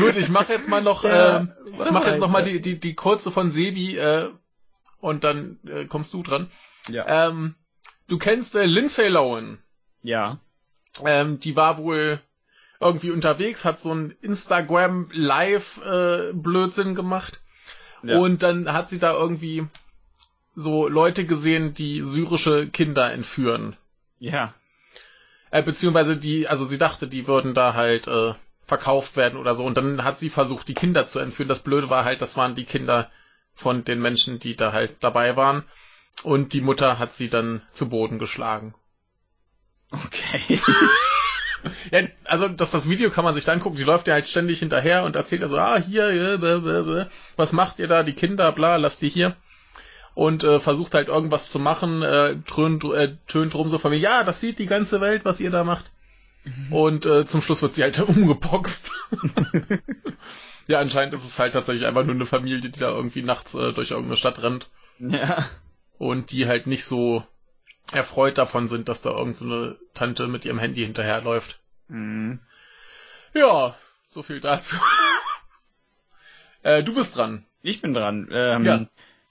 [0.00, 2.78] Gut, ich mache jetzt mal noch, Ja, ähm, ich mache jetzt noch mal die, die,
[2.78, 4.30] die kurze von Sebi äh,
[5.00, 6.50] und dann äh, kommst du dran.
[6.88, 7.28] Ja.
[7.28, 7.54] Ähm,
[8.08, 9.58] du kennst äh, Lindsay Lohan.
[10.02, 10.38] ja.
[11.04, 12.20] Ähm, die war wohl
[12.80, 17.40] irgendwie unterwegs, hat so ein Instagram Live äh, Blödsinn gemacht.
[18.02, 18.18] Ja.
[18.18, 19.66] Und dann hat sie da irgendwie
[20.56, 23.76] so Leute gesehen, die syrische Kinder entführen.
[24.18, 24.54] Ja.
[25.50, 28.34] Äh, beziehungsweise die, also sie dachte, die würden da halt äh,
[28.68, 29.64] verkauft werden oder so.
[29.64, 31.48] Und dann hat sie versucht, die Kinder zu entführen.
[31.48, 33.10] Das Blöde war halt, das waren die Kinder
[33.54, 35.64] von den Menschen, die da halt dabei waren.
[36.22, 38.74] Und die Mutter hat sie dann zu Boden geschlagen.
[39.90, 40.60] Okay.
[41.90, 44.58] ja, also das, das Video kann man sich dann angucken, die läuft ja halt ständig
[44.58, 47.08] hinterher und erzählt ja so, ah, hier, ja, blah, blah, blah.
[47.36, 49.34] was macht ihr da, die Kinder, bla, lasst die hier.
[50.14, 53.98] Und äh, versucht halt irgendwas zu machen, äh, tönt, äh, tönt rum so von mir,
[53.98, 55.90] ja, das sieht die ganze Welt, was ihr da macht.
[56.48, 56.72] Mhm.
[56.72, 58.92] Und äh, zum Schluss wird sie halt umgeboxt.
[60.66, 63.72] ja, anscheinend ist es halt tatsächlich einfach nur eine Familie, die da irgendwie nachts äh,
[63.72, 64.68] durch irgendeine Stadt rennt.
[64.98, 65.48] Ja.
[65.98, 67.24] Und die halt nicht so
[67.92, 71.60] erfreut davon sind, dass da irgendeine so Tante mit ihrem Handy hinterherläuft.
[71.88, 72.40] Mhm.
[73.34, 73.76] Ja,
[74.06, 74.76] so viel dazu.
[76.62, 77.44] äh, du bist dran.
[77.62, 78.28] Ich bin dran.
[78.30, 78.86] Ähm, ja.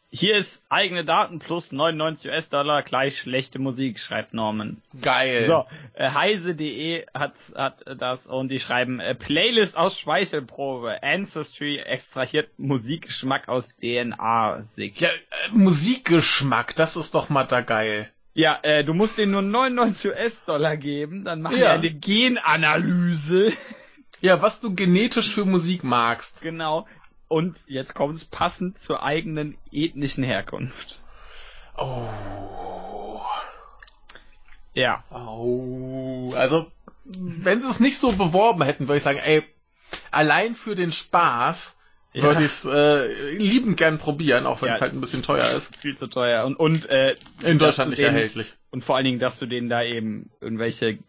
[0.09, 4.81] Hier ist eigene Daten plus 99 US-Dollar gleich schlechte Musik, schreibt Norman.
[5.01, 5.45] Geil.
[5.45, 5.65] So,
[5.95, 11.03] äh, heise.de hat, hat das und die schreiben äh, Playlist aus Speichelprobe.
[11.03, 15.01] Ancestry extrahiert Musikgeschmack aus DNA-Sick.
[15.01, 18.09] Ja, äh, Musikgeschmack, das ist doch mal da geil.
[18.33, 21.77] Ja, äh, du musst denen nur 99 US-Dollar geben, dann machen ja.
[21.77, 23.51] die eine Genanalyse.
[24.21, 26.41] Ja, was du genetisch für Musik magst.
[26.41, 26.87] Genau.
[27.27, 31.01] Und jetzt kommt's passend zur eigenen ethnischen Herkunft.
[31.77, 33.21] Oh.
[34.73, 35.03] Ja.
[35.11, 36.33] Oh.
[36.35, 36.71] Also,
[37.05, 39.43] wenn sie es nicht so beworben hätten, würde ich sagen, ey,
[40.11, 41.77] allein für den Spaß
[42.13, 42.23] ja.
[42.23, 45.51] würde ich es äh, liebend gern probieren, auch wenn es ja, halt ein bisschen teuer
[45.51, 45.75] ist.
[45.77, 46.45] Viel zu teuer.
[46.45, 48.53] Und, und äh, in Deutschland nicht denen, erhältlich.
[48.71, 50.99] Und vor allen Dingen, dass du denen da eben irgendwelche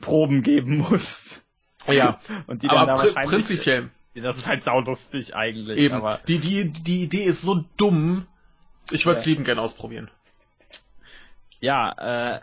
[0.00, 1.42] Proben geben musst.
[1.88, 2.20] Ja.
[2.46, 3.90] und die dann aber da pr prinzipiell.
[4.14, 5.78] Das ist halt saulustig eigentlich.
[5.80, 5.94] Eben.
[5.94, 8.26] Aber die, die, die Idee ist so dumm.
[8.90, 9.30] Ich würde es ja.
[9.30, 10.10] liebend gern ausprobieren.
[11.60, 12.40] Ja, äh,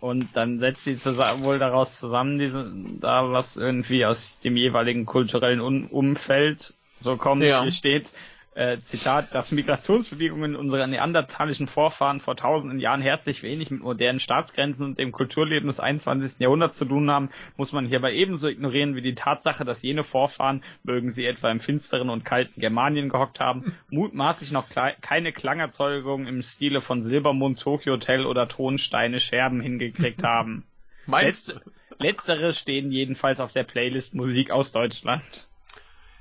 [0.00, 5.04] und dann setzt sie zusammen, wohl daraus zusammen, diese, da was irgendwie aus dem jeweiligen
[5.04, 7.62] kulturellen Un Umfeld so kommt, ja.
[7.62, 8.12] hier steht,
[8.54, 14.86] äh, Zitat, dass Migrationsbewegungen unserer neandertalischen Vorfahren vor tausenden Jahren herzlich wenig mit modernen Staatsgrenzen
[14.86, 16.40] und dem Kulturleben des 21.
[16.40, 20.64] Jahrhunderts zu tun haben, muss man hierbei ebenso ignorieren wie die Tatsache, dass jene Vorfahren,
[20.82, 26.42] mögen sie etwa im finsteren und kalten Germanien gehockt haben, mutmaßlich noch keine Klangerzeugung im
[26.42, 30.64] Stile von Silbermond, Tokyo Hotel oder Tonsteine Scherben hingekriegt haben.
[31.06, 31.60] Meinst Letz
[31.98, 35.49] Letztere stehen jedenfalls auf der Playlist Musik aus Deutschland.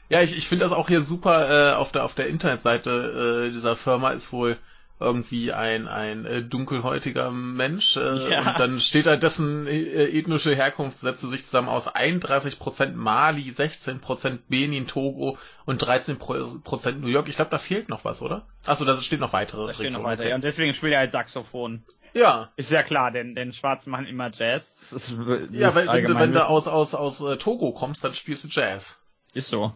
[0.09, 1.71] Ja, ich, ich finde das auch hier super.
[1.71, 4.57] Äh, auf der auf der Internetseite äh, dieser Firma ist wohl
[4.99, 8.39] irgendwie ein ein äh, dunkelhäutiger Mensch äh, ja.
[8.39, 14.39] und dann steht da dessen äh, ethnische Herkunft setze sich zusammen aus 31% Mali, 16%
[14.49, 17.29] Benin, Togo und 13% New York.
[17.29, 18.45] Ich glaube, da fehlt noch was, oder?
[18.65, 19.67] Achso, da steht noch weitere.
[19.67, 20.35] Da steht noch weiter, ja.
[20.35, 21.83] Und deswegen spielt er halt Saxophon.
[22.13, 22.49] Ja.
[22.55, 25.15] Ist ja klar, denn, denn Schwarze machen immer Jazz.
[25.51, 28.99] Ja, wenn, wenn, wenn du aus, aus, aus äh, Togo kommst, dann spielst du Jazz.
[29.33, 29.73] Ist so.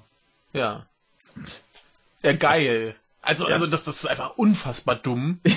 [0.54, 0.86] Ja.
[2.22, 2.96] Ja, geil.
[3.22, 3.54] Also, ja.
[3.54, 5.40] also das, das ist einfach unfassbar dumm.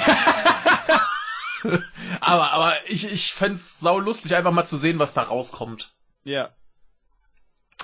[2.20, 5.93] aber, aber ich, ich fände sau lustig, einfach mal zu sehen, was da rauskommt.
[6.24, 6.51] Ja.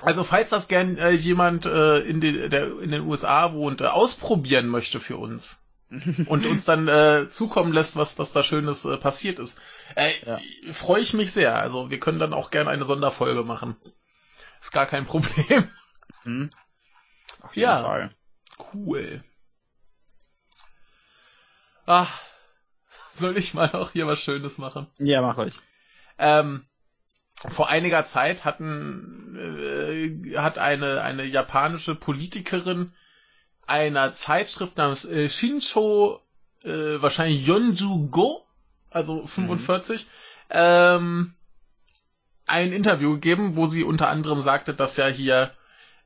[0.01, 3.85] Also, falls das gern äh, jemand äh, in, den, der in den USA wohnt, äh,
[3.85, 5.59] ausprobieren möchte für uns
[6.25, 9.59] und uns dann äh, zukommen lässt, was, was da Schönes äh, passiert ist,
[9.95, 10.39] äh, ja.
[10.71, 11.55] freue ich mich sehr.
[11.55, 13.75] Also, wir können dann auch gern eine Sonderfolge machen.
[14.59, 15.69] Ist gar kein Problem.
[16.23, 16.49] Hm.
[17.43, 18.15] Auf jeden ja, Fall.
[18.73, 19.23] Cool.
[21.85, 22.19] Ach,
[23.11, 24.87] soll ich mal noch hier was Schönes machen?
[24.97, 25.53] Ja, mach euch.
[26.17, 26.65] Ähm,
[27.35, 32.93] vor einiger Zeit hatten, äh, hat eine, eine japanische Politikerin
[33.65, 36.21] einer Zeitschrift namens äh, Shincho,
[36.63, 38.45] äh, wahrscheinlich Yonju Go,
[38.89, 40.09] also 45, mhm.
[40.49, 41.33] ähm,
[42.45, 45.53] ein Interview gegeben, wo sie unter anderem sagte, dass ja hier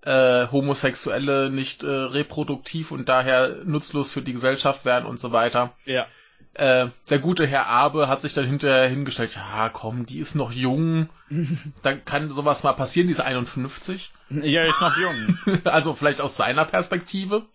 [0.02, 5.74] äh, Homosexuelle nicht äh, reproduktiv und daher nutzlos für die Gesellschaft wären und so weiter.
[5.86, 6.08] Ja.
[6.54, 10.52] Äh, der gute Herr Abe hat sich dann hinterher hingestellt, ja komm, die ist noch
[10.52, 11.10] jung,
[11.84, 14.12] dann kann sowas mal passieren, die ist 51.
[14.30, 15.62] Ja, ist noch jung.
[15.66, 17.46] also vielleicht aus seiner Perspektive.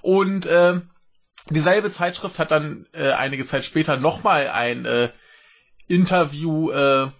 [0.00, 0.80] Und äh,
[1.50, 5.10] dieselbe Zeitschrift hat dann äh, einige Zeit später nochmal ein äh,
[5.86, 7.10] Interview äh,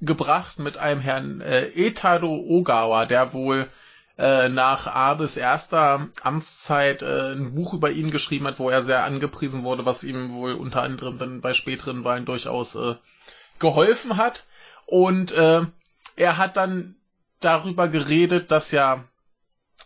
[0.00, 3.68] gebracht mit einem Herrn äh, Etaro Ogawa, der wohl
[4.18, 9.04] äh, nach Abes erster Amtszeit äh, ein Buch über ihn geschrieben hat, wo er sehr
[9.04, 12.96] angepriesen wurde, was ihm wohl unter anderem dann bei späteren Wahlen durchaus äh,
[13.58, 14.44] geholfen hat.
[14.86, 15.62] Und äh,
[16.16, 16.96] er hat dann
[17.40, 19.04] darüber geredet, dass ja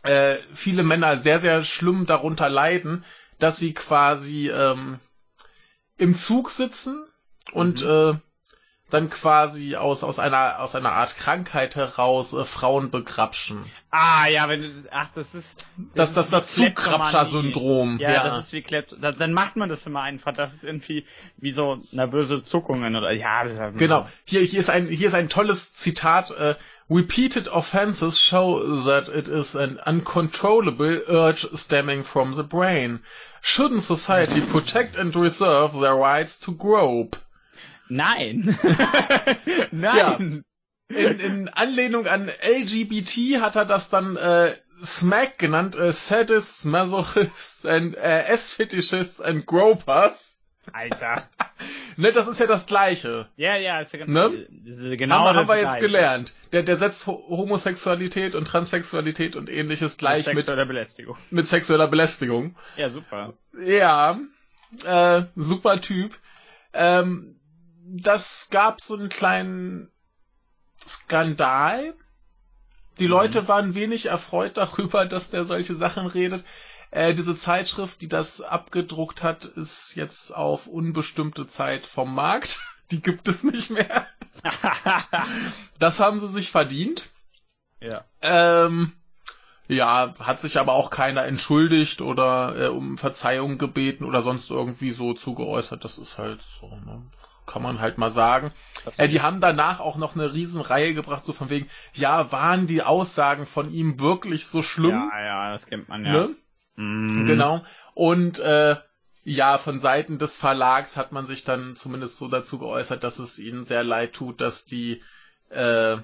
[0.02, 3.04] äh, viele Männer sehr, sehr schlimm darunter leiden,
[3.38, 4.98] dass sie quasi ähm,
[5.96, 7.04] im Zug sitzen
[7.52, 7.90] und mhm.
[7.90, 8.14] äh,
[8.94, 13.64] dann quasi aus, aus einer, aus einer Art Krankheit heraus äh, Frauen begrapschen.
[13.90, 17.98] Ah, ja, wenn du, ach, das ist, Das, das, das, ist wie Zukrapscher-Syndrom.
[17.98, 20.32] Ja, das ist wie Klept, da, dann macht man das immer einfach.
[20.32, 21.06] Das ist irgendwie
[21.36, 24.08] wie so nervöse Zuckungen oder, ja, das ist halt Genau.
[24.24, 26.30] Hier, hier ist ein, hier ist ein tolles Zitat.
[26.30, 26.54] Äh,
[26.90, 33.00] Repeated offenses show that it is an uncontrollable urge stemming from the brain.
[33.40, 37.16] Shouldn't society protect and reserve their rights to grope?
[37.88, 38.58] Nein.
[39.70, 40.44] Nein.
[40.88, 44.54] In, in Anlehnung an LGBT hat er das dann äh,
[44.84, 50.38] Smack genannt, äh, Sadists, Masochists and äh, S-Fetishists and Gropers.
[50.72, 51.28] Alter.
[51.96, 53.28] Ne, das ist ja das Gleiche.
[53.36, 54.48] Ja, ja, ist ja Ne?
[54.66, 55.80] das ist genau haben, das haben wir jetzt Gleiche.
[55.86, 56.34] gelernt.
[56.52, 61.16] Der, der setzt Ho- Homosexualität und Transsexualität und ähnliches gleich mit, Sexuelle Belästigung.
[61.30, 62.56] mit sexueller Belästigung.
[62.76, 63.34] Ja, super.
[63.64, 64.18] Ja,
[64.84, 66.18] äh, super Typ.
[66.72, 67.38] Ähm,
[67.86, 69.90] das gab so einen kleinen
[70.84, 71.94] Skandal.
[72.98, 76.44] Die Leute waren wenig erfreut darüber, dass der solche Sachen redet.
[76.90, 82.60] Äh, diese Zeitschrift, die das abgedruckt hat, ist jetzt auf unbestimmte Zeit vom Markt.
[82.90, 84.06] Die gibt es nicht mehr.
[85.78, 87.08] Das haben sie sich verdient.
[87.80, 88.04] ja.
[88.20, 88.92] Ähm,
[89.66, 94.90] ja, hat sich aber auch keiner entschuldigt oder äh, um Verzeihung gebeten oder sonst irgendwie
[94.90, 95.82] so zugeäußert.
[95.84, 97.02] Das ist halt so, ne?
[97.46, 98.52] Kann man halt mal sagen.
[98.96, 102.82] Äh, die haben danach auch noch eine Riesenreihe gebracht, so von wegen, ja, waren die
[102.82, 105.10] Aussagen von ihm wirklich so schlimm?
[105.12, 106.12] Ja, ja, das kennt man ja.
[106.12, 106.36] Ne?
[106.76, 107.26] Mhm.
[107.26, 107.64] Genau.
[107.94, 108.76] Und äh,
[109.24, 113.38] ja, von Seiten des Verlags hat man sich dann zumindest so dazu geäußert, dass es
[113.38, 115.02] ihnen sehr leid tut, dass die
[115.50, 115.96] äh,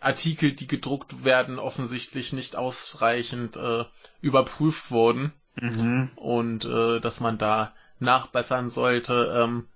[0.00, 3.84] Artikel, die gedruckt werden, offensichtlich nicht ausreichend äh,
[4.20, 6.10] überprüft wurden Mhm.
[6.16, 9.34] und äh, dass man da nachbessern sollte.
[9.34, 9.68] Ähm,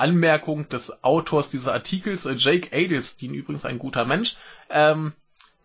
[0.00, 4.36] Anmerkung des Autors dieses Artikels, äh, Jake Adelstein, übrigens ein guter Mensch,
[4.70, 5.12] ähm,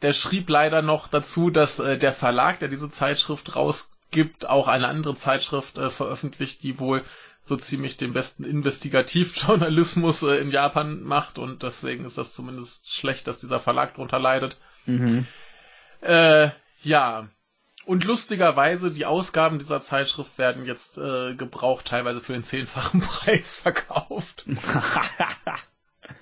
[0.01, 4.87] der schrieb leider noch dazu, dass äh, der Verlag, der diese Zeitschrift rausgibt, auch eine
[4.87, 7.03] andere Zeitschrift äh, veröffentlicht, die wohl
[7.41, 13.27] so ziemlich den besten Investigativjournalismus äh, in Japan macht und deswegen ist das zumindest schlecht,
[13.27, 14.57] dass dieser Verlag drunter leidet.
[14.85, 15.27] Mhm.
[16.01, 16.49] Äh,
[16.81, 17.27] ja.
[17.85, 23.55] Und lustigerweise, die Ausgaben dieser Zeitschrift werden jetzt äh, gebraucht teilweise für den zehnfachen Preis
[23.55, 24.45] verkauft.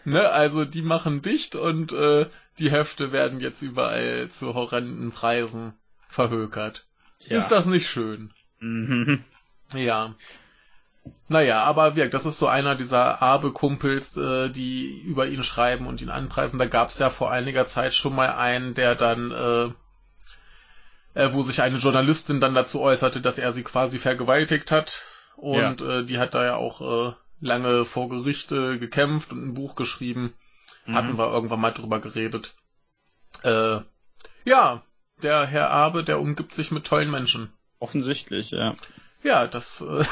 [0.06, 0.30] Ne?
[0.30, 2.27] Also die machen dicht und äh,
[2.60, 5.73] die Hefte werden jetzt überall zu horrenden Preisen
[6.07, 6.85] verhökert.
[7.19, 7.38] ja.
[7.38, 8.31] Ist das nicht schön?
[8.60, 9.23] Mhm.
[9.73, 10.14] Ja.
[11.27, 16.02] Naja, aber wirkt, das ist so einer dieser Abe-Kumpels, äh, die über ihn schreiben und
[16.02, 16.60] ihn anpreisen.
[16.60, 19.73] Da gab es ja vor einiger Zeit schon mal einen, der dann, äh,
[21.14, 25.03] äh, wo sich eine Journalistin dann dazu äußerte, dass er sie quasi vergewaltigt hat.
[25.35, 29.76] Und äh, die hat da ja auch äh, lange vor Gerichte gekämpft und ein Buch
[29.76, 30.34] geschrieben.
[30.88, 31.18] Hatten Mhm.
[31.18, 32.56] wir irgendwann mal drüber geredet.
[33.44, 33.80] Äh,
[34.45, 34.84] ja,
[35.22, 37.52] der Herr Abe, der umgibt sich mit tollen Menschen.
[37.80, 38.73] Offensichtlich, ja.
[39.23, 40.03] Ja, das, äh,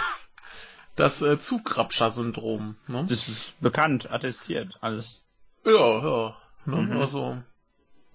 [0.95, 2.77] das äh, Zugrapscher-Syndrom.
[2.87, 3.05] Ne?
[3.09, 5.23] Das ist bekannt, attestiert, alles.
[5.65, 6.37] Ja, ja.
[6.65, 6.75] Ne?
[6.77, 6.97] Mhm.
[6.97, 7.37] Also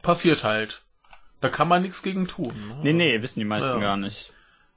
[0.03, 0.83] passiert halt.
[1.41, 2.55] Da kann man nichts gegen tun.
[2.69, 2.77] Ne?
[2.83, 3.79] Nee, nee, wissen die meisten Ja.
[3.81, 4.31] gar nicht.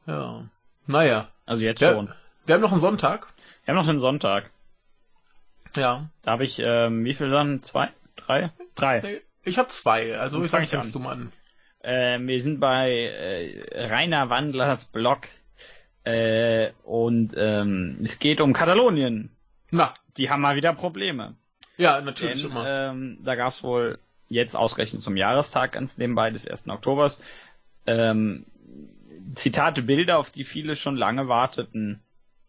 [0.05, 0.43] Ja.
[0.87, 1.27] Naja.
[1.45, 1.93] Also jetzt Ja.
[1.93, 2.11] schon.
[2.45, 3.27] Wir haben noch einen Sonntag.
[3.65, 4.49] Wir haben noch den Sonntag.
[5.75, 6.09] Ja.
[6.23, 7.61] Da habe ich, ähm, wie viel dann?
[7.63, 7.89] Zwei?
[8.15, 8.51] Drei?
[8.75, 9.01] Drei.
[9.01, 10.93] Nee, Ich habe zwei, also Dann ich fang sag, ich fängst an.
[10.93, 11.31] du mal an.
[11.81, 15.19] Ähm, wir sind bei äh, Rainer Wandlers Blog.
[16.03, 19.29] Äh, und ähm, es geht um Katalonien.
[19.71, 21.35] Na, Die haben mal wieder Probleme.
[21.77, 22.65] ja, natürlich Denn, immer.
[22.67, 23.99] ähm, da gab es wohl
[24.29, 26.69] jetzt ausgerechnet zum Jahrestag ganz nebenbei des 1.
[26.69, 27.21] Oktobers
[27.85, 28.45] ähm,
[29.35, 32.01] Zitate, Bilder, auf die viele schon lange warteten.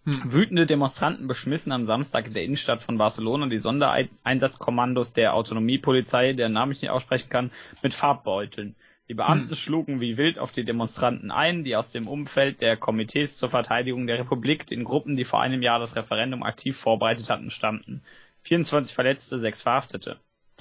[0.04, 0.32] Hm.
[0.32, 6.52] Wütende Demonstranten beschmissen am Samstag in der Innenstadt von Barcelona die Sondereinsatzkommandos der Autonomiepolizei, deren
[6.52, 7.50] Namen ich nicht aussprechen kann,
[7.82, 8.76] mit Farbbeuteln.
[9.08, 9.56] Die Beamten Hm.
[9.56, 14.06] schlugen wie wild auf die Demonstranten ein, die aus dem Umfeld der Komitees zur Verteidigung
[14.06, 18.02] der Republik, den Gruppen, die vor einem Jahr das Referendum aktiv vorbereitet hatten, stammten.
[18.42, 20.18] 24 Verletzte, sechs Verhaftete.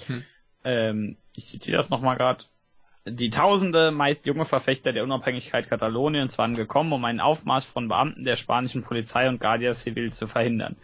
[0.08, 0.24] Hm.
[0.64, 2.44] Ähm, ich zitiere das nochmal gerade.
[3.06, 8.24] Die Tausende, meist junge Verfechter der Unabhängigkeit Kataloniens waren gekommen, um einen Aufmarsch von Beamten
[8.24, 10.76] der spanischen Polizei und Guardia Civil zu verhindern.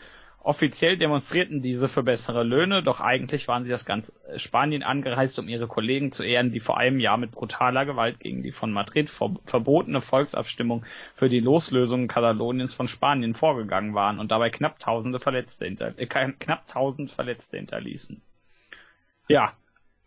[0.45, 5.49] Offiziell demonstrierten diese für bessere Löhne, doch eigentlich waren sie aus ganz Spanien angereist, um
[5.49, 9.10] ihre Kollegen zu ehren, die vor einem Jahr mit brutaler Gewalt gegen die von Madrid
[9.10, 10.85] ver verbotene Volksabstimmung
[11.15, 16.06] für die Loslösung Kataloniens von Spanien vorgegangen waren und dabei knapp tausende Verletzte hinter äh,
[16.06, 18.22] knapp tausend Verletzte hinterließen.
[19.27, 19.53] Ja,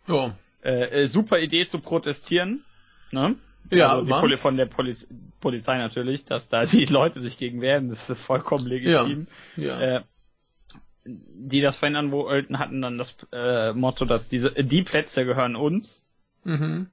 [0.07, 0.35] Ja.
[0.63, 2.63] äh, äh, super Idee zu protestieren.
[3.11, 3.35] Ne?
[3.71, 4.11] Ja, also die.
[4.11, 5.07] Poli von der Poliz
[5.39, 9.27] Polizei natürlich, dass da die Leute sich gegen wehren, das ist vollkommen legitim.
[9.55, 9.79] Ja.
[9.79, 10.01] Äh,
[11.05, 16.03] die das verhindern wollten, hatten dann das äh, Motto, dass diese die Plätze gehören uns.
[16.43, 16.87] Mhm.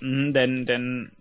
[0.00, 1.12] Mhm, denn, denn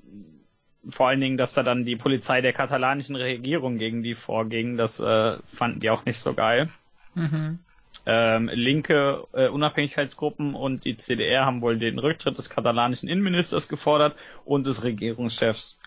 [0.89, 4.99] vor allen Dingen, dass da dann die Polizei der katalanischen Regierung gegen die vorging, das
[4.99, 6.69] äh, fanden die auch nicht so geil.
[7.13, 7.59] Mhm.
[8.05, 14.15] Ähm, linke äh, Unabhängigkeitsgruppen und die CDR haben wohl den Rücktritt des katalanischen Innenministers gefordert
[14.45, 15.79] und des Regierungschefs.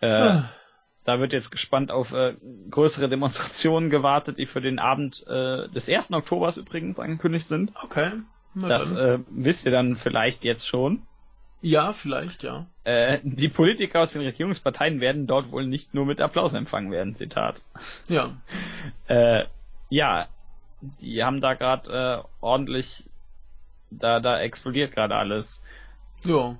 [0.00, 0.50] Äh, Ah.
[1.04, 2.34] Da wird jetzt gespannt auf äh,
[2.70, 6.12] größere Demonstrationen gewartet, die für den Abend äh, des 1.
[6.12, 7.72] Oktobers übrigens angekündigt sind.
[7.82, 8.12] Okay.
[8.54, 9.20] Na Das dann.
[9.22, 11.02] äh, wisst ihr dann vielleicht jetzt schon.
[11.60, 12.66] ja, vielleicht, ja.
[12.84, 17.14] Äh, die Politiker aus den Regierungsparteien werden dort wohl nicht nur mit Applaus empfangen werden,
[17.16, 17.62] Zitat.
[18.08, 18.30] Ja.
[19.08, 19.44] Äh,
[19.88, 20.26] ja,
[20.82, 23.08] die haben da gerade äh, ordentlich,
[23.90, 25.62] da, da explodiert gerade alles.
[26.24, 26.56] Ja.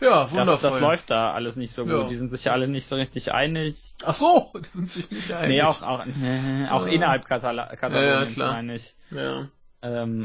[0.00, 0.52] Ja, wundervoll.
[0.54, 1.92] Das, das läuft da alles nicht so gut.
[1.92, 2.08] Ja.
[2.08, 3.94] Die sind sich ja alle nicht so richtig einig.
[4.02, 5.48] Ach so, die sind sich nicht einig.
[5.48, 6.92] Nee, auch, auch, äh, auch Ja.
[6.92, 8.52] innerhalb Katala Kataloniens, klar.
[8.54, 8.94] meine ich.
[9.10, 9.48] Ja.
[9.82, 10.22] Ähm,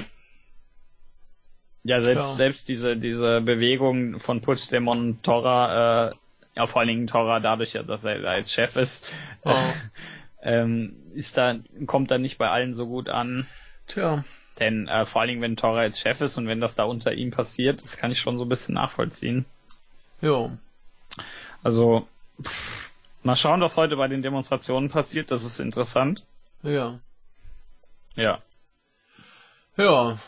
[1.83, 2.35] ja, selbst, Klar.
[2.35, 6.13] selbst diese, diese Bewegung von Puigdemont Torra, äh,
[6.55, 9.13] ja, vor allen Dingen Torra dadurch, ja, dass er da als Chef ist,
[9.43, 9.53] Oh.
[10.45, 11.55] ähm, ist da,
[11.87, 13.47] kommt da nicht bei allen so gut an.
[13.87, 14.23] Tja.
[14.59, 17.13] Denn äh, vor allen Dingen, wenn Torra jetzt Chef ist und wenn das da unter
[17.13, 19.45] ihm passiert, das kann ich schon so ein bisschen nachvollziehen.
[20.21, 20.51] Ja.
[21.63, 22.07] Also,
[22.41, 22.91] pff,
[23.23, 26.23] mal schauen, was heute bei den Demonstrationen passiert, das ist interessant.
[26.61, 26.99] Ja.
[28.15, 28.39] Ja.
[29.75, 30.19] Ja.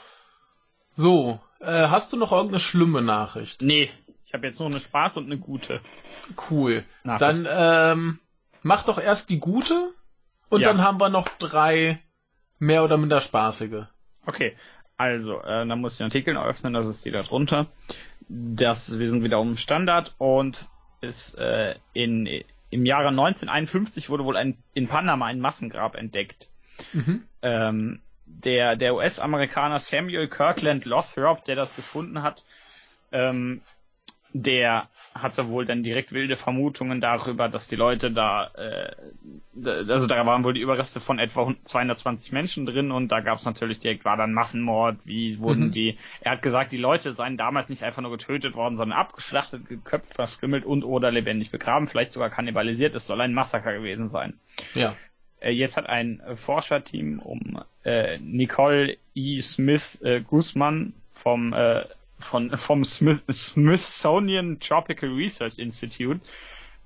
[0.95, 1.39] So.
[1.59, 3.61] Äh, hast du noch irgendeine schlimme Nachricht?
[3.61, 3.91] Nee,
[4.25, 5.79] ich habe jetzt nur eine Spaß und eine gute.
[6.49, 6.83] Cool.
[7.03, 7.45] Nachricht.
[7.45, 8.19] Dann ähm,
[8.63, 9.93] mach doch erst die gute
[10.49, 10.67] und Ja.
[10.67, 11.99] dann haben wir noch drei
[12.59, 13.85] mehr oder minder spaßige.
[14.25, 14.55] Okay,
[14.97, 17.67] also, äh, dann muss ich den Artikel öffnen, das ist die da drunter.
[18.27, 20.67] Das, wir sind wieder um Standard und
[21.01, 22.27] ist äh, in,
[22.69, 26.49] im Jahre 1951 wurde wohl ein, in Panama ein Massengrab entdeckt.
[26.93, 27.23] Mhm.
[27.41, 32.43] Ähm, der der US-Amerikaner Samuel Kirkland Lothrop, der das gefunden hat,
[33.11, 33.61] ähm,
[34.33, 38.95] der hatte wohl dann direkt wilde Vermutungen darüber, dass die Leute da, äh,
[39.65, 43.45] also da waren wohl die Überreste von etwa 220 Menschen drin und da gab es
[43.45, 45.71] natürlich direkt, war dann Massenmord, wie wurden Mhm.
[45.71, 49.67] die, er hat gesagt, die Leute seien damals nicht einfach nur getötet worden, sondern abgeschlachtet,
[49.67, 54.39] geköpft, verstümmelt und oder lebendig begraben, vielleicht sogar kannibalisiert, es soll ein Massaker gewesen sein.
[54.75, 54.95] Ja.
[55.39, 59.39] Äh, Jetzt hat ein äh, Forscherteam um äh, Nicole E.
[59.41, 61.85] Smith äh, Guzman vom äh,
[62.19, 66.21] von vom Smith, Smithsonian Tropical Research Institute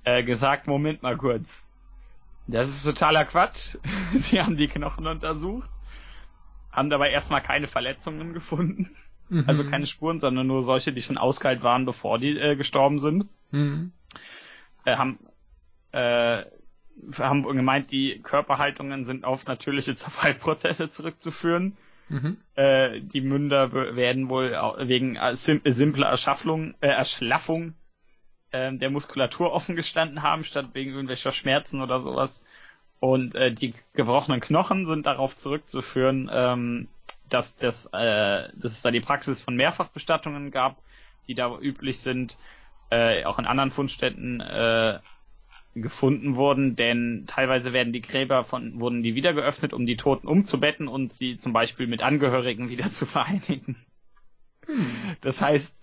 [0.04, 1.66] äh, gesagt, Moment mal kurz.
[2.48, 3.78] Das ist totaler Quatsch.
[4.14, 5.70] Sie haben die Knochen untersucht,
[6.72, 8.96] haben dabei erstmal keine Verletzungen gefunden,
[9.30, 9.46] Mhm.
[9.48, 13.30] also keine Spuren, sondern nur solche, die schon ausgeheilt waren, bevor die äh, gestorben sind
[13.52, 13.92] Mhm.
[14.86, 15.20] äh, haben,
[15.92, 16.44] äh,
[17.18, 21.78] haben gemeint, die Körperhaltungen sind auf natürliche Zerfallprozesse zurückzuführen.
[22.12, 22.38] Mhm.
[22.56, 24.52] Äh, die Münder werden wohl
[24.82, 27.74] wegen äh, sim äh, simpler Erschaffung, äh, Erschlaffung
[28.52, 32.44] äh, der Muskulatur offen gestanden haben, statt wegen irgendwelcher Schmerzen oder sowas.
[33.00, 36.90] Und äh, die gebrochenen Knochen sind darauf zurückzuführen, ähm,
[37.30, 40.82] dass, das, äh, dass es da die Praxis von Mehrfachbestattungen gab,
[41.28, 42.38] die da üblich sind,
[42.90, 45.00] äh, auch in anderen Fundstätten äh,
[45.74, 50.28] gefunden wurden, denn teilweise werden die Gräber von, wurden die wieder geöffnet, um die Toten
[50.28, 53.78] umzubetten und sie zum Beispiel mit Angehörigen wieder zu vereinigen.
[55.22, 55.82] Das heißt,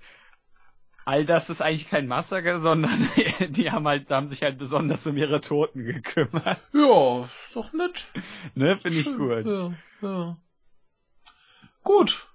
[1.05, 3.09] all das ist eigentlich kein Massaker, sondern
[3.49, 6.59] die haben halt, haben sich halt besonders um ihre Toten gekümmert.
[6.73, 8.09] Ja, ist doch nett.
[8.55, 9.47] Ne, finde ich gut.
[9.47, 10.37] Ja, ja.
[11.83, 12.29] Gut.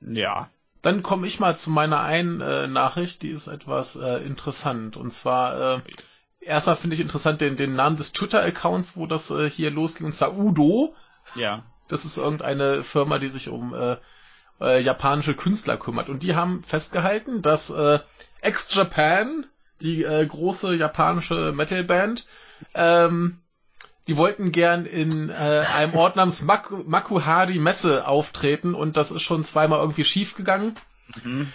[0.00, 0.50] Ja.
[0.82, 4.96] Dann komme ich mal zu meiner einen äh, Nachricht, die ist etwas äh, interessant.
[4.96, 5.80] Und zwar, äh,
[6.46, 10.14] erstmal finde ich interessant den, den Namen des Twitter-Accounts, wo das äh, hier losging, und
[10.14, 10.94] zwar Udo.
[11.34, 11.62] Ja.
[11.88, 13.96] Das ist irgendeine Firma, die sich um äh,
[14.60, 16.08] äh, japanische Künstler kümmert.
[16.08, 18.00] Und die haben festgehalten, dass äh,
[18.42, 19.46] X-Japan,
[19.82, 22.26] die äh, große japanische Metalband,
[22.74, 23.38] ähm,
[24.08, 29.22] die wollten gern in äh, einem Ort namens Maku Makuhari Messe auftreten und das ist
[29.22, 30.76] schon zweimal irgendwie schief gegangen.
[31.24, 31.52] Mhm.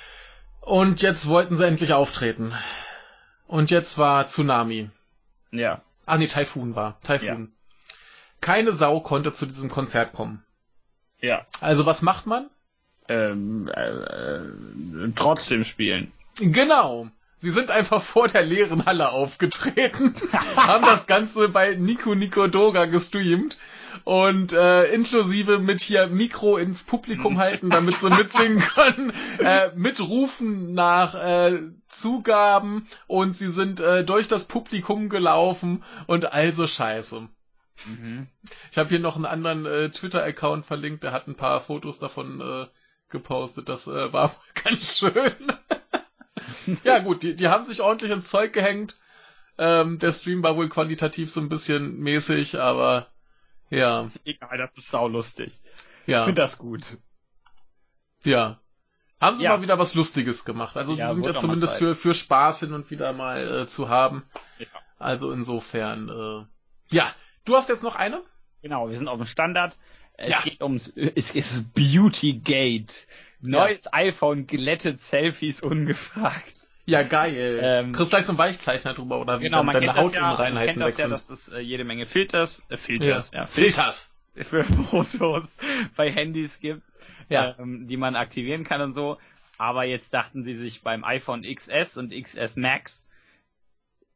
[0.59, 2.53] Und jetzt wollten sie endlich auftreten.
[3.51, 4.89] Und jetzt war Tsunami.
[5.51, 5.79] Ja.
[6.05, 7.01] Ah nee, Taifun war.
[7.03, 7.51] Taifun.
[8.39, 10.41] Keine Sau konnte zu diesem Konzert kommen.
[11.19, 11.45] Ja.
[11.59, 12.49] Also was macht man?
[13.09, 16.13] Ähm, äh, äh, trotzdem spielen.
[16.37, 17.09] Genau.
[17.39, 20.15] Sie sind einfach vor der leeren Halle aufgetreten,
[20.55, 23.57] haben das Ganze bei Nico Nico Doga gestreamt
[24.03, 30.73] und äh, inklusive mit hier Mikro ins Publikum halten, damit sie mitsingen können, äh, mitrufen
[30.73, 37.27] nach äh, Zugaben und sie sind äh, durch das Publikum gelaufen und also Scheiße.
[37.85, 38.27] Mhm.
[38.71, 42.41] Ich habe hier noch einen anderen äh, Twitter-Account verlinkt, der hat ein paar Fotos davon
[42.41, 42.67] äh,
[43.09, 43.69] gepostet.
[43.69, 45.53] Das äh, war ganz schön.
[46.83, 48.95] ja gut, die, die haben sich ordentlich ins Zeug gehängt.
[49.57, 53.10] Ähm, der Stream war wohl qualitativ so ein bisschen mäßig, aber
[53.71, 54.11] ja.
[54.25, 55.53] Egal, das ist saulustig.
[56.05, 56.19] Ja.
[56.19, 56.97] Ich finde das gut.
[58.23, 58.59] Ja.
[59.19, 59.51] Haben sie Ja.
[59.57, 60.77] mal wieder was Lustiges gemacht.
[60.77, 63.89] Also Ja, die sind ja zumindest für, für Spaß hin und wieder mal äh, zu
[63.89, 64.23] haben.
[64.59, 64.67] Ja.
[64.97, 67.13] Also insofern, äh, ja.
[67.45, 68.21] Du hast jetzt noch eine?
[68.61, 69.77] Genau, wir sind auf dem Standard.
[70.13, 70.41] Es Ja.
[70.41, 73.07] geht ums, es ist Beauty Gate.
[73.39, 76.60] Neues iPhone glättet Selfies ungefragt.
[76.85, 77.59] Ja, geil.
[77.61, 80.13] Ähm, Kriegst gleich so einen Weichzeichner drüber oder wie Genau, dann man deine kennt das
[80.13, 83.45] ja, man Hautunreinheiten kennt das ja, dass es äh, jede Menge Filters, äh, Filters, ja,
[83.45, 84.13] Filters.
[84.35, 85.57] für Fotos
[85.95, 86.81] bei Handys gibt,
[87.29, 87.55] Ja.
[87.59, 89.17] ähm, die man aktivieren kann und so.
[89.57, 93.07] Aber jetzt dachten sie sich beim iPhone XS und XS Max,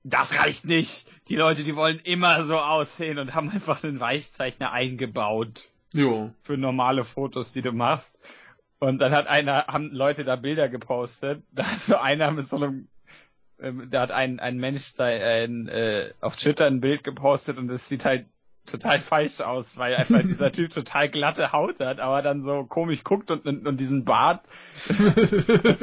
[0.03, 1.05] das reicht nicht.
[1.27, 6.31] Die Leute, die wollen immer so aussehen und haben einfach einen Weichzeichner eingebaut Jo.
[6.43, 8.19] für normale Fotos, die du machst.
[8.79, 11.43] Und dann hat einer, haben Leute da Bilder gepostet.
[11.51, 12.87] Da hat so einer mit so einem,
[13.59, 17.69] ähm, da hat ein, ein Mensch sei, ein, äh, auf Twitter ein Bild gepostet und
[17.71, 18.25] es sieht halt
[18.65, 23.03] total falsch aus, weil einfach dieser Typ total glatte Haut hat, aber dann so komisch
[23.03, 24.41] guckt und, und, und diesen Bart,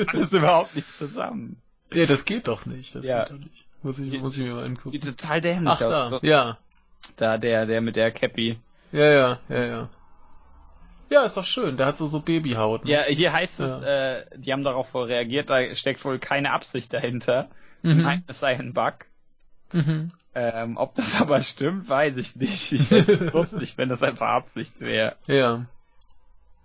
[0.08, 1.60] alles überhaupt nicht zusammen.
[1.92, 2.94] Ja, das geht doch nicht.
[2.94, 3.24] Das Ja.
[3.24, 3.66] geht doch nicht.
[3.82, 4.92] Muss ich, muss ich mir mal angucken.
[4.92, 6.10] Sieht total dämlich Ach, aus.
[6.10, 6.18] da.
[6.22, 6.58] Ja.
[7.16, 8.58] da der, der mit der Cappy.
[8.92, 9.88] Ja, ja, ja, ja.
[11.12, 11.76] Ja, ist doch schön.
[11.76, 12.84] Der hat so, so Babyhaut.
[12.84, 12.90] Ne?
[12.92, 14.16] Ja, hier heißt es, Ja.
[14.18, 17.48] äh, die haben darauf wohl reagiert, da steckt wohl keine Absicht dahinter.
[17.82, 18.02] Sie Mhm.
[18.02, 18.94] meinten, es sei ein Bug.
[19.72, 20.12] Mhm.
[20.34, 22.72] Ähm, ob das aber stimmt, weiß ich nicht.
[22.72, 25.16] Ich fände es lustig, wenn das einfach Absicht wäre.
[25.26, 25.66] Ja.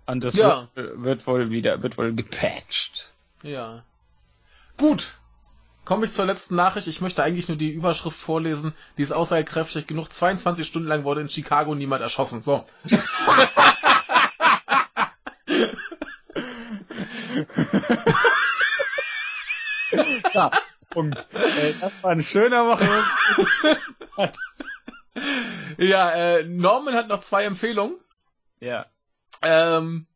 [0.06, 0.68] Und das Ja.
[0.74, 3.12] wird, wird wohl wieder, wird wohl gepatcht.
[3.42, 3.82] Ja.
[4.78, 5.18] Gut.
[5.84, 6.86] Komme ich zur letzten Nachricht.
[6.86, 8.72] Ich möchte eigentlich nur die Überschrift vorlesen.
[8.96, 10.12] Die ist aussagekräftig genug.
[10.12, 12.40] 22 Stunden lang wurde in Chicago niemand erschossen.
[12.42, 12.64] So.
[20.38, 20.50] Ja,
[20.90, 21.28] Punkt.
[21.32, 22.88] Äh, das war ein schöner Woche.
[25.78, 27.96] Ja, äh, Norman hat noch zwei Empfehlungen.
[28.60, 28.86] ja.
[29.42, 30.06] Ähm,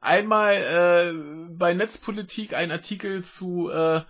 [0.00, 1.12] einmal äh,
[1.52, 4.02] bei Netzpolitik ein Artikel zu äh,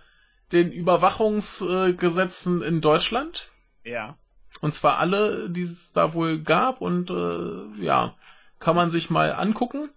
[0.51, 3.49] den Überwachungsgesetzen in Deutschland.
[3.83, 4.17] Ja.
[4.61, 8.15] Und zwar alle, die es da wohl gab und äh, ja,
[8.59, 9.89] kann man sich mal angucken.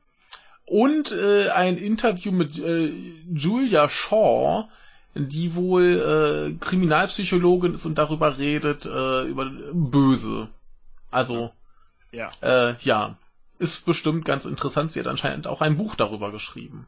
[0.67, 2.87] Und äh, ein Interview mit äh,
[3.31, 4.69] Julia Shaw,
[5.15, 10.49] die wohl äh, Kriminalpsychologin ist und darüber redet, äh, über Böse.
[11.11, 11.53] Also,
[12.13, 12.29] Ja.
[12.41, 13.17] äh, ja,
[13.59, 14.91] ist bestimmt ganz interessant.
[14.93, 16.87] Sie hat anscheinend auch ein Buch darüber geschrieben.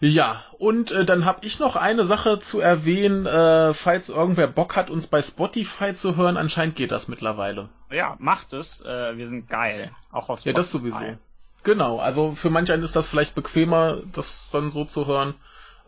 [0.00, 4.76] Ja, und äh, dann habe ich noch eine Sache zu erwähnen, äh, falls irgendwer Bock
[4.76, 6.36] hat, uns bei Spotify zu hören.
[6.36, 7.68] Anscheinend geht das mittlerweile.
[7.90, 8.80] Ja, macht es.
[8.82, 9.90] Äh, wir sind geil.
[10.12, 10.92] Auch auf Ja, das Spotify.
[10.92, 11.18] sowieso.
[11.64, 15.34] Genau, also für manch einen ist das vielleicht bequemer, das dann so zu hören.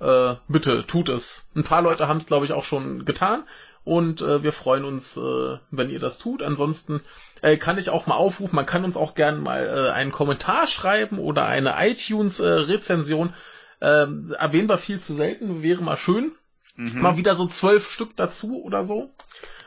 [0.00, 1.44] Äh, bitte, tut es.
[1.54, 3.44] Ein paar Leute haben es, glaube ich, auch schon getan.
[3.84, 6.42] Und äh, wir freuen uns, äh, wenn ihr das tut.
[6.42, 7.02] Ansonsten
[7.42, 10.66] äh, kann ich auch mal aufrufen, man kann uns auch gerne mal äh, einen Kommentar
[10.66, 13.34] schreiben oder eine iTunes-Rezension.
[13.80, 16.32] Ähm, erwähnen wir viel zu selten, wäre mal schön.
[16.76, 17.00] Mhm.
[17.00, 19.10] Mal wieder so zwölf Stück dazu oder so.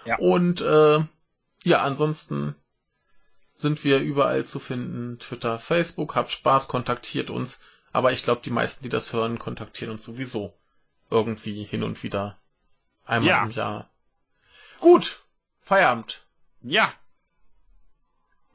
[0.06, 0.18] Ja.
[0.18, 1.00] Und äh,
[1.64, 2.56] ja, ansonsten
[3.56, 5.20] sind wir überall zu finden.
[5.20, 7.60] Twitter, Facebook, habt Spaß, kontaktiert uns.
[7.94, 10.54] Aber ich glaube, die meisten, die das hören, kontaktieren uns sowieso
[11.10, 12.38] irgendwie hin und wieder.
[13.06, 13.44] Einmal Ja.
[13.44, 13.90] im Jahr.
[14.80, 15.24] Gut,
[15.62, 16.26] Feierabend.
[16.62, 16.92] Ja,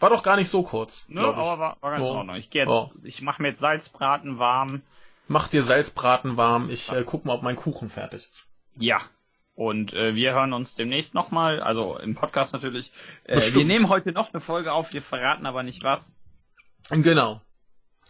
[0.00, 1.04] War doch gar nicht so kurz.
[1.08, 1.26] ne, ich.
[1.26, 2.10] aber war, war ganz Ja.
[2.10, 2.36] in Ordnung.
[2.36, 2.90] Ich gehe jetzt, Ja.
[3.02, 4.82] ich mache mir jetzt Salzbraten warm.
[5.26, 6.70] Mach dir Salzbraten warm.
[6.70, 8.48] Ich äh, guck mal, ob mein Kuchen fertig ist.
[8.76, 9.00] Ja.
[9.56, 12.92] Und äh, wir hören uns demnächst nochmal, also im Podcast natürlich.
[13.24, 16.14] Äh, wir nehmen heute noch eine Folge auf, wir verraten aber nicht was.
[16.90, 17.40] Genau.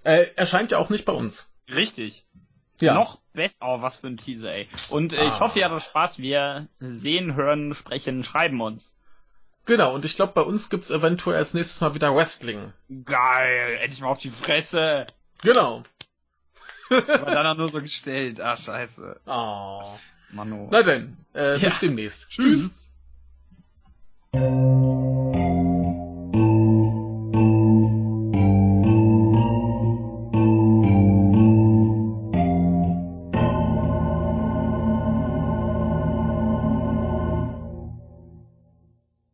[0.05, 1.49] Äh, erscheint ja auch nicht bei uns.
[1.71, 2.25] Richtig.
[2.81, 2.95] Ja.
[2.95, 3.57] Noch besser.
[3.61, 4.69] Oh, was für ein Teaser, ey.
[4.91, 5.41] Und äh, ich Ah.
[5.41, 6.19] hoffe, ihr hattet Spaß.
[6.19, 8.95] Wir sehen, hören, sprechen, schreiben uns.
[9.65, 12.73] Genau, und ich glaube, bei uns gibt's eventuell als nächstes Mal wieder Wrestling.
[13.05, 13.79] Geil.
[13.83, 15.07] Endlich mal auf die Fresse.
[15.43, 15.83] Genau.
[16.89, 17.03] Aber
[17.33, 18.41] dann auch nur so gestellt.
[18.41, 19.21] Ach, scheiße.
[19.27, 19.83] Oh.
[20.31, 20.69] Manu.
[20.71, 21.59] Na denn, äh, Ja.
[21.59, 22.31] bis demnächst.
[22.31, 22.89] Tschüss.
[24.33, 25.28] Tschüss.